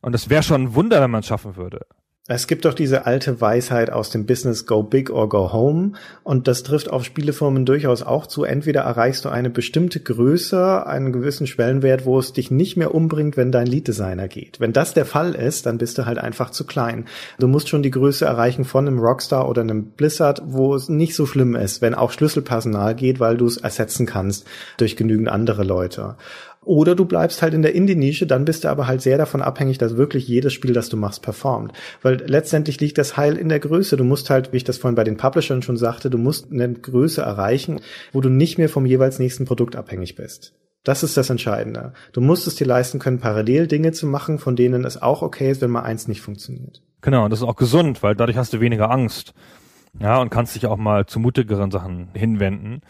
Und 0.00 0.12
das 0.12 0.28
wäre 0.28 0.42
schon 0.42 0.62
ein 0.62 0.74
Wunder, 0.74 1.00
wenn 1.00 1.10
man 1.10 1.20
es 1.20 1.26
schaffen 1.26 1.56
würde. 1.56 1.86
Es 2.28 2.46
gibt 2.46 2.66
doch 2.66 2.74
diese 2.74 3.04
alte 3.04 3.40
Weisheit 3.40 3.90
aus 3.90 4.10
dem 4.10 4.26
Business 4.26 4.64
Go 4.64 4.84
Big 4.84 5.10
or 5.10 5.28
Go 5.28 5.52
Home 5.52 5.94
und 6.22 6.46
das 6.46 6.62
trifft 6.62 6.88
auf 6.88 7.04
Spielefirmen 7.04 7.66
durchaus 7.66 8.04
auch 8.04 8.28
zu. 8.28 8.44
Entweder 8.44 8.82
erreichst 8.82 9.24
du 9.24 9.28
eine 9.28 9.50
bestimmte 9.50 9.98
Größe, 9.98 10.86
einen 10.86 11.12
gewissen 11.12 11.48
Schwellenwert, 11.48 12.04
wo 12.04 12.20
es 12.20 12.32
dich 12.32 12.52
nicht 12.52 12.76
mehr 12.76 12.94
umbringt, 12.94 13.36
wenn 13.36 13.50
dein 13.50 13.66
Lead 13.66 13.88
Designer 13.88 14.28
geht. 14.28 14.60
Wenn 14.60 14.72
das 14.72 14.94
der 14.94 15.04
Fall 15.04 15.34
ist, 15.34 15.66
dann 15.66 15.78
bist 15.78 15.98
du 15.98 16.06
halt 16.06 16.18
einfach 16.18 16.50
zu 16.50 16.64
klein. 16.64 17.06
Du 17.40 17.48
musst 17.48 17.68
schon 17.68 17.82
die 17.82 17.90
Größe 17.90 18.24
erreichen 18.24 18.64
von 18.64 18.86
einem 18.86 19.00
Rockstar 19.00 19.48
oder 19.48 19.62
einem 19.62 19.86
Blizzard, 19.86 20.42
wo 20.46 20.76
es 20.76 20.88
nicht 20.88 21.16
so 21.16 21.26
schlimm 21.26 21.56
ist, 21.56 21.82
wenn 21.82 21.96
auch 21.96 22.12
Schlüsselpersonal 22.12 22.94
geht, 22.94 23.18
weil 23.18 23.36
du 23.36 23.46
es 23.46 23.56
ersetzen 23.56 24.06
kannst 24.06 24.46
durch 24.76 24.94
genügend 24.94 25.28
andere 25.28 25.64
Leute. 25.64 26.14
Oder 26.64 26.94
du 26.94 27.04
bleibst 27.04 27.42
halt 27.42 27.54
in 27.54 27.62
der 27.62 27.74
Indie-Nische, 27.74 28.26
dann 28.26 28.44
bist 28.44 28.64
du 28.64 28.68
aber 28.68 28.86
halt 28.86 29.02
sehr 29.02 29.18
davon 29.18 29.42
abhängig, 29.42 29.78
dass 29.78 29.96
wirklich 29.96 30.28
jedes 30.28 30.52
Spiel, 30.52 30.72
das 30.72 30.88
du 30.88 30.96
machst, 30.96 31.22
performt. 31.22 31.72
Weil 32.02 32.22
letztendlich 32.26 32.80
liegt 32.80 32.98
das 32.98 33.16
Heil 33.16 33.36
in 33.36 33.48
der 33.48 33.58
Größe. 33.58 33.96
Du 33.96 34.04
musst 34.04 34.30
halt, 34.30 34.52
wie 34.52 34.58
ich 34.58 34.64
das 34.64 34.78
vorhin 34.78 34.94
bei 34.94 35.04
den 35.04 35.16
Publishern 35.16 35.62
schon 35.62 35.76
sagte, 35.76 36.08
du 36.08 36.18
musst 36.18 36.52
eine 36.52 36.72
Größe 36.72 37.20
erreichen, 37.20 37.80
wo 38.12 38.20
du 38.20 38.28
nicht 38.28 38.58
mehr 38.58 38.68
vom 38.68 38.86
jeweils 38.86 39.18
nächsten 39.18 39.44
Produkt 39.44 39.74
abhängig 39.74 40.14
bist. 40.14 40.54
Das 40.84 41.02
ist 41.02 41.16
das 41.16 41.30
Entscheidende. 41.30 41.92
Du 42.12 42.20
musst 42.20 42.46
es 42.46 42.56
dir 42.56 42.66
leisten 42.66 42.98
können, 42.98 43.20
parallel 43.20 43.66
Dinge 43.66 43.92
zu 43.92 44.06
machen, 44.06 44.38
von 44.38 44.56
denen 44.56 44.84
es 44.84 45.00
auch 45.00 45.22
okay 45.22 45.50
ist, 45.50 45.62
wenn 45.62 45.70
mal 45.70 45.82
eins 45.82 46.08
nicht 46.08 46.20
funktioniert. 46.20 46.82
Genau, 47.00 47.24
und 47.24 47.30
das 47.30 47.40
ist 47.40 47.46
auch 47.46 47.56
gesund, 47.56 48.02
weil 48.02 48.14
dadurch 48.14 48.36
hast 48.36 48.52
du 48.52 48.60
weniger 48.60 48.90
Angst. 48.90 49.34
Ja, 50.00 50.20
und 50.20 50.30
kannst 50.30 50.54
dich 50.54 50.66
auch 50.66 50.76
mal 50.76 51.06
zu 51.06 51.20
mutigeren 51.20 51.70
Sachen 51.70 52.08
hinwenden. 52.14 52.80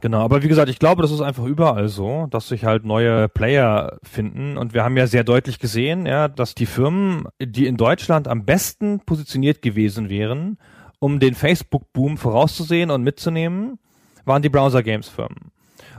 Genau, 0.00 0.20
aber 0.20 0.42
wie 0.42 0.48
gesagt, 0.48 0.70
ich 0.70 0.78
glaube, 0.78 1.02
das 1.02 1.10
ist 1.10 1.20
einfach 1.20 1.44
überall 1.44 1.88
so, 1.88 2.26
dass 2.30 2.48
sich 2.48 2.64
halt 2.64 2.84
neue 2.84 3.28
Player 3.28 3.98
finden. 4.02 4.56
Und 4.56 4.72
wir 4.72 4.82
haben 4.82 4.96
ja 4.96 5.06
sehr 5.06 5.24
deutlich 5.24 5.58
gesehen, 5.58 6.06
ja, 6.06 6.28
dass 6.28 6.54
die 6.54 6.66
Firmen, 6.66 7.24
die 7.38 7.66
in 7.66 7.76
Deutschland 7.76 8.26
am 8.26 8.46
besten 8.46 9.00
positioniert 9.00 9.60
gewesen 9.60 10.08
wären, 10.08 10.56
um 11.00 11.20
den 11.20 11.34
Facebook-Boom 11.34 12.16
vorauszusehen 12.16 12.90
und 12.90 13.02
mitzunehmen, 13.02 13.78
waren 14.24 14.42
die 14.42 14.48
Browser-Games-Firmen. 14.48 15.50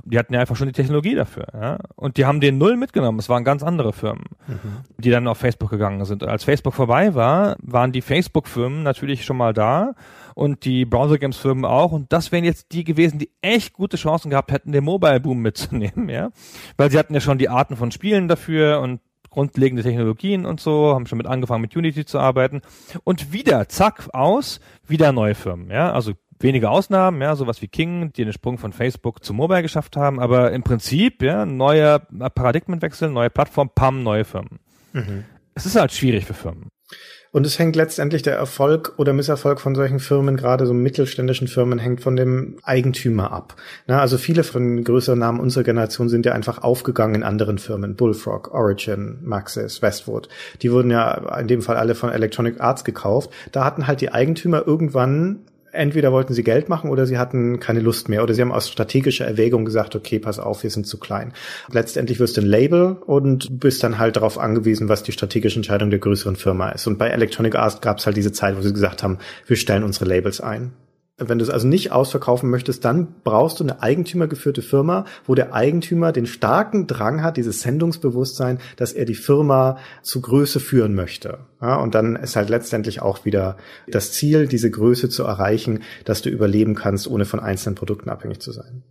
Die 0.04 0.18
hatten 0.18 0.34
ja 0.34 0.40
einfach 0.40 0.56
schon 0.56 0.68
die 0.68 0.74
Technologie 0.74 1.14
dafür. 1.14 1.46
Ja? 1.54 1.78
Und 1.96 2.18
die 2.18 2.26
haben 2.26 2.42
den 2.42 2.58
null 2.58 2.78
mitgenommen. 2.78 3.20
Es 3.20 3.30
waren 3.30 3.44
ganz 3.44 3.62
andere 3.62 3.94
Firmen, 3.94 4.26
mhm. 4.48 4.84
die 4.98 5.12
dann 5.12 5.28
auf 5.28 5.38
Facebook 5.38 5.70
gegangen 5.70 6.06
sind. 6.06 6.24
Als 6.24 6.44
Facebook 6.44 6.74
vorbei 6.74 7.14
war, 7.14 7.56
waren 7.62 7.92
die 7.92 8.02
Facebook-Firmen 8.02 8.82
natürlich 8.82 9.26
schon 9.26 9.38
mal 9.38 9.54
da 9.54 9.94
und 10.42 10.66
die 10.66 10.86
Browser-Games-Firmen 10.86 11.66
auch. 11.66 11.92
Und 11.92 12.12
das 12.12 12.32
wären 12.32 12.44
jetzt 12.44 12.72
die 12.72 12.84
gewesen, 12.84 13.20
die 13.20 13.30
echt 13.42 13.74
gute 13.74 13.96
Chancen 13.96 14.32
gehabt 14.32 14.52
hätten, 14.52 14.72
den 14.72 14.84
Mobile-Boom 14.84 15.40
mitzunehmen, 15.40 16.10
ja. 16.10 16.32
Weil 16.78 16.90
sie 16.90 16.98
hatten 16.98 17.14
ja 17.14 17.22
schon 17.22 17.38
die 17.38 17.48
Arten 17.48 17.76
von 17.76 17.92
Spielen 17.92 18.28
dafür 18.28 18.80
und 18.82 19.02
grundlegende 19.30 19.84
Technologien 19.84 20.46
und 20.46 20.60
so, 20.60 20.94
haben 20.94 21.06
schon 21.06 21.20
mit 21.20 21.28
angefangen 21.28 21.62
mit 21.62 21.76
Unity 21.76 22.06
zu 22.06 22.20
arbeiten 22.20 22.62
und 23.06 23.32
wieder, 23.32 23.70
zack, 23.70 24.10
aus, 24.12 24.60
wieder 24.86 25.14
neue 25.14 25.36
Firmen, 25.36 25.72
ja, 25.72 25.94
also 25.94 26.14
wenige 26.40 26.70
Ausnahmen, 26.70 27.22
ja, 27.22 27.38
sowas 27.38 27.62
wie 27.62 27.70
King, 27.70 28.12
die 28.12 28.26
den 28.26 28.34
Sprung 28.34 28.58
von 28.58 28.74
Facebook 28.74 29.24
zu 29.24 29.34
Mobile 29.34 29.62
geschafft 29.62 29.96
haben, 29.96 30.20
aber 30.20 30.52
im 30.52 30.64
Prinzip, 30.64 31.22
ja, 31.22 31.46
neuer 31.46 32.00
Paradigmenwechsel, 32.00 33.10
neue 33.10 33.30
Plattform, 33.30 33.70
PAM, 33.74 34.04
neue 34.04 34.26
Firmen. 34.26 34.60
Mhm. 34.92 35.24
Es 35.54 35.66
ist 35.66 35.78
halt 35.78 35.94
schwierig 35.94 36.26
für 36.26 36.34
Firmen. 36.34 36.68
Und 37.34 37.46
es 37.46 37.58
hängt 37.58 37.78
letztendlich 37.78 38.24
der 38.24 38.36
Erfolg 38.36 38.94
oder 38.98 39.14
Misserfolg 39.14 39.62
von 39.62 39.74
solchen 39.74 40.00
Firmen, 40.00 40.36
gerade 40.36 40.66
so 40.66 40.74
mittelständischen 40.74 41.48
Firmen, 41.48 41.80
hängt 41.80 42.02
von 42.02 42.18
dem 42.18 42.58
Eigentümer 42.64 43.32
ab. 43.32 43.56
Na, 43.88 44.02
also 44.02 44.18
viele 44.18 44.44
von 44.44 44.84
größeren 44.84 45.18
Namen 45.18 45.40
unserer 45.40 45.64
Generation 45.64 46.10
sind 46.10 46.26
ja 46.26 46.34
einfach 46.34 46.62
aufgegangen 46.62 47.16
in 47.16 47.24
anderen 47.24 47.58
Firmen. 47.58 47.96
Bullfrog, 47.96 48.54
Origin, 48.54 49.20
Maxis, 49.22 49.82
Westwood. 49.82 50.28
Die 50.62 50.74
wurden 50.74 50.92
ja 50.92 51.40
in 51.40 51.48
dem 51.48 51.62
Fall 51.62 51.78
alle 51.78 51.96
von 51.96 52.10
Electronic 52.10 52.60
Arts 52.60 52.84
gekauft. 52.84 53.30
Da 53.54 53.64
hatten 53.64 53.88
halt 53.88 54.02
die 54.02 54.12
Eigentümer 54.12 54.68
irgendwann 54.68 55.40
entweder 55.72 56.12
wollten 56.12 56.34
sie 56.34 56.44
Geld 56.44 56.70
machen 56.70 56.90
oder 56.90 57.06
sie 57.06 57.18
hatten 57.18 57.60
keine 57.60 57.80
Lust 57.80 58.10
mehr 58.10 58.24
oder 58.24 58.34
sie 58.34 58.42
haben 58.42 58.52
aus 58.52 58.70
strategischer 58.70 59.26
Erwägung 59.26 59.66
gesagt, 59.66 59.96
okay, 59.96 60.20
pass 60.20 60.40
auf, 60.40 60.64
wir 60.64 60.70
sind 60.70 60.88
zu 60.88 60.98
klein. 60.98 61.34
Letztendlich 61.72 62.20
wirst 62.20 62.38
du 62.38 62.42
ein 62.42 62.48
Label 62.48 62.98
und 63.06 63.48
bist 63.60 63.84
dann 63.84 63.98
halt 63.98 64.16
darauf 64.16 64.38
angewiesen, 64.38 64.90
was 64.90 65.04
die 65.04 65.12
strategische 65.12 65.58
Entscheidung 65.58 65.90
der 65.90 66.00
größeren 66.00 66.36
Firma 66.36 66.70
ist. 66.70 66.88
Und 66.88 66.98
bei 66.98 67.10
Electronic 67.10 67.56
Arts 67.56 67.82
gab 67.82 68.00
es 68.00 68.06
halt 68.06 68.18
diese 68.18 68.32
Zeit, 68.32 68.58
wo 68.58 68.62
sie 68.62 68.74
gesagt 68.74 69.04
haben, 69.04 69.18
wir 69.48 69.56
stellen 69.56 69.84
unsere 69.84 70.06
Labels 70.06 70.42
ein. 70.42 70.74
Wenn 71.18 71.38
du 71.38 71.44
es 71.44 71.52
also 71.52 71.68
nicht 71.68 71.92
ausverkaufen 71.92 72.50
möchtest, 72.50 72.84
dann 72.84 73.16
brauchst 73.24 73.60
du 73.60 73.64
eine 73.64 73.82
eigentümergeführte 73.82 74.62
Firma, 74.62 75.06
wo 75.28 75.36
der 75.36 75.54
Eigentümer 75.54 76.12
den 76.12 76.26
starken 76.26 76.88
Drang 76.88 77.22
hat, 77.22 77.38
dieses 77.38 77.62
Sendungsbewusstsein, 77.62 78.60
dass 78.76 78.92
er 78.92 79.06
die 79.06 79.16
Firma 79.16 79.78
zu 80.02 80.22
Größe 80.22 80.60
führen 80.60 80.96
möchte. 80.96 81.40
Ja, 81.62 81.76
und 81.76 81.94
dann 81.94 82.16
ist 82.16 82.36
halt 82.36 82.50
letztendlich 82.50 83.02
auch 83.02 83.24
wieder 83.24 83.58
das 83.88 84.12
Ziel, 84.14 84.48
diese 84.48 84.72
Größe 84.72 85.10
zu 85.10 85.24
erreichen, 85.24 85.84
dass 86.06 86.24
du 86.24 86.30
überleben 86.30 86.74
kannst, 86.74 87.08
ohne 87.08 87.26
von 87.26 87.40
einzelnen 87.40 87.76
Produkten 87.76 88.10
abhängig 88.10 88.40
zu 88.40 88.52
sein. 88.52 88.84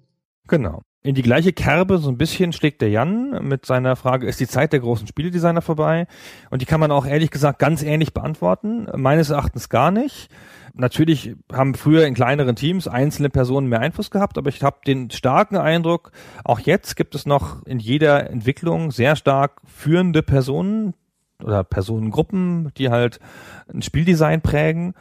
Genau. 0.51 0.83
In 1.03 1.15
die 1.15 1.23
gleiche 1.23 1.53
Kerbe 1.53 1.99
so 1.99 2.11
ein 2.11 2.19
bisschen 2.19 2.53
schlägt 2.53 2.83
der 2.83 2.91
Jan 2.91 3.47
mit 3.47 3.65
seiner 3.65 3.95
Frage, 3.95 4.27
ist 4.27 4.41
die 4.41 4.49
Zeit 4.49 4.73
der 4.73 4.81
großen 4.81 5.07
Spieledesigner 5.07 5.63
vorbei? 5.63 6.09
Und 6.51 6.61
die 6.61 6.67
kann 6.67 6.81
man 6.81 6.91
auch 6.91 7.07
ehrlich 7.07 7.31
gesagt 7.31 7.61
ganz 7.61 7.85
ähnlich 7.85 8.13
beantworten. 8.13 8.89
Meines 8.97 9.31
Erachtens 9.31 9.69
gar 9.69 9.93
nicht. 9.93 10.29
Natürlich 10.75 11.37
haben 11.53 11.75
früher 11.75 12.05
in 12.05 12.15
kleineren 12.15 12.57
Teams 12.57 12.89
einzelne 12.89 13.31
Personen 13.31 13.69
mehr 13.69 13.79
Einfluss 13.79 14.11
gehabt, 14.11 14.39
aber 14.39 14.49
ich 14.49 14.61
habe 14.63 14.81
den 14.85 15.11
starken 15.11 15.57
Eindruck, 15.57 16.11
auch 16.45 16.59
jetzt 16.59 16.97
gibt 16.97 17.15
es 17.15 17.27
noch 17.27 17.65
in 17.65 17.79
jeder 17.79 18.29
Entwicklung 18.29 18.91
sehr 18.91 19.15
stark 19.15 19.61
führende 19.65 20.23
Personen, 20.23 20.95
oder 21.43 21.65
Personengruppen, 21.65 22.71
die 22.77 22.91
halt 22.91 23.19
ein 23.73 23.83
Spieldesign 23.83 24.43
prägen. 24.43 24.95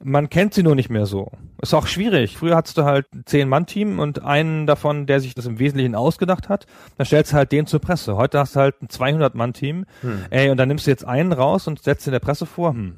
Man 0.00 0.30
kennt 0.30 0.54
sie 0.54 0.62
nur 0.62 0.74
nicht 0.74 0.90
mehr 0.90 1.06
so. 1.06 1.30
Ist 1.60 1.74
auch 1.74 1.86
schwierig. 1.86 2.36
Früher 2.36 2.56
hattest 2.56 2.78
du 2.78 2.84
halt 2.84 3.06
ein 3.14 3.22
Zehn-Mann-Team 3.26 3.98
und 3.98 4.22
einen 4.22 4.66
davon, 4.66 5.06
der 5.06 5.20
sich 5.20 5.34
das 5.34 5.46
im 5.46 5.58
Wesentlichen 5.58 5.94
ausgedacht 5.94 6.48
hat. 6.48 6.66
Dann 6.98 7.06
stellst 7.06 7.32
du 7.32 7.36
halt 7.36 7.52
den 7.52 7.66
zur 7.66 7.80
Presse. 7.80 8.16
Heute 8.16 8.38
hast 8.38 8.56
du 8.56 8.60
halt 8.60 8.82
ein 8.82 8.88
200-Mann-Team. 8.88 9.84
Hm. 10.00 10.24
Ey, 10.30 10.50
und 10.50 10.56
dann 10.56 10.68
nimmst 10.68 10.86
du 10.86 10.90
jetzt 10.90 11.06
einen 11.06 11.32
raus 11.32 11.66
und 11.66 11.82
setzt 11.82 12.06
in 12.06 12.12
der 12.12 12.20
Presse 12.20 12.46
vor. 12.46 12.72
Hm. 12.72 12.94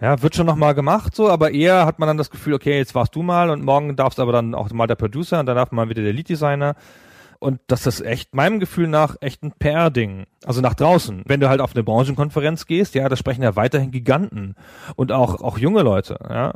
Ja, 0.00 0.20
wird 0.22 0.34
schon 0.34 0.46
nochmal 0.46 0.74
gemacht 0.74 1.14
so, 1.14 1.30
aber 1.30 1.52
eher 1.52 1.86
hat 1.86 1.98
man 1.98 2.06
dann 2.06 2.18
das 2.18 2.30
Gefühl, 2.30 2.52
okay, 2.52 2.76
jetzt 2.76 2.94
warst 2.94 3.14
du 3.14 3.22
mal 3.22 3.48
und 3.48 3.64
morgen 3.64 3.96
darfst 3.96 4.20
aber 4.20 4.30
dann 4.30 4.54
auch 4.54 4.70
mal 4.70 4.86
der 4.86 4.94
Producer 4.94 5.40
und 5.40 5.46
dann 5.46 5.56
darf 5.56 5.72
mal 5.72 5.88
wieder 5.88 6.02
der 6.02 6.12
Lead-Designer. 6.12 6.74
Und 7.38 7.60
das 7.66 7.86
ist 7.86 8.00
echt, 8.00 8.34
meinem 8.34 8.60
Gefühl 8.60 8.88
nach, 8.88 9.16
echt 9.20 9.42
ein 9.42 9.52
PR-Ding. 9.52 10.26
Also 10.44 10.60
nach 10.60 10.74
draußen. 10.74 11.22
Wenn 11.26 11.40
du 11.40 11.48
halt 11.48 11.60
auf 11.60 11.74
eine 11.74 11.84
Branchenkonferenz 11.84 12.66
gehst, 12.66 12.94
ja, 12.94 13.08
da 13.08 13.16
sprechen 13.16 13.42
ja 13.42 13.56
weiterhin 13.56 13.90
Giganten. 13.90 14.54
Und 14.96 15.12
auch, 15.12 15.40
auch 15.42 15.58
junge 15.58 15.82
Leute, 15.82 16.18
ja. 16.28 16.52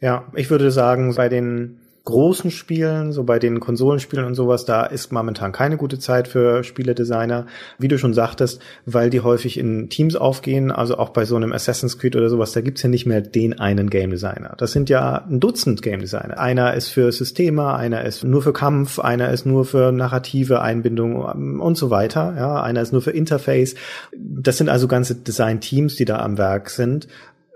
Ja, 0.00 0.26
ich 0.34 0.48
würde 0.48 0.70
sagen, 0.70 1.14
bei 1.16 1.28
den 1.28 1.80
großen 2.08 2.50
Spielen, 2.50 3.12
so 3.12 3.22
bei 3.22 3.38
den 3.38 3.60
Konsolenspielen 3.60 4.24
und 4.24 4.34
sowas, 4.34 4.64
da 4.64 4.86
ist 4.86 5.12
momentan 5.12 5.52
keine 5.52 5.76
gute 5.76 5.98
Zeit 5.98 6.26
für 6.26 6.64
Spieledesigner, 6.64 7.44
wie 7.78 7.88
du 7.88 7.98
schon 7.98 8.14
sagtest, 8.14 8.62
weil 8.86 9.10
die 9.10 9.20
häufig 9.20 9.58
in 9.58 9.90
Teams 9.90 10.16
aufgehen, 10.16 10.72
also 10.72 10.96
auch 10.96 11.10
bei 11.10 11.26
so 11.26 11.36
einem 11.36 11.52
Assassin's 11.52 11.98
Creed 11.98 12.16
oder 12.16 12.30
sowas, 12.30 12.52
da 12.52 12.62
gibt's 12.62 12.82
ja 12.82 12.88
nicht 12.88 13.04
mehr 13.04 13.20
den 13.20 13.60
einen 13.60 13.90
Game 13.90 14.10
Designer. 14.10 14.54
Das 14.56 14.72
sind 14.72 14.88
ja 14.88 15.26
ein 15.28 15.38
Dutzend 15.38 15.82
Game 15.82 16.00
Designer. 16.00 16.38
Einer 16.38 16.72
ist 16.72 16.88
für 16.88 17.12
Systeme, 17.12 17.74
einer 17.74 18.02
ist 18.06 18.24
nur 18.24 18.40
für 18.40 18.54
Kampf, 18.54 18.98
einer 18.98 19.30
ist 19.30 19.44
nur 19.44 19.66
für 19.66 19.92
narrative 19.92 20.62
Einbindung 20.62 21.30
ähm, 21.30 21.60
und 21.60 21.76
so 21.76 21.90
weiter, 21.90 22.34
ja, 22.38 22.62
einer 22.62 22.80
ist 22.80 22.92
nur 22.92 23.02
für 23.02 23.10
Interface. 23.10 23.74
Das 24.16 24.56
sind 24.56 24.70
also 24.70 24.88
ganze 24.88 25.14
Design-Teams, 25.14 25.96
die 25.96 26.06
da 26.06 26.20
am 26.20 26.38
Werk 26.38 26.70
sind 26.70 27.06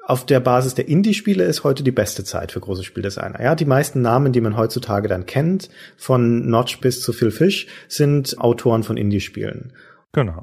auf 0.04 0.26
der 0.26 0.40
Basis 0.40 0.74
der 0.74 0.88
Indie-Spiele 0.88 1.44
ist 1.44 1.64
heute 1.64 1.82
die 1.82 1.92
beste 1.92 2.24
Zeit 2.24 2.52
für 2.52 2.60
große 2.60 2.82
Spieldesigner. 2.82 3.40
Ja, 3.40 3.54
die 3.54 3.64
meisten 3.64 4.02
Namen, 4.02 4.32
die 4.32 4.40
man 4.40 4.56
heutzutage 4.56 5.08
dann 5.08 5.26
kennt, 5.26 5.70
von 5.96 6.48
Notch 6.48 6.80
bis 6.80 7.00
zu 7.00 7.12
Phil 7.12 7.30
Fish, 7.30 7.68
sind 7.88 8.38
Autoren 8.38 8.82
von 8.82 8.96
Indie-Spielen. 8.96 9.72
Genau. 10.12 10.42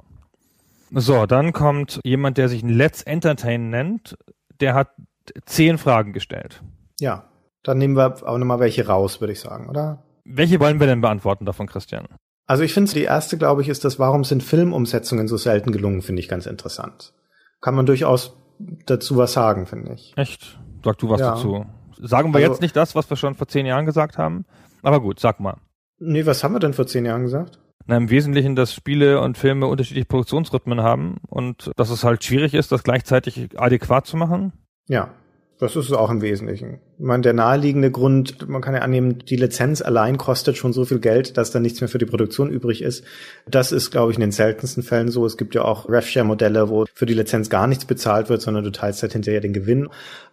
So, 0.91 1.25
dann 1.25 1.53
kommt 1.53 1.99
jemand, 2.03 2.37
der 2.37 2.49
sich 2.49 2.63
Let's 2.63 3.03
Entertain 3.03 3.69
nennt, 3.69 4.17
der 4.59 4.73
hat 4.73 4.89
zehn 5.45 5.77
Fragen 5.77 6.13
gestellt. 6.13 6.63
Ja, 6.99 7.29
dann 7.63 7.77
nehmen 7.77 7.95
wir 7.95 8.27
auch 8.27 8.37
nochmal 8.37 8.59
welche 8.59 8.87
raus, 8.87 9.21
würde 9.21 9.33
ich 9.33 9.39
sagen, 9.39 9.69
oder? 9.69 10.03
Welche 10.23 10.59
wollen 10.59 10.79
wir 10.79 10.87
denn 10.87 11.01
beantworten 11.01 11.45
davon, 11.45 11.67
Christian? 11.67 12.07
Also 12.45 12.63
ich 12.63 12.73
finde, 12.73 12.91
die 12.93 13.03
erste, 13.03 13.37
glaube 13.37 13.61
ich, 13.61 13.69
ist 13.69 13.85
das, 13.85 13.99
warum 13.99 14.23
sind 14.23 14.41
Filmumsetzungen 14.41 15.27
so 15.27 15.37
selten 15.37 15.71
gelungen, 15.71 16.01
finde 16.01 16.21
ich 16.21 16.27
ganz 16.27 16.47
interessant. 16.47 17.13
Kann 17.61 17.75
man 17.75 17.85
durchaus 17.85 18.37
dazu 18.85 19.17
was 19.17 19.33
sagen, 19.33 19.65
finde 19.65 19.93
ich. 19.93 20.13
Echt? 20.15 20.59
Sag 20.83 20.97
du 20.99 21.09
was 21.09 21.19
ja. 21.19 21.31
dazu. 21.31 21.65
Sagen 22.01 22.31
wir 22.33 22.37
also, 22.37 22.51
jetzt 22.51 22.61
nicht 22.61 22.75
das, 22.75 22.95
was 22.95 23.09
wir 23.09 23.17
schon 23.17 23.35
vor 23.35 23.47
zehn 23.47 23.65
Jahren 23.65 23.85
gesagt 23.85 24.17
haben? 24.17 24.45
Aber 24.81 25.01
gut, 25.01 25.19
sag 25.19 25.39
mal. 25.39 25.57
Nee, 25.99 26.25
was 26.25 26.43
haben 26.43 26.53
wir 26.53 26.59
denn 26.59 26.73
vor 26.73 26.87
zehn 26.87 27.05
Jahren 27.05 27.23
gesagt? 27.23 27.59
Na, 27.85 27.97
im 27.97 28.09
Wesentlichen, 28.09 28.55
dass 28.55 28.73
Spiele 28.73 29.19
und 29.19 29.37
Filme 29.37 29.67
unterschiedliche 29.67 30.05
Produktionsrhythmen 30.05 30.81
haben 30.81 31.17
und 31.27 31.71
dass 31.75 31.89
es 31.89 32.03
halt 32.03 32.23
schwierig 32.23 32.53
ist, 32.53 32.71
das 32.71 32.83
gleichzeitig 32.83 33.59
adäquat 33.59 34.05
zu 34.05 34.15
machen. 34.15 34.53
Ja, 34.87 35.09
das 35.59 35.75
ist 35.75 35.87
es 35.87 35.91
auch 35.91 36.09
im 36.09 36.21
Wesentlichen. 36.21 36.79
Ich 36.97 37.05
meine, 37.05 37.21
der 37.21 37.33
naheliegende 37.33 37.91
Grund, 37.91 38.47
man 38.47 38.61
kann 38.61 38.73
ja 38.73 38.79
annehmen, 38.79 39.19
die 39.19 39.35
Lizenz 39.35 39.81
allein 39.81 40.17
kostet 40.17 40.55
schon 40.55 40.71
so 40.71 40.85
viel 40.85 40.99
Geld, 40.99 41.35
dass 41.35 41.51
da 41.51 41.59
nichts 41.59 41.81
mehr 41.81 41.89
für 41.89 41.97
die 41.97 42.05
Produktion 42.05 42.49
übrig 42.49 42.81
ist. 42.81 43.03
Das 43.45 43.73
ist, 43.73 43.91
glaube 43.91 44.11
ich, 44.11 44.17
in 44.17 44.21
den 44.21 44.31
seltensten 44.31 44.83
Fällen 44.83 45.09
so. 45.09 45.25
Es 45.25 45.35
gibt 45.35 45.55
ja 45.55 45.65
auch 45.65 45.89
RefShare-Modelle, 45.89 46.69
wo 46.69 46.85
für 46.93 47.05
die 47.05 47.13
Lizenz 47.13 47.49
gar 47.49 47.67
nichts 47.67 47.83
bezahlt 47.83 48.29
wird, 48.29 48.41
sondern 48.41 48.63
du 48.63 48.71
teilst 48.71 49.01
halt 49.01 49.11
hinterher 49.11 49.41
den 49.41 49.51
Gewinn. 49.51 49.89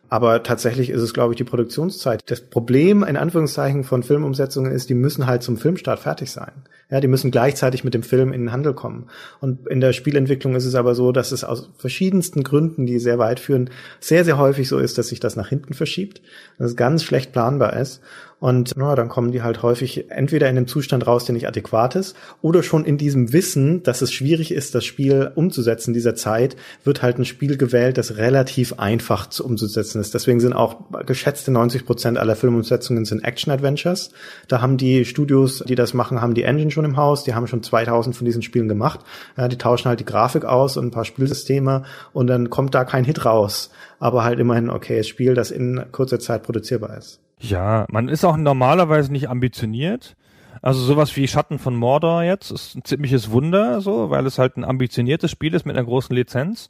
Aber 0.08 0.42
tatsächlich 0.42 0.90
ist 0.90 1.02
es, 1.02 1.14
glaube 1.14 1.32
ich, 1.32 1.36
die 1.36 1.44
Produktionszeit. 1.44 2.22
Das 2.26 2.40
Problem, 2.40 3.02
in 3.02 3.16
Anführungszeichen, 3.16 3.82
von 3.82 4.02
Filmumsetzungen 4.02 4.70
ist, 4.70 4.88
die 4.88 4.94
müssen 4.94 5.26
halt 5.26 5.42
zum 5.42 5.56
Filmstart 5.56 5.98
fertig 5.98 6.30
sein. 6.30 6.52
Ja, 6.90 7.00
die 7.00 7.08
müssen 7.08 7.32
gleichzeitig 7.32 7.82
mit 7.82 7.94
dem 7.94 8.04
Film 8.04 8.32
in 8.32 8.42
den 8.42 8.52
Handel 8.52 8.72
kommen. 8.72 9.08
Und 9.40 9.66
in 9.66 9.80
der 9.80 9.92
Spielentwicklung 9.92 10.54
ist 10.54 10.64
es 10.64 10.76
aber 10.76 10.94
so, 10.94 11.10
dass 11.10 11.32
es 11.32 11.42
aus 11.42 11.70
verschiedensten 11.76 12.44
Gründen, 12.44 12.86
die 12.86 13.00
sehr 13.00 13.18
weit 13.18 13.40
führen, 13.40 13.70
sehr, 13.98 14.24
sehr 14.24 14.38
häufig 14.38 14.68
so 14.68 14.78
ist, 14.78 14.96
dass 14.96 15.08
sich 15.08 15.18
das 15.18 15.34
nach 15.34 15.48
hinten 15.48 15.74
verschiebt, 15.74 16.22
dass 16.58 16.70
es 16.70 16.76
ganz 16.76 17.02
schlecht 17.02 17.32
planbar 17.32 17.72
ist. 17.74 18.00
Und 18.38 18.74
na, 18.76 18.94
dann 18.94 19.08
kommen 19.08 19.32
die 19.32 19.42
halt 19.42 19.62
häufig 19.62 20.10
entweder 20.10 20.50
in 20.50 20.58
einem 20.58 20.66
Zustand 20.66 21.06
raus, 21.06 21.24
der 21.24 21.32
nicht 21.32 21.48
adäquat 21.48 21.96
ist, 21.96 22.14
oder 22.42 22.62
schon 22.62 22.84
in 22.84 22.98
diesem 22.98 23.32
Wissen, 23.32 23.82
dass 23.82 24.02
es 24.02 24.12
schwierig 24.12 24.52
ist, 24.52 24.74
das 24.74 24.84
Spiel 24.84 25.32
umzusetzen 25.34 25.94
dieser 25.94 26.14
Zeit, 26.14 26.54
wird 26.84 27.00
halt 27.00 27.18
ein 27.18 27.24
Spiel 27.24 27.56
gewählt, 27.56 27.96
das 27.96 28.18
relativ 28.18 28.78
einfach 28.78 29.30
zu 29.30 29.42
umzusetzen 29.42 30.02
ist. 30.02 30.12
Deswegen 30.12 30.40
sind 30.40 30.52
auch 30.52 30.76
geschätzte 31.06 31.50
90 31.50 31.86
Prozent 31.86 32.18
aller 32.18 32.36
Filmumsetzungen 32.36 33.06
sind 33.06 33.24
Action-Adventures. 33.24 34.10
Da 34.48 34.60
haben 34.60 34.76
die 34.76 35.06
Studios, 35.06 35.64
die 35.66 35.74
das 35.74 35.94
machen, 35.94 36.20
haben 36.20 36.34
die 36.34 36.42
Engine 36.42 36.70
schon 36.70 36.84
im 36.84 36.98
Haus, 36.98 37.24
die 37.24 37.34
haben 37.34 37.46
schon 37.46 37.62
2000 37.62 38.14
von 38.14 38.26
diesen 38.26 38.42
Spielen 38.42 38.68
gemacht. 38.68 39.00
Ja, 39.38 39.48
die 39.48 39.56
tauschen 39.56 39.88
halt 39.88 40.00
die 40.00 40.04
Grafik 40.04 40.44
aus 40.44 40.76
und 40.76 40.86
ein 40.86 40.90
paar 40.90 41.06
Spielsysteme 41.06 41.84
und 42.12 42.26
dann 42.26 42.50
kommt 42.50 42.74
da 42.74 42.84
kein 42.84 43.04
Hit 43.04 43.24
raus. 43.24 43.70
Aber 43.98 44.24
halt 44.24 44.38
immerhin 44.40 44.68
okayes 44.68 45.08
Spiel, 45.08 45.32
das 45.32 45.50
in 45.50 45.86
kurzer 45.90 46.18
Zeit 46.18 46.42
produzierbar 46.42 46.98
ist. 46.98 47.20
Ja, 47.38 47.86
man 47.90 48.08
ist 48.08 48.24
auch 48.24 48.36
normalerweise 48.36 49.12
nicht 49.12 49.28
ambitioniert. 49.28 50.16
Also 50.62 50.80
sowas 50.80 51.14
wie 51.16 51.28
Schatten 51.28 51.58
von 51.58 51.76
Mordor 51.76 52.22
jetzt 52.22 52.50
ist 52.50 52.74
ein 52.74 52.84
ziemliches 52.84 53.30
Wunder, 53.30 53.80
so, 53.80 54.10
weil 54.10 54.26
es 54.26 54.38
halt 54.38 54.56
ein 54.56 54.64
ambitioniertes 54.64 55.30
Spiel 55.30 55.54
ist 55.54 55.66
mit 55.66 55.76
einer 55.76 55.84
großen 55.84 56.14
Lizenz. 56.14 56.68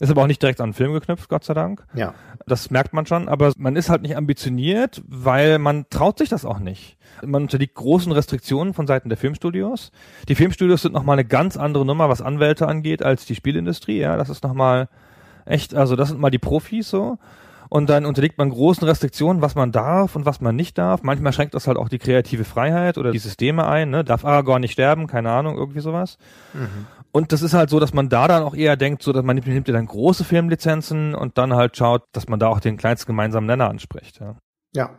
Ist 0.00 0.10
aber 0.10 0.22
auch 0.22 0.26
nicht 0.28 0.40
direkt 0.40 0.60
an 0.60 0.70
den 0.70 0.74
Film 0.74 0.92
geknüpft, 0.92 1.28
Gott 1.28 1.42
sei 1.42 1.54
Dank. 1.54 1.84
Ja. 1.94 2.14
Das 2.46 2.70
merkt 2.70 2.92
man 2.92 3.04
schon, 3.04 3.28
aber 3.28 3.52
man 3.58 3.74
ist 3.74 3.90
halt 3.90 4.02
nicht 4.02 4.16
ambitioniert, 4.16 5.02
weil 5.08 5.58
man 5.58 5.86
traut 5.90 6.18
sich 6.18 6.28
das 6.28 6.44
auch 6.44 6.60
nicht. 6.60 6.96
Man 7.24 7.42
unterliegt 7.42 7.74
großen 7.74 8.12
Restriktionen 8.12 8.74
von 8.74 8.86
Seiten 8.86 9.08
der 9.08 9.18
Filmstudios. 9.18 9.90
Die 10.28 10.36
Filmstudios 10.36 10.82
sind 10.82 10.94
nochmal 10.94 11.14
eine 11.14 11.24
ganz 11.24 11.56
andere 11.56 11.84
Nummer, 11.84 12.08
was 12.08 12.22
Anwälte 12.22 12.68
angeht, 12.68 13.02
als 13.02 13.26
die 13.26 13.34
Spielindustrie, 13.34 13.98
ja. 13.98 14.16
Das 14.16 14.30
ist 14.30 14.44
nochmal 14.44 14.88
echt, 15.44 15.74
also 15.74 15.96
das 15.96 16.10
sind 16.10 16.20
mal 16.20 16.30
die 16.30 16.38
Profis 16.38 16.88
so 16.88 17.18
und 17.68 17.90
dann 17.90 18.06
unterliegt 18.06 18.38
man 18.38 18.50
großen 18.50 18.86
Restriktionen, 18.86 19.42
was 19.42 19.54
man 19.54 19.72
darf 19.72 20.16
und 20.16 20.26
was 20.26 20.40
man 20.40 20.56
nicht 20.56 20.78
darf. 20.78 21.02
Manchmal 21.02 21.32
schränkt 21.32 21.54
das 21.54 21.66
halt 21.66 21.76
auch 21.76 21.88
die 21.88 21.98
kreative 21.98 22.44
Freiheit 22.44 22.98
oder 22.98 23.12
die 23.12 23.18
Systeme 23.18 23.66
ein. 23.66 23.90
Ne? 23.90 24.04
Darf 24.04 24.24
Aragorn 24.24 24.60
nicht 24.60 24.72
sterben? 24.72 25.06
Keine 25.06 25.30
Ahnung, 25.30 25.56
irgendwie 25.56 25.80
sowas. 25.80 26.18
Mhm. 26.54 26.86
Und 27.10 27.32
das 27.32 27.42
ist 27.42 27.54
halt 27.54 27.70
so, 27.70 27.80
dass 27.80 27.94
man 27.94 28.08
da 28.08 28.28
dann 28.28 28.42
auch 28.42 28.54
eher 28.54 28.76
denkt, 28.76 29.02
so 29.02 29.12
dass 29.12 29.24
man 29.24 29.36
nimmt, 29.36 29.46
nimmt 29.46 29.68
ja 29.68 29.74
dann 29.74 29.86
große 29.86 30.24
Filmlizenzen 30.24 31.14
und 31.14 31.38
dann 31.38 31.54
halt 31.54 31.76
schaut, 31.76 32.04
dass 32.12 32.28
man 32.28 32.38
da 32.38 32.48
auch 32.48 32.60
den 32.60 32.76
kleinsten 32.76 33.08
gemeinsamen 33.08 33.46
Nenner 33.46 33.68
anspricht. 33.68 34.20
Ja. 34.20 34.36
ja. 34.74 34.90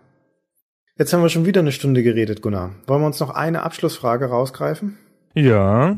Jetzt 0.98 1.14
haben 1.14 1.22
wir 1.22 1.30
schon 1.30 1.46
wieder 1.46 1.62
eine 1.62 1.72
Stunde 1.72 2.04
geredet, 2.04 2.42
Gunnar. 2.42 2.72
Wollen 2.88 3.02
wir 3.02 3.08
uns 3.08 3.20
noch 3.20 3.30
eine 3.30 3.64
Abschlussfrage 3.64 4.26
rausgreifen? 4.26 4.98
Ja, 5.34 5.98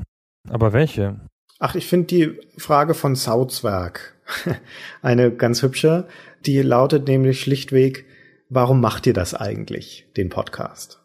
aber 0.49 0.73
welche? 0.73 1.19
Ach, 1.59 1.75
ich 1.75 1.87
finde 1.87 2.07
die 2.07 2.39
Frage 2.57 2.93
von 2.93 3.15
Sauzwerk 3.15 4.15
eine 5.01 5.31
ganz 5.31 5.61
hübsche. 5.63 6.07
Die 6.45 6.59
lautet 6.63 7.07
nämlich 7.07 7.39
schlichtweg, 7.39 8.05
warum 8.49 8.81
macht 8.81 9.05
ihr 9.05 9.13
das 9.13 9.35
eigentlich, 9.35 10.07
den 10.17 10.29
Podcast? 10.29 10.99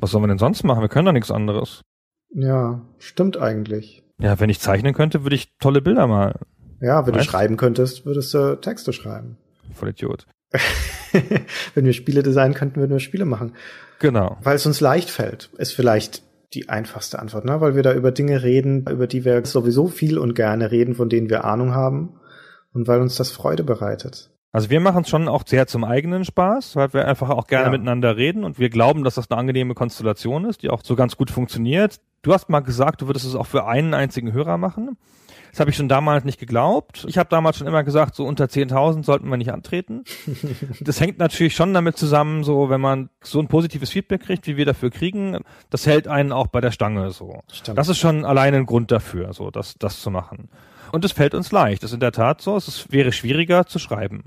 Was 0.00 0.12
sollen 0.12 0.22
wir 0.22 0.28
denn 0.28 0.38
sonst 0.38 0.62
machen? 0.62 0.80
Wir 0.80 0.88
können 0.88 1.06
doch 1.06 1.12
nichts 1.12 1.32
anderes. 1.32 1.82
Ja, 2.30 2.82
stimmt 2.98 3.36
eigentlich. 3.36 4.04
Ja, 4.20 4.38
wenn 4.38 4.48
ich 4.48 4.60
zeichnen 4.60 4.94
könnte, 4.94 5.24
würde 5.24 5.34
ich 5.34 5.56
tolle 5.58 5.82
Bilder 5.82 6.06
malen. 6.06 6.38
Ja, 6.80 7.04
wenn 7.04 7.14
weißt? 7.14 7.26
du 7.26 7.30
schreiben 7.30 7.56
könntest, 7.56 8.06
würdest 8.06 8.32
du 8.32 8.60
Texte 8.60 8.92
schreiben. 8.92 9.38
Voll 9.72 9.88
Idiot. 9.88 10.26
wenn 11.74 11.84
wir 11.84 11.92
Spiele 11.92 12.22
designen 12.22 12.54
könnten, 12.54 12.78
würden 12.78 12.92
wir 12.92 13.00
Spiele 13.00 13.24
machen. 13.24 13.54
Genau. 13.98 14.38
Weil 14.42 14.54
es 14.54 14.66
uns 14.66 14.80
leicht 14.80 15.10
fällt, 15.10 15.50
ist 15.58 15.74
vielleicht 15.74 16.22
die 16.54 16.68
einfachste 16.68 17.18
Antwort, 17.18 17.44
ne? 17.44 17.60
weil 17.60 17.74
wir 17.74 17.82
da 17.82 17.92
über 17.92 18.12
Dinge 18.12 18.44
reden, 18.44 18.86
über 18.88 19.08
die 19.08 19.24
wir 19.24 19.44
sowieso 19.44 19.88
viel 19.88 20.16
und 20.16 20.34
gerne 20.34 20.70
reden, 20.70 20.94
von 20.94 21.08
denen 21.08 21.28
wir 21.28 21.44
Ahnung 21.44 21.74
haben 21.74 22.17
und 22.78 22.88
weil 22.88 23.00
uns 23.00 23.16
das 23.16 23.30
Freude 23.30 23.64
bereitet. 23.64 24.30
Also 24.52 24.70
wir 24.70 24.80
machen 24.80 25.02
es 25.02 25.10
schon 25.10 25.28
auch 25.28 25.42
sehr 25.46 25.66
zum 25.66 25.84
eigenen 25.84 26.24
Spaß, 26.24 26.76
weil 26.76 26.92
wir 26.94 27.06
einfach 27.06 27.28
auch 27.28 27.48
gerne 27.48 27.66
ja. 27.66 27.70
miteinander 27.72 28.16
reden 28.16 28.44
und 28.44 28.58
wir 28.58 28.70
glauben, 28.70 29.04
dass 29.04 29.16
das 29.16 29.30
eine 29.30 29.38
angenehme 29.38 29.74
Konstellation 29.74 30.46
ist, 30.46 30.62
die 30.62 30.70
auch 30.70 30.82
so 30.82 30.96
ganz 30.96 31.16
gut 31.16 31.30
funktioniert. 31.30 32.00
Du 32.22 32.32
hast 32.32 32.48
mal 32.48 32.60
gesagt, 32.60 33.02
du 33.02 33.06
würdest 33.06 33.26
es 33.26 33.34
auch 33.34 33.46
für 33.46 33.66
einen 33.66 33.92
einzigen 33.92 34.32
Hörer 34.32 34.56
machen. 34.56 34.96
Das 35.50 35.60
habe 35.60 35.70
ich 35.70 35.76
schon 35.76 35.88
damals 35.88 36.24
nicht 36.24 36.38
geglaubt. 36.38 37.04
Ich 37.08 37.18
habe 37.18 37.28
damals 37.30 37.56
schon 37.56 37.66
immer 37.66 37.82
gesagt, 37.82 38.14
so 38.14 38.24
unter 38.24 38.44
10.000 38.44 39.04
sollten 39.04 39.28
wir 39.28 39.36
nicht 39.36 39.52
antreten. 39.52 40.04
das 40.80 41.00
hängt 41.00 41.18
natürlich 41.18 41.54
schon 41.54 41.74
damit 41.74 41.96
zusammen, 41.96 42.44
so 42.44 42.70
wenn 42.70 42.80
man 42.80 43.10
so 43.22 43.40
ein 43.40 43.48
positives 43.48 43.90
Feedback 43.90 44.22
kriegt, 44.22 44.46
wie 44.46 44.56
wir 44.56 44.66
dafür 44.66 44.90
kriegen, 44.90 45.38
das 45.70 45.86
hält 45.86 46.06
einen 46.06 46.32
auch 46.32 46.46
bei 46.46 46.60
der 46.60 46.70
Stange 46.70 47.10
so. 47.10 47.40
Stimmt. 47.52 47.78
Das 47.78 47.88
ist 47.88 47.98
schon 47.98 48.24
alleine 48.24 48.58
ein 48.58 48.66
Grund 48.66 48.90
dafür, 48.92 49.32
so 49.32 49.50
das, 49.50 49.74
das 49.78 50.00
zu 50.00 50.10
machen. 50.10 50.48
Und 50.92 51.04
es 51.04 51.12
fällt 51.12 51.34
uns 51.34 51.52
leicht. 51.52 51.82
Das 51.82 51.90
ist 51.90 51.94
in 51.94 52.00
der 52.00 52.12
Tat 52.12 52.40
so. 52.40 52.56
Es 52.56 52.90
wäre 52.90 53.12
schwieriger 53.12 53.66
zu 53.66 53.78
schreiben. 53.78 54.24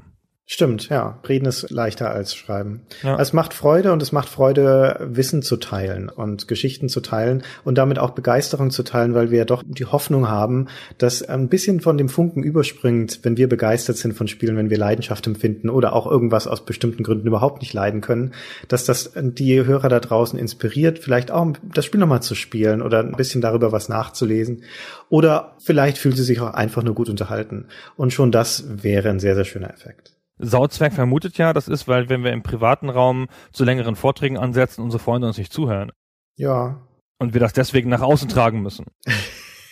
Stimmt, 0.53 0.89
ja. 0.89 1.17
Reden 1.29 1.45
ist 1.45 1.69
leichter 1.69 2.11
als 2.11 2.35
schreiben. 2.35 2.81
Ja. 3.03 3.17
Es 3.17 3.31
macht 3.31 3.53
Freude 3.53 3.93
und 3.93 4.03
es 4.03 4.11
macht 4.11 4.27
Freude, 4.27 4.97
Wissen 4.99 5.43
zu 5.43 5.55
teilen 5.55 6.09
und 6.09 6.49
Geschichten 6.49 6.89
zu 6.89 6.99
teilen 6.99 7.43
und 7.63 7.77
damit 7.77 7.99
auch 7.99 8.09
Begeisterung 8.09 8.69
zu 8.69 8.83
teilen, 8.83 9.13
weil 9.13 9.31
wir 9.31 9.37
ja 9.37 9.45
doch 9.45 9.63
die 9.65 9.85
Hoffnung 9.85 10.27
haben, 10.27 10.67
dass 10.97 11.23
ein 11.23 11.47
bisschen 11.47 11.79
von 11.79 11.97
dem 11.97 12.09
Funken 12.09 12.43
überspringt, 12.43 13.21
wenn 13.23 13.37
wir 13.37 13.47
begeistert 13.47 13.95
sind 13.95 14.11
von 14.11 14.27
Spielen, 14.27 14.57
wenn 14.57 14.69
wir 14.69 14.77
Leidenschaft 14.77 15.25
empfinden 15.25 15.69
oder 15.69 15.93
auch 15.93 16.05
irgendwas 16.05 16.47
aus 16.47 16.65
bestimmten 16.65 17.03
Gründen 17.03 17.27
überhaupt 17.27 17.61
nicht 17.61 17.71
leiden 17.71 18.01
können, 18.01 18.33
dass 18.67 18.83
das 18.83 19.13
die 19.15 19.63
Hörer 19.63 19.87
da 19.87 20.01
draußen 20.01 20.37
inspiriert, 20.37 20.99
vielleicht 20.99 21.31
auch 21.31 21.47
das 21.73 21.85
Spiel 21.85 22.01
nochmal 22.01 22.23
zu 22.23 22.35
spielen 22.35 22.81
oder 22.81 22.99
ein 22.99 23.13
bisschen 23.13 23.39
darüber 23.39 23.71
was 23.71 23.87
nachzulesen. 23.87 24.63
Oder 25.07 25.55
vielleicht 25.63 25.97
fühlt 25.97 26.17
sie 26.17 26.25
sich 26.25 26.41
auch 26.41 26.53
einfach 26.53 26.83
nur 26.83 26.93
gut 26.93 27.07
unterhalten. 27.07 27.67
Und 27.95 28.11
schon 28.11 28.33
das 28.33 28.65
wäre 28.83 29.09
ein 29.09 29.21
sehr, 29.21 29.35
sehr 29.35 29.45
schöner 29.45 29.69
Effekt. 29.69 30.11
Sauzwerg 30.41 30.93
vermutet 30.93 31.37
ja, 31.37 31.53
das 31.53 31.67
ist, 31.67 31.87
weil 31.87 32.09
wenn 32.09 32.23
wir 32.23 32.31
im 32.31 32.43
privaten 32.43 32.89
Raum 32.89 33.27
zu 33.51 33.63
längeren 33.63 33.95
Vorträgen 33.95 34.37
ansetzen, 34.37 34.81
unsere 34.81 35.01
Freunde 35.01 35.27
uns 35.27 35.37
nicht 35.37 35.53
zuhören. 35.53 35.91
Ja. 36.37 36.81
Und 37.19 37.33
wir 37.33 37.39
das 37.39 37.53
deswegen 37.53 37.89
nach 37.89 38.01
außen 38.01 38.29
tragen 38.29 38.61
müssen. 38.61 38.85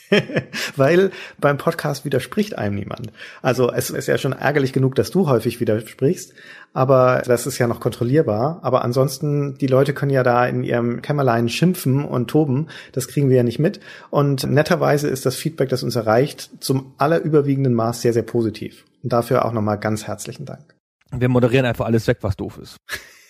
weil 0.76 1.12
beim 1.40 1.58
Podcast 1.58 2.06
widerspricht 2.06 2.58
einem 2.58 2.76
niemand. 2.76 3.12
Also 3.42 3.72
es 3.72 3.90
ist 3.90 4.08
ja 4.08 4.18
schon 4.18 4.34
ärgerlich 4.34 4.74
genug, 4.74 4.96
dass 4.96 5.12
du 5.12 5.28
häufig 5.28 5.60
widersprichst, 5.60 6.34
aber 6.74 7.24
das 7.26 7.48
ist 7.48 7.58
ja 7.58 7.68
noch 7.68 7.80
kontrollierbar. 7.80 8.60
Aber 8.62 8.84
ansonsten, 8.84 9.58
die 9.58 9.68
Leute 9.68 9.94
können 9.94 10.12
ja 10.12 10.24
da 10.24 10.46
in 10.46 10.64
ihrem 10.64 11.02
Kämmerlein 11.02 11.50
schimpfen 11.50 12.06
und 12.06 12.30
toben. 12.30 12.68
Das 12.92 13.08
kriegen 13.08 13.30
wir 13.30 13.38
ja 13.38 13.44
nicht 13.44 13.60
mit. 13.60 13.80
Und 14.10 14.50
netterweise 14.50 15.08
ist 15.08 15.26
das 15.26 15.36
Feedback, 15.36 15.70
das 15.70 15.84
uns 15.84 15.96
erreicht, 15.96 16.50
zum 16.60 16.94
allerüberwiegenden 16.98 17.74
Maß 17.74 18.02
sehr, 18.02 18.14
sehr 18.14 18.24
positiv. 18.24 18.86
Und 19.04 19.14
dafür 19.14 19.46
auch 19.46 19.54
nochmal 19.54 19.80
ganz 19.80 20.08
herzlichen 20.08 20.46
Dank. 20.46 20.76
Wir 21.12 21.30
moderieren 21.30 21.66
einfach 21.66 21.86
alles 21.86 22.08
weg, 22.08 22.18
was 22.22 22.36
doof 22.36 22.60
ist. 22.62 22.78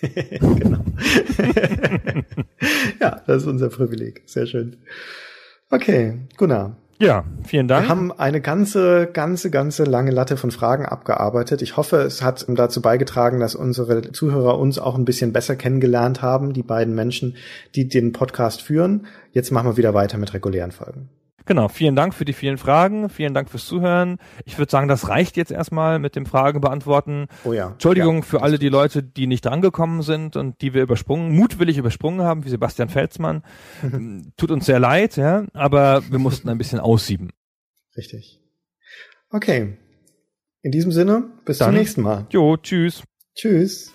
genau. 0.00 0.80
ja, 3.00 3.22
das 3.26 3.42
ist 3.42 3.48
unser 3.48 3.68
Privileg. 3.68 4.22
Sehr 4.26 4.46
schön. 4.46 4.76
Okay, 5.70 6.18
Gunnar. 6.36 6.76
Ja, 6.98 7.24
vielen 7.44 7.66
Dank. 7.66 7.84
Wir 7.86 7.88
haben 7.88 8.12
eine 8.12 8.42
ganze, 8.42 9.08
ganze, 9.10 9.50
ganze 9.50 9.84
lange 9.84 10.10
Latte 10.10 10.36
von 10.36 10.50
Fragen 10.50 10.84
abgearbeitet. 10.84 11.62
Ich 11.62 11.78
hoffe, 11.78 11.96
es 12.02 12.20
hat 12.20 12.44
dazu 12.48 12.82
beigetragen, 12.82 13.40
dass 13.40 13.54
unsere 13.54 14.12
Zuhörer 14.12 14.58
uns 14.58 14.78
auch 14.78 14.96
ein 14.96 15.06
bisschen 15.06 15.32
besser 15.32 15.56
kennengelernt 15.56 16.20
haben, 16.20 16.52
die 16.52 16.62
beiden 16.62 16.94
Menschen, 16.94 17.36
die 17.74 17.88
den 17.88 18.12
Podcast 18.12 18.60
führen. 18.60 19.06
Jetzt 19.32 19.50
machen 19.50 19.70
wir 19.70 19.76
wieder 19.78 19.94
weiter 19.94 20.18
mit 20.18 20.34
regulären 20.34 20.72
Folgen. 20.72 21.08
Genau, 21.50 21.66
vielen 21.66 21.96
Dank 21.96 22.14
für 22.14 22.24
die 22.24 22.32
vielen 22.32 22.58
Fragen, 22.58 23.08
vielen 23.08 23.34
Dank 23.34 23.50
fürs 23.50 23.66
Zuhören. 23.66 24.18
Ich 24.44 24.56
würde 24.56 24.70
sagen, 24.70 24.86
das 24.86 25.08
reicht 25.08 25.36
jetzt 25.36 25.50
erstmal 25.50 25.98
mit 25.98 26.14
dem 26.14 26.24
Fragen 26.24 26.60
beantworten. 26.60 27.26
Oh 27.42 27.52
ja. 27.52 27.72
Entschuldigung 27.72 28.18
ja, 28.18 28.22
für 28.22 28.42
alle 28.42 28.60
die 28.60 28.68
Leute, 28.68 29.02
die 29.02 29.26
nicht 29.26 29.44
drangekommen 29.44 30.02
sind 30.02 30.36
und 30.36 30.60
die 30.60 30.74
wir 30.74 30.82
übersprungen, 30.84 31.34
mutwillig 31.34 31.76
übersprungen 31.76 32.20
haben, 32.24 32.44
wie 32.44 32.50
Sebastian 32.50 32.88
Felsmann. 32.88 33.42
Tut 34.36 34.52
uns 34.52 34.64
sehr 34.64 34.78
leid, 34.78 35.16
ja, 35.16 35.44
aber 35.52 36.08
wir 36.08 36.20
mussten 36.20 36.48
ein 36.48 36.56
bisschen 36.56 36.78
aussieben. 36.78 37.30
Richtig. 37.96 38.38
Okay. 39.30 39.76
In 40.62 40.70
diesem 40.70 40.92
Sinne, 40.92 41.32
bis 41.44 41.58
Dann, 41.58 41.70
zum 41.70 41.74
nächsten 41.74 42.02
Mal. 42.02 42.28
Jo, 42.30 42.58
tschüss. 42.58 43.02
Tschüss. 43.34 43.92